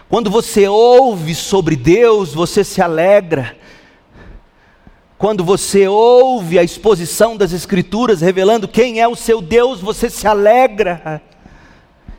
Quando 0.09 0.29
você 0.29 0.67
ouve 0.67 1.33
sobre 1.33 1.75
Deus, 1.75 2.33
você 2.33 2.63
se 2.63 2.81
alegra. 2.81 3.55
Quando 5.17 5.43
você 5.43 5.87
ouve 5.87 6.59
a 6.59 6.63
exposição 6.63 7.37
das 7.37 7.53
Escrituras 7.53 8.21
revelando 8.21 8.67
quem 8.67 8.99
é 8.99 9.07
o 9.07 9.15
seu 9.15 9.41
Deus, 9.41 9.79
você 9.79 10.09
se 10.09 10.27
alegra. 10.27 11.21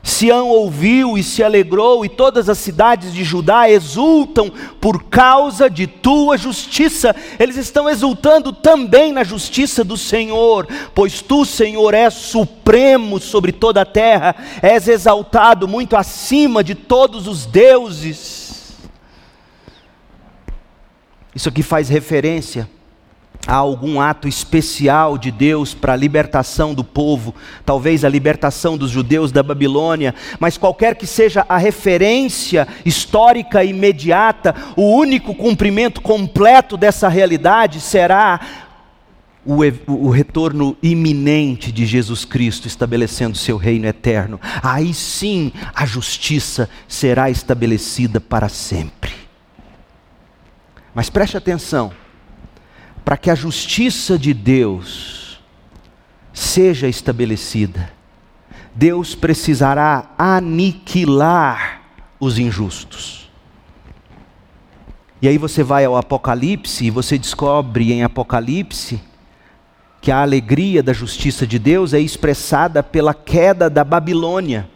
Sião 0.05 0.49
ouviu 0.49 1.17
e 1.17 1.23
se 1.23 1.43
alegrou, 1.43 2.05
e 2.05 2.09
todas 2.09 2.47
as 2.47 2.59
cidades 2.59 3.11
de 3.11 3.23
Judá 3.23 3.67
exultam 3.67 4.51
por 4.79 5.05
causa 5.05 5.67
de 5.67 5.87
tua 5.87 6.37
justiça. 6.37 7.15
Eles 7.39 7.57
estão 7.57 7.89
exultando 7.89 8.53
também 8.53 9.11
na 9.11 9.23
justiça 9.23 9.83
do 9.83 9.97
Senhor, 9.97 10.67
pois 10.93 11.23
tu, 11.23 11.43
Senhor, 11.43 11.95
és 11.95 12.13
supremo 12.13 13.19
sobre 13.19 13.51
toda 13.51 13.81
a 13.81 13.85
terra, 13.85 14.35
és 14.61 14.87
exaltado 14.87 15.67
muito 15.67 15.95
acima 15.95 16.63
de 16.63 16.75
todos 16.75 17.27
os 17.27 17.47
deuses. 17.47 18.75
Isso 21.33 21.49
aqui 21.49 21.63
faz 21.63 21.89
referência 21.89 22.69
a 23.47 23.55
algum 23.55 23.99
ato 23.99 24.27
especial 24.27 25.17
de 25.17 25.31
Deus 25.31 25.73
para 25.73 25.93
a 25.93 25.97
libertação 25.97 26.73
do 26.73 26.83
povo, 26.83 27.35
talvez 27.65 28.03
a 28.03 28.09
libertação 28.09 28.77
dos 28.77 28.89
judeus 28.89 29.31
da 29.31 29.43
Babilônia, 29.43 30.15
mas 30.39 30.57
qualquer 30.57 30.95
que 30.95 31.05
seja 31.05 31.45
a 31.47 31.57
referência 31.57 32.67
histórica 32.85 33.63
imediata, 33.63 34.55
o 34.75 34.95
único 34.95 35.35
cumprimento 35.35 36.01
completo 36.01 36.75
dessa 36.77 37.07
realidade 37.07 37.79
será 37.79 38.39
o, 39.45 39.59
o, 39.91 40.09
retorno 40.09 40.75
iminente 40.81 41.71
de 41.71 41.85
Jesus 41.85 42.25
Cristo 42.25 42.67
estabelecendo 42.67 43.37
seu 43.37 43.57
reino 43.57 43.85
eterno. 43.85 44.41
Aí 44.63 44.91
sim 44.91 45.51
a 45.73 45.85
justiça 45.85 46.67
será 46.87 47.29
estabelecida 47.29 48.19
para 48.19 48.49
sempre. 48.49 49.13
Mas 50.95 51.09
preste 51.09 51.37
atenção, 51.37 51.91
para 53.05 53.15
que 53.15 53.29
a 53.29 53.35
justiça 53.35 54.17
de 54.17 54.33
Deus 54.33 55.39
seja 56.33 56.87
estabelecida, 56.87 57.93
Deus 58.73 59.13
precisará 59.13 60.11
aniquilar 60.17 61.83
os 62.19 62.39
injustos. 62.39 63.29
E 65.21 65.27
aí 65.27 65.37
você 65.37 65.63
vai 65.63 65.85
ao 65.85 65.95
Apocalipse 65.95 66.85
e 66.85 66.91
você 66.91 67.17
descobre 67.17 67.93
em 67.93 68.03
Apocalipse 68.03 68.99
que 70.01 70.11
a 70.11 70.21
alegria 70.21 70.83
da 70.83 70.91
justiça 70.91 71.47
de 71.47 71.57
Deus 71.57 71.93
é 71.93 71.99
expressada 71.99 72.83
pela 72.83 73.13
queda 73.13 73.69
da 73.69 73.83
Babilônia, 73.83 74.69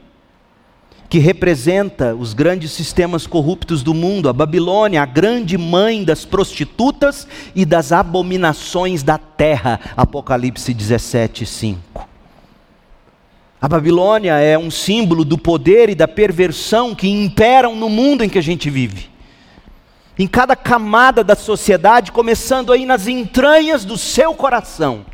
que 1.09 1.17
representa 1.17 2.13
os 2.13 2.35
grandes 2.35 2.71
sistemas 2.71 3.25
corruptos 3.25 3.81
do 3.81 3.95
mundo. 3.95 4.29
A 4.29 4.33
Babilônia, 4.33 5.01
a 5.01 5.07
grande 5.07 5.57
mãe 5.57 6.03
das 6.03 6.23
prostitutas 6.23 7.27
e 7.55 7.65
das 7.65 7.91
abominações 7.91 9.01
da 9.01 9.17
terra. 9.17 9.79
Apocalipse 9.97 10.71
17, 10.71 11.47
5. 11.47 12.07
A 13.59 13.67
Babilônia 13.67 14.37
é 14.37 14.57
um 14.57 14.69
símbolo 14.69 15.25
do 15.25 15.37
poder 15.37 15.89
e 15.89 15.95
da 15.95 16.07
perversão 16.07 16.93
que 16.93 17.09
imperam 17.09 17.75
no 17.75 17.89
mundo 17.89 18.23
em 18.23 18.29
que 18.29 18.37
a 18.37 18.43
gente 18.43 18.69
vive. 18.69 19.09
Em 20.17 20.27
cada 20.27 20.55
camada 20.55 21.23
da 21.23 21.35
sociedade, 21.35 22.11
começando 22.11 22.71
aí 22.71 22.85
nas 22.85 23.07
entranhas 23.07 23.83
do 23.83 23.97
seu 23.97 24.33
coração. 24.35 25.05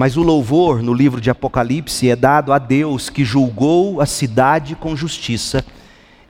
Mas 0.00 0.16
o 0.16 0.22
louvor 0.22 0.82
no 0.82 0.94
livro 0.94 1.20
de 1.20 1.28
Apocalipse 1.28 2.08
é 2.08 2.16
dado 2.16 2.54
a 2.54 2.58
Deus 2.58 3.10
que 3.10 3.22
julgou 3.22 4.00
a 4.00 4.06
cidade 4.06 4.74
com 4.74 4.96
justiça 4.96 5.62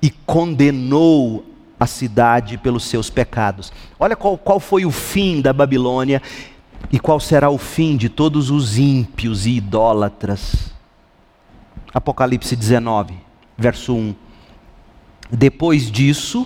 e 0.02 0.10
condenou 0.10 1.44
a 1.78 1.86
cidade 1.86 2.58
pelos 2.58 2.82
seus 2.82 3.10
pecados. 3.10 3.72
Olha 3.96 4.16
qual, 4.16 4.36
qual 4.36 4.58
foi 4.58 4.84
o 4.84 4.90
fim 4.90 5.40
da 5.40 5.52
Babilônia 5.52 6.20
e 6.90 6.98
qual 6.98 7.20
será 7.20 7.48
o 7.48 7.58
fim 7.58 7.96
de 7.96 8.08
todos 8.08 8.50
os 8.50 8.76
ímpios 8.76 9.46
e 9.46 9.50
idólatras. 9.58 10.72
Apocalipse 11.94 12.56
19, 12.56 13.14
verso 13.56 13.94
1. 13.94 14.16
Depois 15.30 15.92
disso, 15.92 16.44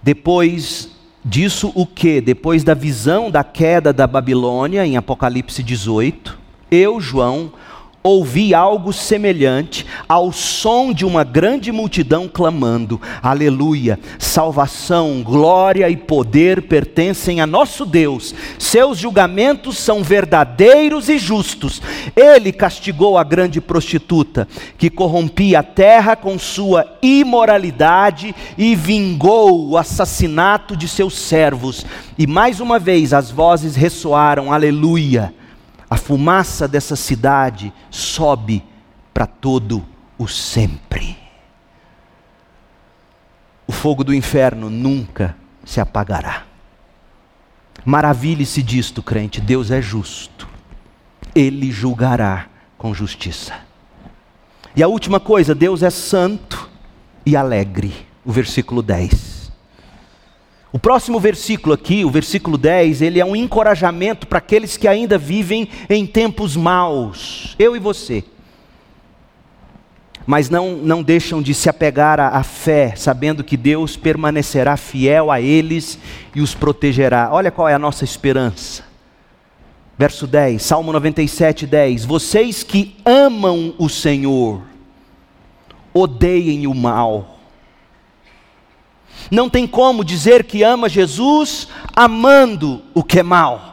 depois 0.00 0.88
Disso 1.24 1.70
o 1.74 1.86
que? 1.86 2.20
Depois 2.20 2.64
da 2.64 2.72
visão 2.72 3.30
da 3.30 3.44
queda 3.44 3.92
da 3.92 4.06
Babilônia, 4.06 4.86
em 4.86 4.96
Apocalipse 4.96 5.62
18, 5.62 6.38
eu, 6.70 7.00
João, 7.00 7.52
ouvi 8.02 8.54
algo 8.54 8.92
semelhante 8.92 9.86
ao 10.08 10.32
som 10.32 10.92
de 10.92 11.04
uma 11.04 11.22
grande 11.22 11.70
multidão 11.70 12.28
clamando: 12.28 13.00
Aleluia! 13.22 13.98
Salvação, 14.18 15.22
glória 15.22 15.88
e 15.88 15.96
poder 15.96 16.62
pertencem 16.62 17.40
a 17.40 17.46
nosso 17.46 17.84
Deus. 17.84 18.34
Seus 18.58 18.98
julgamentos 18.98 19.78
são 19.78 20.02
verdadeiros 20.02 21.08
e 21.08 21.18
justos. 21.18 21.82
Ele 22.16 22.52
castigou 22.52 23.18
a 23.18 23.24
grande 23.24 23.60
prostituta 23.60 24.48
que 24.78 24.88
corrompia 24.88 25.60
a 25.60 25.62
terra 25.62 26.16
com 26.16 26.38
sua 26.38 26.86
imoralidade 27.02 28.34
e 28.56 28.74
vingou 28.74 29.68
o 29.68 29.76
assassinato 29.76 30.76
de 30.76 30.88
seus 30.88 31.14
servos. 31.18 31.84
E 32.18 32.26
mais 32.26 32.60
uma 32.60 32.78
vez 32.78 33.12
as 33.12 33.30
vozes 33.30 33.76
ressoaram: 33.76 34.52
Aleluia! 34.52 35.34
A 35.90 35.96
fumaça 35.96 36.68
dessa 36.68 36.94
cidade 36.94 37.72
sobe 37.90 38.64
para 39.12 39.26
todo 39.26 39.84
o 40.16 40.28
sempre. 40.28 41.18
O 43.66 43.72
fogo 43.72 44.04
do 44.04 44.14
inferno 44.14 44.70
nunca 44.70 45.36
se 45.64 45.80
apagará. 45.80 46.44
Maravilhe-se 47.84 48.62
disto, 48.62 49.02
crente: 49.02 49.40
Deus 49.40 49.72
é 49.72 49.82
justo, 49.82 50.48
Ele 51.34 51.72
julgará 51.72 52.46
com 52.78 52.94
justiça. 52.94 53.54
E 54.76 54.82
a 54.82 54.88
última 54.88 55.18
coisa, 55.18 55.54
Deus 55.54 55.82
é 55.82 55.90
santo 55.90 56.70
e 57.26 57.34
alegre. 57.34 58.06
O 58.24 58.30
versículo 58.30 58.82
10. 58.82 59.29
O 60.72 60.78
próximo 60.78 61.18
versículo 61.18 61.74
aqui, 61.74 62.04
o 62.04 62.10
versículo 62.10 62.56
10, 62.56 63.02
ele 63.02 63.18
é 63.18 63.24
um 63.24 63.34
encorajamento 63.34 64.26
para 64.26 64.38
aqueles 64.38 64.76
que 64.76 64.86
ainda 64.86 65.18
vivem 65.18 65.68
em 65.88 66.06
tempos 66.06 66.56
maus, 66.56 67.56
eu 67.58 67.74
e 67.74 67.80
você. 67.80 68.22
Mas 70.24 70.48
não, 70.48 70.76
não 70.76 71.02
deixam 71.02 71.42
de 71.42 71.54
se 71.54 71.68
apegar 71.68 72.20
à, 72.20 72.28
à 72.28 72.44
fé, 72.44 72.94
sabendo 72.94 73.42
que 73.42 73.56
Deus 73.56 73.96
permanecerá 73.96 74.76
fiel 74.76 75.32
a 75.32 75.40
eles 75.40 75.98
e 76.36 76.40
os 76.40 76.54
protegerá. 76.54 77.30
Olha 77.32 77.50
qual 77.50 77.68
é 77.68 77.74
a 77.74 77.78
nossa 77.78 78.04
esperança. 78.04 78.84
Verso 79.98 80.24
10, 80.24 80.62
Salmo 80.62 80.92
97, 80.92 81.66
10. 81.66 82.04
Vocês 82.04 82.62
que 82.62 82.96
amam 83.04 83.74
o 83.76 83.88
Senhor, 83.88 84.62
odeiem 85.92 86.68
o 86.68 86.74
mal 86.74 87.39
não 89.30 89.50
tem 89.50 89.66
como 89.66 90.04
dizer 90.04 90.44
que 90.44 90.62
ama 90.62 90.88
Jesus 90.88 91.68
amando 91.94 92.82
o 92.94 93.02
que 93.02 93.18
é 93.18 93.22
mal. 93.22 93.70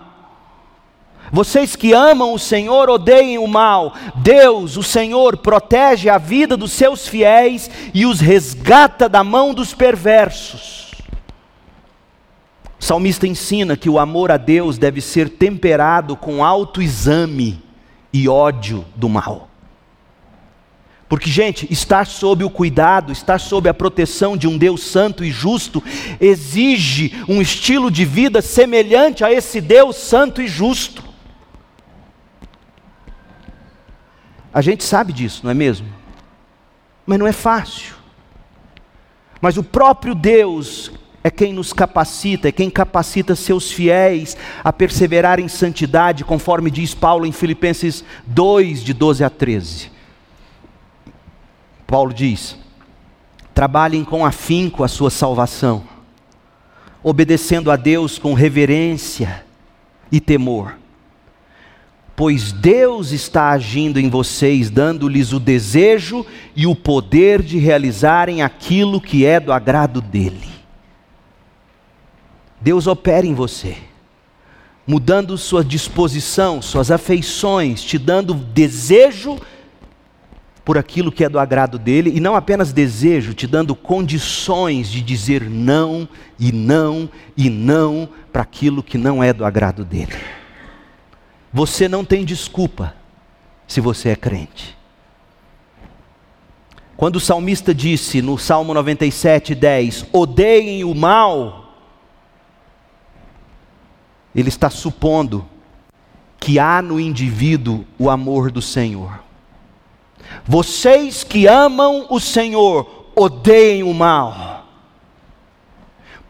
Vocês 1.32 1.76
que 1.76 1.94
amam 1.94 2.34
o 2.34 2.40
Senhor 2.40 2.90
odeiem 2.90 3.38
o 3.38 3.48
mal. 3.48 3.94
Deus, 4.16 4.78
o 4.78 4.84
Senhor, 4.84 5.38
protege 5.38 6.10
a 6.10 6.18
vida 6.18 6.56
dos 6.56 6.72
seus 6.72 7.08
fiéis 7.08 7.70
e 7.94 8.06
os 8.06 8.20
resgata 8.20 9.10
da 9.10 9.24
mão 9.24 9.54
dos 9.54 9.74
perversos. 9.74 10.92
O 12.80 12.84
salmista 12.84 13.28
ensina 13.28 13.76
que 13.76 13.90
o 13.90 14.00
amor 14.00 14.32
a 14.32 14.38
Deus 14.38 14.78
deve 14.78 15.02
ser 15.02 15.30
temperado 15.30 16.16
com 16.16 16.46
autoexame 16.46 17.62
e 18.14 18.30
ódio 18.30 18.86
do 18.96 19.10
mal. 19.10 19.47
Porque, 21.10 21.30
gente, 21.30 21.72
estar 21.72 22.06
sob 22.06 22.44
o 22.44 22.50
cuidado, 22.50 23.14
estar 23.14 23.40
sob 23.40 23.70
a 23.70 23.74
proteção 23.74 24.36
de 24.36 24.48
um 24.48 24.58
Deus 24.58 24.84
santo 24.84 25.24
e 25.24 25.32
justo, 25.32 25.82
exige 26.20 27.24
um 27.30 27.42
estilo 27.42 27.90
de 27.90 28.04
vida 28.04 28.42
semelhante 28.42 29.24
a 29.24 29.32
esse 29.32 29.62
Deus 29.62 29.96
santo 29.96 30.42
e 30.42 30.48
justo. 30.48 31.04
A 34.54 34.62
gente 34.62 34.84
sabe 34.84 35.14
disso, 35.14 35.42
não 35.44 35.52
é 35.52 35.54
mesmo? 35.54 35.88
Mas 37.06 37.20
não 37.20 37.28
é 37.28 37.32
fácil. 37.32 37.96
Mas 39.40 39.56
o 39.56 39.64
próprio 39.64 40.14
Deus 40.14 40.92
é 41.24 41.30
quem 41.30 41.54
nos 41.54 41.72
capacita, 41.72 42.50
é 42.50 42.52
quem 42.52 42.70
capacita 42.70 43.34
seus 43.34 43.72
fiéis 43.72 44.36
a 44.62 44.74
perseverar 44.74 45.40
em 45.40 45.48
santidade, 45.48 46.26
conforme 46.26 46.70
diz 46.70 46.94
Paulo 46.94 47.26
em 47.26 47.32
Filipenses 47.32 48.04
2, 48.26 48.84
de 48.84 48.94
12 48.94 49.24
a 49.24 49.30
13. 49.30 49.97
Paulo 51.88 52.14
diz: 52.14 52.58
trabalhem 53.54 54.04
com 54.04 54.26
afinco 54.26 54.84
a 54.84 54.90
sua 54.90 55.10
salvação, 55.10 55.84
obedecendo 57.02 57.72
a 57.72 57.78
Deus 57.78 58.20
com 58.20 58.34
reverência 58.34 59.46
e 60.12 60.20
temor, 60.20 60.76
pois 62.14 62.52
Deus 62.52 63.12
está 63.12 63.52
agindo 63.52 64.00
em 64.00 64.10
vocês, 64.10 64.70
dando-lhes 64.70 65.32
o 65.32 65.40
desejo 65.40 66.26
e 66.54 66.68
o 66.68 66.76
poder 66.76 67.42
de 67.42 67.58
realizarem 67.58 68.42
aquilo 68.42 69.00
que 69.00 69.26
é 69.26 69.40
do 69.40 69.54
agrado 69.54 70.02
dEle. 70.02 70.58
Deus 72.60 72.86
opera 72.86 73.26
em 73.26 73.34
você, 73.34 73.78
mudando 74.86 75.38
sua 75.38 75.64
disposição, 75.64 76.62
suas 76.62 76.92
afeições, 76.92 77.82
te 77.82 77.98
dando 77.98 78.34
desejo 78.34 79.40
por 80.68 80.78
aquilo 80.78 81.14
que 81.14 81.24
é 81.24 81.30
do 81.30 81.40
agrado 81.40 81.80
dele 81.80 82.12
e 82.14 82.20
não 82.20 82.36
apenas 82.36 82.74
desejo, 82.74 83.34
te 83.34 83.48
dando 83.48 83.74
condições 83.74 84.92
de 84.92 85.02
dizer 85.02 85.50
não 85.50 86.10
e 86.38 86.52
não 86.52 87.10
e 87.38 87.50
não 87.50 88.10
para 88.34 88.42
aquilo 88.42 88.84
que 88.84 88.98
não 88.98 89.24
é 89.24 89.32
do 89.32 89.46
agrado 89.46 89.86
dele. 89.86 90.14
Você 91.54 91.88
não 91.88 92.04
tem 92.04 92.26
desculpa 92.26 92.94
se 93.66 93.80
você 93.80 94.10
é 94.10 94.16
crente. 94.18 94.78
Quando 96.98 97.16
o 97.16 97.22
salmista 97.22 97.74
disse 97.74 98.22
no 98.22 98.38
Salmo 98.38 98.74
97, 98.74 99.56
10: 99.56 100.08
odeiem 100.12 100.84
o 100.84 100.94
mal, 100.94 101.78
ele 104.36 104.50
está 104.50 104.70
supondo 104.70 105.48
que 106.38 106.60
há 106.60 106.82
no 106.82 107.00
indivíduo 107.00 107.86
o 107.98 108.10
amor 108.10 108.52
do 108.52 108.62
Senhor. 108.62 109.27
Vocês 110.46 111.24
que 111.24 111.48
amam 111.48 112.06
o 112.10 112.20
Senhor, 112.20 113.08
odeiem 113.16 113.84
o 113.84 113.94
mal. 113.94 114.58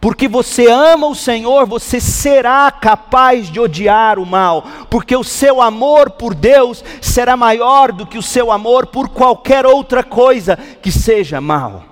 Porque 0.00 0.28
você 0.28 0.70
ama 0.70 1.08
o 1.08 1.14
Senhor, 1.14 1.66
você 1.66 2.00
será 2.00 2.70
capaz 2.70 3.50
de 3.50 3.58
odiar 3.58 4.18
o 4.18 4.26
mal, 4.26 4.64
porque 4.88 5.16
o 5.16 5.24
seu 5.24 5.60
amor 5.60 6.10
por 6.10 6.34
Deus 6.34 6.84
será 7.02 7.36
maior 7.36 7.90
do 7.90 8.06
que 8.06 8.16
o 8.16 8.22
seu 8.22 8.52
amor 8.52 8.86
por 8.86 9.08
qualquer 9.08 9.66
outra 9.66 10.04
coisa 10.04 10.56
que 10.56 10.92
seja 10.92 11.40
mal. 11.40 11.84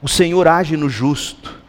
O 0.00 0.08
Senhor 0.08 0.46
age 0.46 0.76
no 0.76 0.88
justo, 0.88 1.59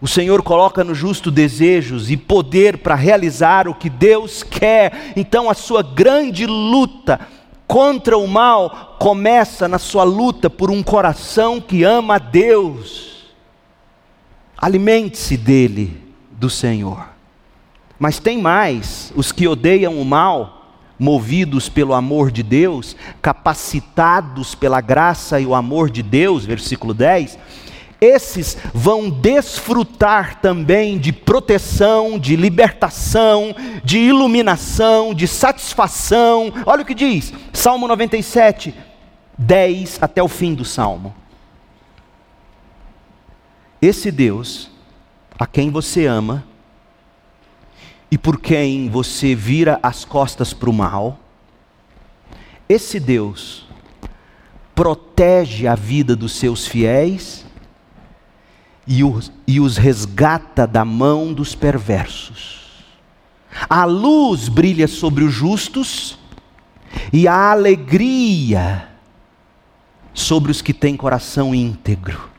o 0.00 0.06
Senhor 0.06 0.42
coloca 0.42 0.84
no 0.84 0.94
justo 0.94 1.30
desejos 1.30 2.10
e 2.10 2.16
poder 2.16 2.78
para 2.78 2.94
realizar 2.94 3.66
o 3.66 3.74
que 3.74 3.90
Deus 3.90 4.42
quer, 4.42 5.12
então 5.16 5.50
a 5.50 5.54
sua 5.54 5.82
grande 5.82 6.46
luta 6.46 7.20
contra 7.66 8.16
o 8.16 8.26
mal 8.26 8.96
começa 8.98 9.66
na 9.66 9.78
sua 9.78 10.04
luta 10.04 10.48
por 10.48 10.70
um 10.70 10.82
coração 10.82 11.60
que 11.60 11.82
ama 11.82 12.14
a 12.14 12.18
Deus. 12.18 13.26
Alimente-se 14.56 15.36
dele, 15.36 16.00
do 16.30 16.48
Senhor. 16.48 17.08
Mas 17.98 18.18
tem 18.20 18.40
mais: 18.40 19.12
os 19.16 19.32
que 19.32 19.48
odeiam 19.48 20.00
o 20.00 20.04
mal, 20.04 20.72
movidos 20.98 21.68
pelo 21.68 21.92
amor 21.92 22.30
de 22.30 22.42
Deus, 22.42 22.96
capacitados 23.20 24.54
pela 24.54 24.80
graça 24.80 25.40
e 25.40 25.46
o 25.46 25.54
amor 25.54 25.90
de 25.90 26.02
Deus, 26.02 26.44
versículo 26.44 26.94
10, 26.94 27.38
esses 28.00 28.56
vão 28.72 29.10
desfrutar 29.10 30.40
também 30.40 30.98
de 30.98 31.12
proteção, 31.12 32.18
de 32.18 32.36
libertação, 32.36 33.54
de 33.82 33.98
iluminação, 33.98 35.12
de 35.12 35.26
satisfação. 35.26 36.52
Olha 36.64 36.82
o 36.82 36.86
que 36.86 36.94
diz, 36.94 37.32
Salmo 37.52 37.88
97, 37.88 38.74
10 39.36 39.98
até 40.00 40.22
o 40.22 40.28
fim 40.28 40.54
do 40.54 40.64
salmo. 40.64 41.14
Esse 43.80 44.10
Deus, 44.10 44.70
a 45.38 45.46
quem 45.46 45.70
você 45.70 46.06
ama, 46.06 46.44
e 48.10 48.16
por 48.16 48.40
quem 48.40 48.88
você 48.88 49.34
vira 49.34 49.78
as 49.82 50.04
costas 50.04 50.52
para 50.52 50.70
o 50.70 50.72
mal, 50.72 51.18
esse 52.68 52.98
Deus 52.98 53.66
protege 54.74 55.66
a 55.66 55.74
vida 55.74 56.14
dos 56.14 56.32
seus 56.32 56.66
fiéis 56.66 57.44
e 58.88 59.04
os, 59.04 59.30
e 59.46 59.60
os 59.60 59.76
resgata 59.76 60.66
da 60.66 60.82
mão 60.82 61.34
dos 61.34 61.54
perversos. 61.54 62.86
A 63.68 63.84
luz 63.84 64.48
brilha 64.48 64.88
sobre 64.88 65.24
os 65.24 65.32
justos 65.32 66.18
e 67.12 67.28
a 67.28 67.50
alegria 67.50 68.88
sobre 70.14 70.50
os 70.50 70.62
que 70.62 70.72
têm 70.72 70.96
coração 70.96 71.54
íntegro. 71.54 72.30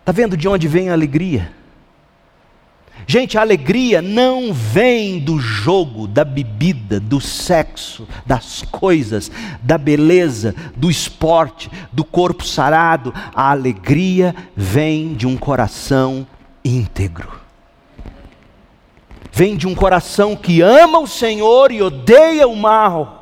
Está 0.00 0.10
vendo 0.10 0.36
de 0.36 0.48
onde 0.48 0.66
vem 0.66 0.90
a 0.90 0.92
alegria? 0.92 1.52
Gente, 3.06 3.36
a 3.36 3.42
alegria 3.42 4.00
não 4.00 4.52
vem 4.52 5.18
do 5.18 5.38
jogo, 5.38 6.06
da 6.06 6.24
bebida, 6.24 6.98
do 6.98 7.20
sexo, 7.20 8.08
das 8.24 8.62
coisas, 8.62 9.30
da 9.62 9.76
beleza, 9.76 10.54
do 10.74 10.90
esporte, 10.90 11.70
do 11.92 12.02
corpo 12.02 12.46
sarado. 12.46 13.12
A 13.34 13.50
alegria 13.50 14.34
vem 14.56 15.14
de 15.14 15.26
um 15.26 15.36
coração 15.36 16.26
íntegro. 16.64 17.40
Vem 19.30 19.56
de 19.56 19.66
um 19.66 19.74
coração 19.74 20.34
que 20.34 20.62
ama 20.62 20.98
o 20.98 21.06
Senhor 21.06 21.70
e 21.72 21.82
odeia 21.82 22.48
o 22.48 22.56
mal. 22.56 23.20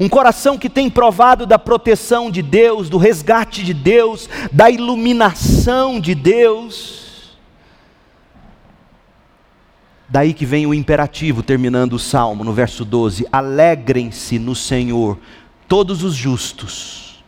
Um 0.00 0.08
coração 0.08 0.58
que 0.58 0.68
tem 0.68 0.90
provado 0.90 1.46
da 1.46 1.58
proteção 1.58 2.30
de 2.30 2.42
Deus, 2.42 2.88
do 2.88 2.98
resgate 2.98 3.62
de 3.62 3.74
Deus, 3.74 4.28
da 4.50 4.68
iluminação 4.68 6.00
de 6.00 6.14
Deus 6.16 7.01
Daí 10.12 10.34
que 10.34 10.44
vem 10.44 10.66
o 10.66 10.74
imperativo, 10.74 11.42
terminando 11.42 11.94
o 11.94 11.98
salmo, 11.98 12.44
no 12.44 12.52
verso 12.52 12.84
12: 12.84 13.26
Alegrem-se 13.32 14.38
no 14.38 14.54
Senhor 14.54 15.18
todos 15.66 16.04
os 16.04 16.14
justos 16.14 17.24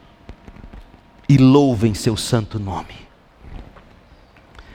e 1.26 1.38
louvem 1.38 1.94
seu 1.94 2.14
santo 2.14 2.58
nome. 2.58 2.94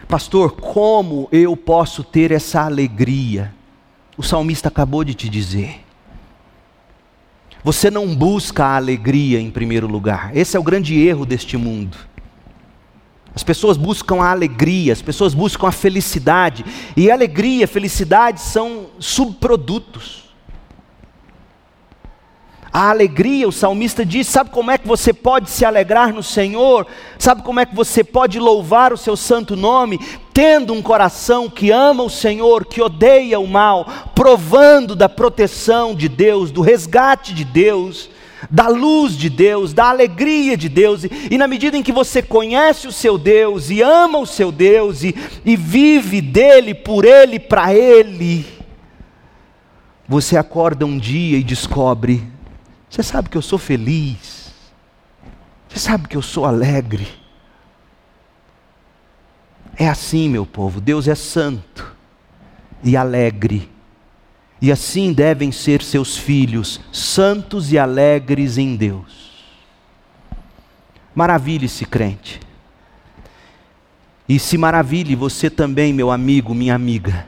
Pastor, 0.07 0.53
como 0.53 1.30
eu 1.32 1.55
posso 1.55 2.03
ter 2.03 2.32
essa 2.32 2.64
alegria? 2.64 3.53
O 4.18 4.24
salmista 4.24 4.70
acabou 4.70 5.03
de 5.03 5.14
te 5.14 5.30
dizer. 5.30 5.86
Você 7.64 7.91
não 7.91 8.16
busca 8.16 8.66
a 8.66 8.76
alegria 8.76 9.39
em 9.39 9.51
primeiro 9.51 9.86
lugar. 9.86 10.36
Esse 10.36 10.57
é 10.57 10.60
o 10.60 10.64
grande 10.64 10.99
erro 10.99 11.28
deste 11.28 11.57
mundo. 11.57 11.95
As 13.36 13.43
pessoas 13.43 13.77
buscam 13.77 14.21
a 14.21 14.32
alegria, 14.32 14.91
as 14.91 15.01
pessoas 15.01 15.34
buscam 15.34 15.67
a 15.67 15.71
felicidade, 15.71 16.65
e 16.97 17.11
alegria 17.11 17.63
e 17.63 17.67
felicidade 17.67 18.41
são 18.41 18.88
subprodutos. 18.99 20.30
A 22.71 22.89
alegria, 22.89 23.47
o 23.47 23.51
salmista 23.51 24.05
diz: 24.05 24.27
sabe 24.27 24.51
como 24.51 24.69
é 24.69 24.77
que 24.77 24.88
você 24.88 25.11
pode 25.11 25.49
se 25.49 25.65
alegrar 25.65 26.13
no 26.13 26.21
Senhor? 26.21 26.86
Sabe 27.17 27.41
como 27.41 27.59
é 27.59 27.65
que 27.65 27.75
você 27.75 28.03
pode 28.03 28.39
louvar 28.39 28.93
o 28.93 28.97
seu 28.97 29.17
santo 29.17 29.55
nome? 29.55 29.99
Tendo 30.34 30.73
um 30.73 30.82
coração 30.82 31.49
que 31.49 31.71
ama 31.71 32.03
o 32.03 32.09
Senhor, 32.09 32.65
que 32.65 32.82
odeia 32.82 33.39
o 33.39 33.47
mal, 33.47 33.86
provando 34.13 34.95
da 34.95 35.09
proteção 35.09 35.95
de 35.95 36.07
Deus, 36.07 36.51
do 36.51 36.61
resgate 36.61 37.34
de 37.34 37.43
Deus 37.43 38.09
da 38.49 38.67
luz 38.67 39.17
de 39.17 39.29
Deus, 39.29 39.73
da 39.73 39.89
alegria 39.89 40.55
de 40.55 40.69
Deus, 40.69 41.03
e, 41.03 41.09
e, 41.31 41.37
na 41.37 41.47
medida 41.47 41.75
em 41.75 41.83
que 41.83 41.91
você 41.91 42.21
conhece 42.21 42.87
o 42.87 42.91
seu 42.91 43.17
Deus 43.17 43.69
e 43.69 43.81
ama 43.81 44.19
o 44.19 44.25
seu 44.25 44.51
Deus 44.51 45.03
e, 45.03 45.15
e 45.43 45.55
vive 45.55 46.21
dele, 46.21 46.73
por 46.73 47.05
ele, 47.05 47.39
para 47.39 47.73
ele, 47.73 48.45
você 50.07 50.37
acorda 50.37 50.85
um 50.85 50.97
dia 50.97 51.37
e 51.37 51.43
descobre: 51.43 52.23
você 52.89 53.03
sabe 53.03 53.29
que 53.29 53.37
eu 53.37 53.41
sou 53.41 53.59
feliz, 53.59 54.53
você 55.67 55.79
sabe 55.79 56.07
que 56.07 56.17
eu 56.17 56.21
sou 56.21 56.45
alegre. 56.45 57.07
É 59.75 59.87
assim, 59.87 60.27
meu 60.27 60.45
povo, 60.45 60.81
Deus 60.81 61.07
é 61.07 61.15
santo 61.15 61.95
e 62.83 62.97
alegre 62.97 63.69
e 64.62 64.72
assim 64.72 65.14
devem 65.14 65.51
ser 65.51 65.82
seus 65.82 66.18
filhos, 66.18 66.82
santos 66.91 67.72
e 67.72 67.78
alegres 67.78 68.57
em 68.57 68.76
Deus. 68.76 69.30
Maravilhe-se, 71.16 71.86
crente. 71.86 72.39
E 74.28 74.38
se 74.38 74.57
maravilhe 74.57 75.16
você 75.16 75.49
também, 75.49 75.93
meu 75.93 76.12
amigo, 76.12 76.53
minha 76.53 76.76
amiga. 76.76 77.26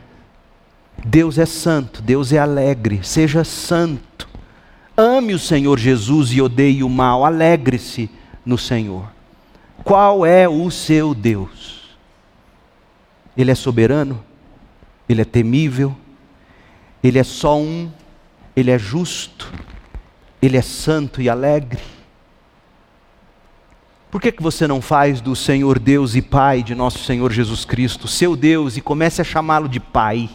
Deus 1.03 1.37
é 1.37 1.45
santo, 1.45 2.01
Deus 2.01 2.31
é 2.31 2.37
alegre, 2.37 2.99
seja 3.01 3.43
santo. 3.43 4.29
Ame 4.95 5.33
o 5.33 5.39
Senhor 5.39 5.79
Jesus 5.79 6.31
e 6.31 6.41
odeie 6.41 6.83
o 6.83 6.89
mal, 6.89 7.25
alegre-se 7.25 8.09
no 8.45 8.57
Senhor. 8.57 9.09
Qual 9.83 10.25
é 10.25 10.47
o 10.47 10.69
seu 10.69 11.15
Deus? 11.15 11.97
Ele 13.35 13.49
é 13.49 13.55
soberano? 13.55 14.23
Ele 15.09 15.21
é 15.21 15.25
temível? 15.25 15.95
Ele 17.03 17.17
é 17.17 17.23
só 17.23 17.57
um, 17.57 17.91
ele 18.55 18.71
é 18.71 18.77
justo, 18.77 19.51
ele 20.41 20.57
é 20.57 20.61
santo 20.61 21.21
e 21.21 21.29
alegre. 21.29 21.81
Por 24.11 24.19
que, 24.19 24.31
que 24.31 24.43
você 24.43 24.67
não 24.67 24.81
faz 24.81 25.21
do 25.21 25.35
Senhor 25.35 25.79
Deus 25.79 26.15
e 26.15 26.21
Pai 26.21 26.61
de 26.61 26.75
nosso 26.75 26.99
Senhor 26.99 27.31
Jesus 27.31 27.63
Cristo 27.63 28.09
seu 28.09 28.35
Deus 28.35 28.75
e 28.75 28.81
comece 28.81 29.21
a 29.21 29.23
chamá-lo 29.23 29.69
de 29.69 29.79
Pai? 29.79 30.29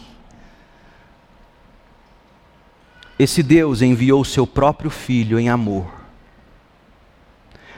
Esse 3.19 3.41
Deus 3.41 3.81
enviou 3.81 4.25
seu 4.25 4.45
próprio 4.45 4.89
Filho 4.89 5.39
em 5.39 5.49
amor, 5.49 5.87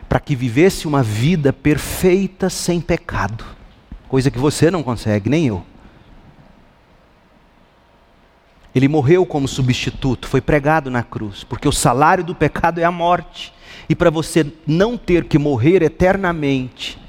para 0.08 0.20
que 0.20 0.36
vivesse 0.36 0.88
uma 0.88 1.04
vida 1.04 1.54
perfeita 1.54 2.50
sem 2.50 2.82
pecado, 2.82 3.46
coisa 4.08 4.32
que 4.32 4.40
você 4.40 4.72
não 4.72 4.82
consegue, 4.82 5.30
nem 5.30 5.48
eu. 5.48 5.66
Ele 8.74 8.88
morreu 8.88 9.26
como 9.26 9.48
substituto, 9.48 10.28
foi 10.28 10.42
pregado 10.42 10.92
na 10.92 11.02
cruz, 11.04 11.44
porque 11.44 11.68
o 11.68 11.72
salário 11.72 12.24
do 12.24 12.36
pecado 12.36 12.80
é 12.80 12.84
a 12.84 12.92
morte. 12.92 13.54
E 13.88 13.96
para 13.96 14.12
você 14.12 14.46
não 14.68 14.98
ter 14.98 15.26
que 15.26 15.40
morrer 15.40 15.82
eternamente, 15.82 17.00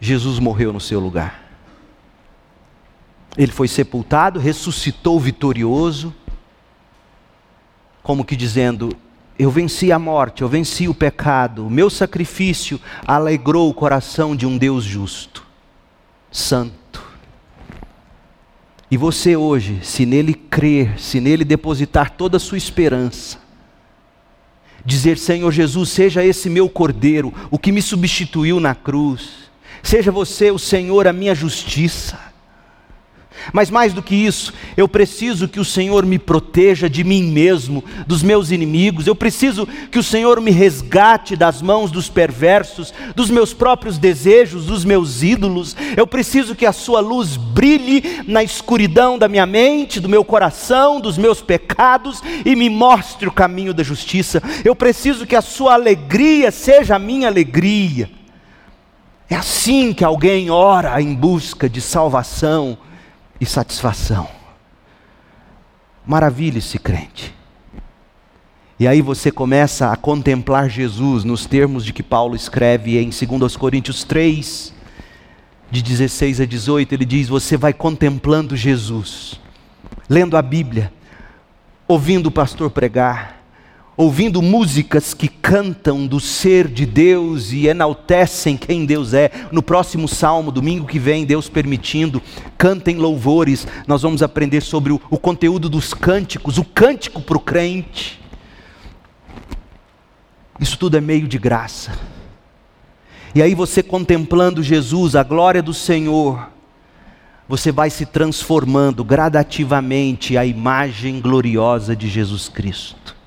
Jesus 0.00 0.38
morreu 0.38 0.72
no 0.72 0.80
seu 0.80 0.98
lugar. 0.98 1.44
Ele 3.36 3.52
foi 3.52 3.68
sepultado, 3.68 4.40
ressuscitou 4.40 5.20
vitorioso, 5.20 6.14
como 8.02 8.24
que 8.24 8.34
dizendo: 8.34 8.96
eu 9.38 9.50
venci 9.50 9.92
a 9.92 9.98
morte, 9.98 10.42
eu 10.42 10.48
venci 10.48 10.88
o 10.88 10.94
pecado, 10.94 11.66
o 11.66 11.70
meu 11.70 11.90
sacrifício 11.90 12.80
alegrou 13.06 13.68
o 13.68 13.74
coração 13.74 14.34
de 14.34 14.46
um 14.46 14.56
Deus 14.56 14.84
justo, 14.84 15.46
santo. 16.30 16.79
E 18.90 18.96
você 18.96 19.36
hoje, 19.36 19.78
se 19.82 20.04
nele 20.04 20.34
crer, 20.34 20.98
se 20.98 21.20
nele 21.20 21.44
depositar 21.44 22.10
toda 22.10 22.38
a 22.38 22.40
sua 22.40 22.58
esperança, 22.58 23.38
dizer: 24.84 25.16
Senhor 25.18 25.52
Jesus, 25.52 25.90
seja 25.90 26.24
esse 26.24 26.50
meu 26.50 26.68
cordeiro, 26.68 27.32
o 27.50 27.58
que 27.58 27.70
me 27.70 27.80
substituiu 27.80 28.58
na 28.58 28.74
cruz, 28.74 29.50
seja 29.82 30.10
você 30.10 30.50
o 30.50 30.58
Senhor, 30.58 31.06
a 31.06 31.12
minha 31.12 31.34
justiça 31.34 32.29
mas 33.52 33.70
mais 33.70 33.92
do 33.92 34.02
que 34.02 34.14
isso, 34.14 34.52
eu 34.76 34.88
preciso 34.88 35.48
que 35.48 35.60
o 35.60 35.64
Senhor 35.64 36.04
me 36.04 36.18
proteja 36.18 36.88
de 36.88 37.02
mim 37.02 37.24
mesmo, 37.24 37.84
dos 38.06 38.22
meus 38.22 38.50
inimigos. 38.50 39.06
Eu 39.06 39.14
preciso 39.14 39.66
que 39.90 39.98
o 39.98 40.02
Senhor 40.02 40.40
me 40.40 40.50
resgate 40.50 41.36
das 41.36 41.60
mãos 41.62 41.90
dos 41.90 42.08
perversos, 42.08 42.92
dos 43.14 43.30
meus 43.30 43.52
próprios 43.52 43.98
desejos, 43.98 44.66
dos 44.66 44.84
meus 44.84 45.22
ídolos. 45.22 45.76
Eu 45.96 46.06
preciso 46.06 46.54
que 46.54 46.66
a 46.66 46.72
Sua 46.72 47.00
luz 47.00 47.36
brilhe 47.36 48.22
na 48.26 48.42
escuridão 48.42 49.18
da 49.18 49.28
minha 49.28 49.46
mente, 49.46 50.00
do 50.00 50.08
meu 50.08 50.24
coração, 50.24 51.00
dos 51.00 51.18
meus 51.18 51.40
pecados 51.40 52.22
e 52.44 52.54
me 52.54 52.68
mostre 52.68 53.28
o 53.28 53.32
caminho 53.32 53.74
da 53.74 53.82
justiça. 53.82 54.42
Eu 54.64 54.74
preciso 54.74 55.26
que 55.26 55.36
a 55.36 55.42
Sua 55.42 55.74
alegria 55.74 56.50
seja 56.50 56.96
a 56.96 56.98
minha 56.98 57.28
alegria. 57.28 58.10
É 59.28 59.36
assim 59.36 59.92
que 59.92 60.04
alguém 60.04 60.50
ora 60.50 61.00
em 61.00 61.14
busca 61.14 61.68
de 61.68 61.80
salvação 61.80 62.76
e 63.40 63.46
satisfação. 63.46 64.28
Maravilhe-se, 66.06 66.78
crente. 66.78 67.34
E 68.78 68.88
aí 68.88 69.02
você 69.02 69.30
começa 69.30 69.92
a 69.92 69.96
contemplar 69.96 70.68
Jesus 70.68 71.24
nos 71.24 71.46
termos 71.46 71.84
de 71.84 71.92
que 71.92 72.02
Paulo 72.02 72.34
escreve 72.34 72.98
em 72.98 73.10
2 73.10 73.56
Coríntios 73.56 74.04
3, 74.04 74.74
de 75.70 75.82
16 75.82 76.40
a 76.40 76.44
18, 76.44 76.92
ele 76.92 77.04
diz: 77.04 77.28
Você 77.28 77.56
vai 77.56 77.72
contemplando 77.72 78.56
Jesus, 78.56 79.38
lendo 80.08 80.36
a 80.36 80.42
Bíblia, 80.42 80.92
ouvindo 81.86 82.26
o 82.26 82.30
pastor 82.30 82.70
pregar, 82.70 83.39
ouvindo 84.00 84.40
músicas 84.40 85.12
que 85.12 85.28
cantam 85.28 86.06
do 86.06 86.18
ser 86.18 86.66
de 86.68 86.86
Deus 86.86 87.52
e 87.52 87.66
enaltecem 87.66 88.56
quem 88.56 88.86
Deus 88.86 89.12
é. 89.12 89.30
No 89.52 89.62
próximo 89.62 90.08
salmo, 90.08 90.50
domingo 90.50 90.86
que 90.86 90.98
vem, 90.98 91.26
Deus 91.26 91.50
permitindo, 91.50 92.22
cantem 92.56 92.96
louvores. 92.96 93.66
Nós 93.86 94.00
vamos 94.00 94.22
aprender 94.22 94.62
sobre 94.62 94.90
o, 94.94 95.00
o 95.10 95.18
conteúdo 95.18 95.68
dos 95.68 95.92
cânticos, 95.92 96.56
o 96.56 96.64
cântico 96.64 97.20
para 97.20 97.36
o 97.36 97.40
crente. 97.40 98.18
Isso 100.58 100.78
tudo 100.78 100.96
é 100.96 101.00
meio 101.02 101.28
de 101.28 101.36
graça. 101.36 101.92
E 103.34 103.42
aí 103.42 103.54
você 103.54 103.82
contemplando 103.82 104.62
Jesus, 104.62 105.14
a 105.14 105.22
glória 105.22 105.62
do 105.62 105.74
Senhor, 105.74 106.48
você 107.46 107.70
vai 107.70 107.90
se 107.90 108.06
transformando 108.06 109.04
gradativamente 109.04 110.38
à 110.38 110.46
imagem 110.46 111.20
gloriosa 111.20 111.94
de 111.94 112.08
Jesus 112.08 112.48
Cristo. 112.48 113.19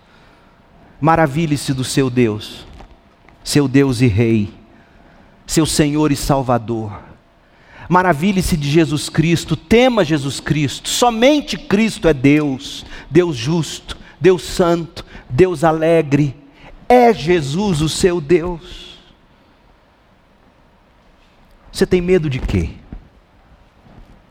Maravilhe-se 1.03 1.73
do 1.73 1.83
seu 1.83 2.09
Deus, 2.09 2.65
seu 3.43 3.67
Deus 3.67 3.99
e 3.99 4.07
Rei, 4.07 4.53
seu 5.45 5.65
Senhor 5.65 6.13
e 6.13 6.15
Salvador. 6.15 6.97
Maravilhe-se 7.89 8.55
de 8.55 8.71
Jesus 8.71 9.09
Cristo, 9.09 9.57
tema 9.57 10.05
Jesus 10.05 10.39
Cristo, 10.39 10.87
somente 10.87 11.57
Cristo 11.57 12.07
é 12.07 12.13
Deus, 12.13 12.85
Deus 13.11 13.35
justo, 13.35 13.97
Deus 14.17 14.43
santo, 14.43 15.05
Deus 15.29 15.65
alegre, 15.65 16.37
é 16.87 17.13
Jesus 17.13 17.81
o 17.81 17.89
seu 17.89 18.21
Deus. 18.21 18.97
Você 21.69 21.85
tem 21.85 21.99
medo 21.99 22.29
de 22.29 22.39
quê? 22.39 22.69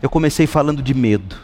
Eu 0.01 0.09
comecei 0.09 0.47
falando 0.47 0.83
de 0.83 0.95
medo. 0.95 1.37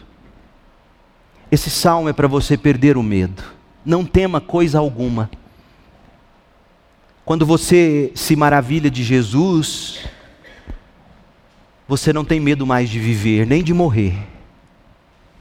Esse 1.52 1.68
salmo 1.68 2.08
é 2.08 2.14
para 2.14 2.26
você 2.26 2.56
perder 2.56 2.96
o 2.96 3.02
medo 3.02 3.57
não 3.88 4.04
tema 4.04 4.38
coisa 4.38 4.78
alguma. 4.78 5.30
Quando 7.24 7.46
você 7.46 8.12
se 8.14 8.36
maravilha 8.36 8.90
de 8.90 9.02
Jesus, 9.02 10.00
você 11.88 12.12
não 12.12 12.22
tem 12.22 12.38
medo 12.38 12.66
mais 12.66 12.90
de 12.90 12.98
viver, 12.98 13.46
nem 13.46 13.64
de 13.64 13.72
morrer. 13.72 14.14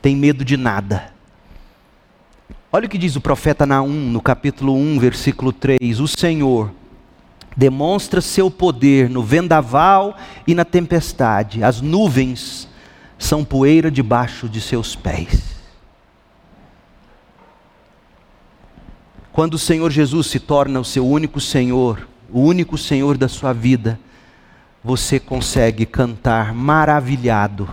Tem 0.01 0.15
medo 0.15 0.45
de 0.45 0.55
nada. 0.55 1.11
Olha 2.71 2.85
o 2.85 2.89
que 2.89 2.97
diz 2.97 3.17
o 3.17 3.21
profeta 3.21 3.65
Naum, 3.65 4.09
no 4.09 4.21
capítulo 4.21 4.73
1, 4.73 4.97
versículo 4.97 5.51
3: 5.51 5.99
O 5.99 6.07
Senhor 6.07 6.71
demonstra 7.55 8.21
seu 8.21 8.49
poder 8.49 9.09
no 9.09 9.23
vendaval 9.23 10.15
e 10.47 10.55
na 10.55 10.63
tempestade, 10.63 11.65
as 11.65 11.81
nuvens 11.81 12.69
são 13.19 13.43
poeira 13.43 13.91
debaixo 13.91 14.47
de 14.47 14.61
seus 14.61 14.95
pés. 14.95 15.56
Quando 19.37 19.53
o 19.53 19.59
Senhor 19.59 19.91
Jesus 19.91 20.25
se 20.25 20.39
torna 20.39 20.79
o 20.79 20.83
seu 20.83 21.07
único 21.07 21.39
Senhor, 21.39 22.07
o 22.33 22.41
único 22.41 22.75
Senhor 22.75 23.19
da 23.19 23.27
sua 23.27 23.53
vida, 23.53 23.99
você 24.83 25.19
consegue 25.19 25.85
cantar 25.85 26.55
maravilhado. 26.55 27.69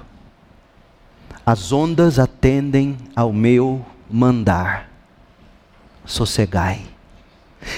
As 1.47 1.73
ondas 1.73 2.19
atendem 2.19 2.99
ao 3.17 3.33
meu 3.33 3.83
mandar. 4.11 4.91
Sossegai. 6.05 6.83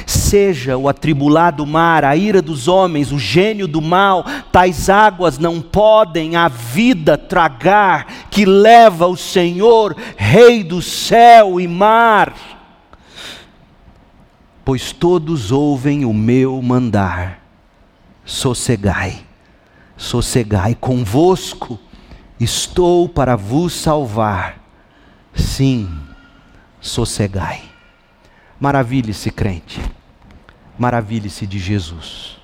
Seja 0.05 0.77
o 0.77 0.89
atribulado 0.89 1.65
mar, 1.65 2.05
a 2.05 2.17
ira 2.17 2.43
dos 2.43 2.67
homens, 2.67 3.13
o 3.13 3.21
gênio 3.21 3.69
do 3.69 3.81
mal, 3.81 4.25
tais 4.51 4.91
águas 4.91 5.39
não 5.39 5.61
podem 5.61 6.35
a 6.35 6.49
vida 6.49 7.17
tragar, 7.17 8.27
que 8.33 8.45
leva 8.45 9.07
o 9.07 9.17
Senhor, 9.17 9.97
Rei 10.17 10.65
do 10.65 10.83
céu 10.83 11.61
e 11.61 11.69
mar 11.69 12.56
pois 14.67 14.91
todos 14.91 15.53
ouvem 15.53 16.05
o 16.05 16.13
meu 16.13 16.61
mandar. 16.61 17.41
Sossegai, 18.25 19.25
sossegai, 19.97 20.75
convosco 20.75 21.79
estou 22.41 23.09
para 23.09 23.37
vos 23.37 23.73
salvar. 23.73 24.61
Sim, 25.33 25.89
sossegai. 26.81 27.63
Maravilhe-se, 28.59 29.31
crente. 29.31 29.81
Maravilhe-se 30.77 31.47
de 31.47 31.61
Jesus. 31.61 32.37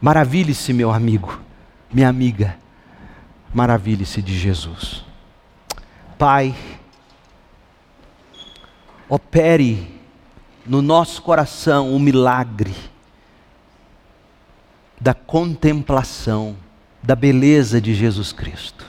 Maravilhe-se, 0.00 0.72
meu 0.72 0.90
amigo, 0.90 1.40
minha 1.92 2.08
amiga. 2.08 2.58
Maravilhe-se 3.54 4.20
de 4.20 4.36
Jesus. 4.36 5.04
Pai, 6.18 6.52
opere 9.08 10.01
no 10.66 10.80
nosso 10.80 11.22
coração 11.22 11.94
o 11.94 11.98
milagre 11.98 12.74
da 15.00 15.12
contemplação 15.12 16.56
da 17.02 17.16
beleza 17.16 17.80
de 17.80 17.94
Jesus 17.94 18.32
Cristo. 18.32 18.86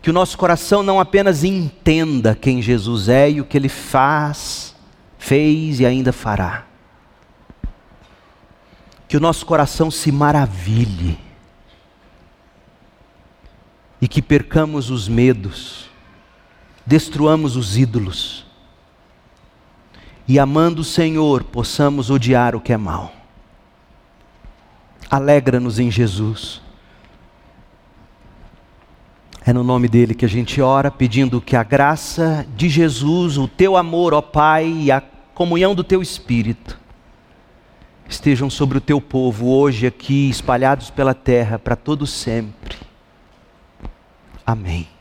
Que 0.00 0.08
o 0.08 0.12
nosso 0.12 0.38
coração 0.38 0.82
não 0.82 0.98
apenas 0.98 1.44
entenda 1.44 2.34
quem 2.34 2.62
Jesus 2.62 3.08
é 3.08 3.30
e 3.30 3.40
o 3.40 3.44
que 3.44 3.58
ele 3.58 3.68
faz, 3.68 4.74
fez 5.18 5.80
e 5.80 5.86
ainda 5.86 6.12
fará. 6.12 6.64
Que 9.06 9.16
o 9.16 9.20
nosso 9.20 9.44
coração 9.44 9.90
se 9.90 10.10
maravilhe 10.10 11.18
e 14.00 14.08
que 14.08 14.22
percamos 14.22 14.90
os 14.90 15.08
medos, 15.08 15.90
destruamos 16.86 17.56
os 17.56 17.76
ídolos 17.76 18.47
e 20.28 20.38
amando 20.38 20.82
o 20.82 20.84
Senhor, 20.84 21.42
possamos 21.42 22.10
odiar 22.10 22.54
o 22.54 22.60
que 22.60 22.72
é 22.72 22.76
mal. 22.76 23.10
Alegra-nos 25.10 25.78
em 25.78 25.90
Jesus. 25.90 26.60
É 29.46 29.52
no 29.54 29.64
nome 29.64 29.88
dele 29.88 30.14
que 30.14 30.26
a 30.26 30.28
gente 30.28 30.60
ora, 30.60 30.90
pedindo 30.90 31.40
que 31.40 31.56
a 31.56 31.62
graça 31.62 32.46
de 32.54 32.68
Jesus, 32.68 33.38
o 33.38 33.48
teu 33.48 33.74
amor, 33.74 34.12
ó 34.12 34.20
Pai, 34.20 34.66
e 34.66 34.92
a 34.92 35.02
comunhão 35.34 35.74
do 35.74 35.82
teu 35.82 36.02
Espírito 36.02 36.78
estejam 38.06 38.50
sobre 38.50 38.76
o 38.76 38.82
teu 38.82 39.00
povo 39.00 39.48
hoje 39.48 39.86
aqui, 39.86 40.28
espalhados 40.28 40.90
pela 40.90 41.14
terra, 41.14 41.58
para 41.58 41.76
todo 41.76 42.06
sempre. 42.06 42.76
Amém. 44.44 44.97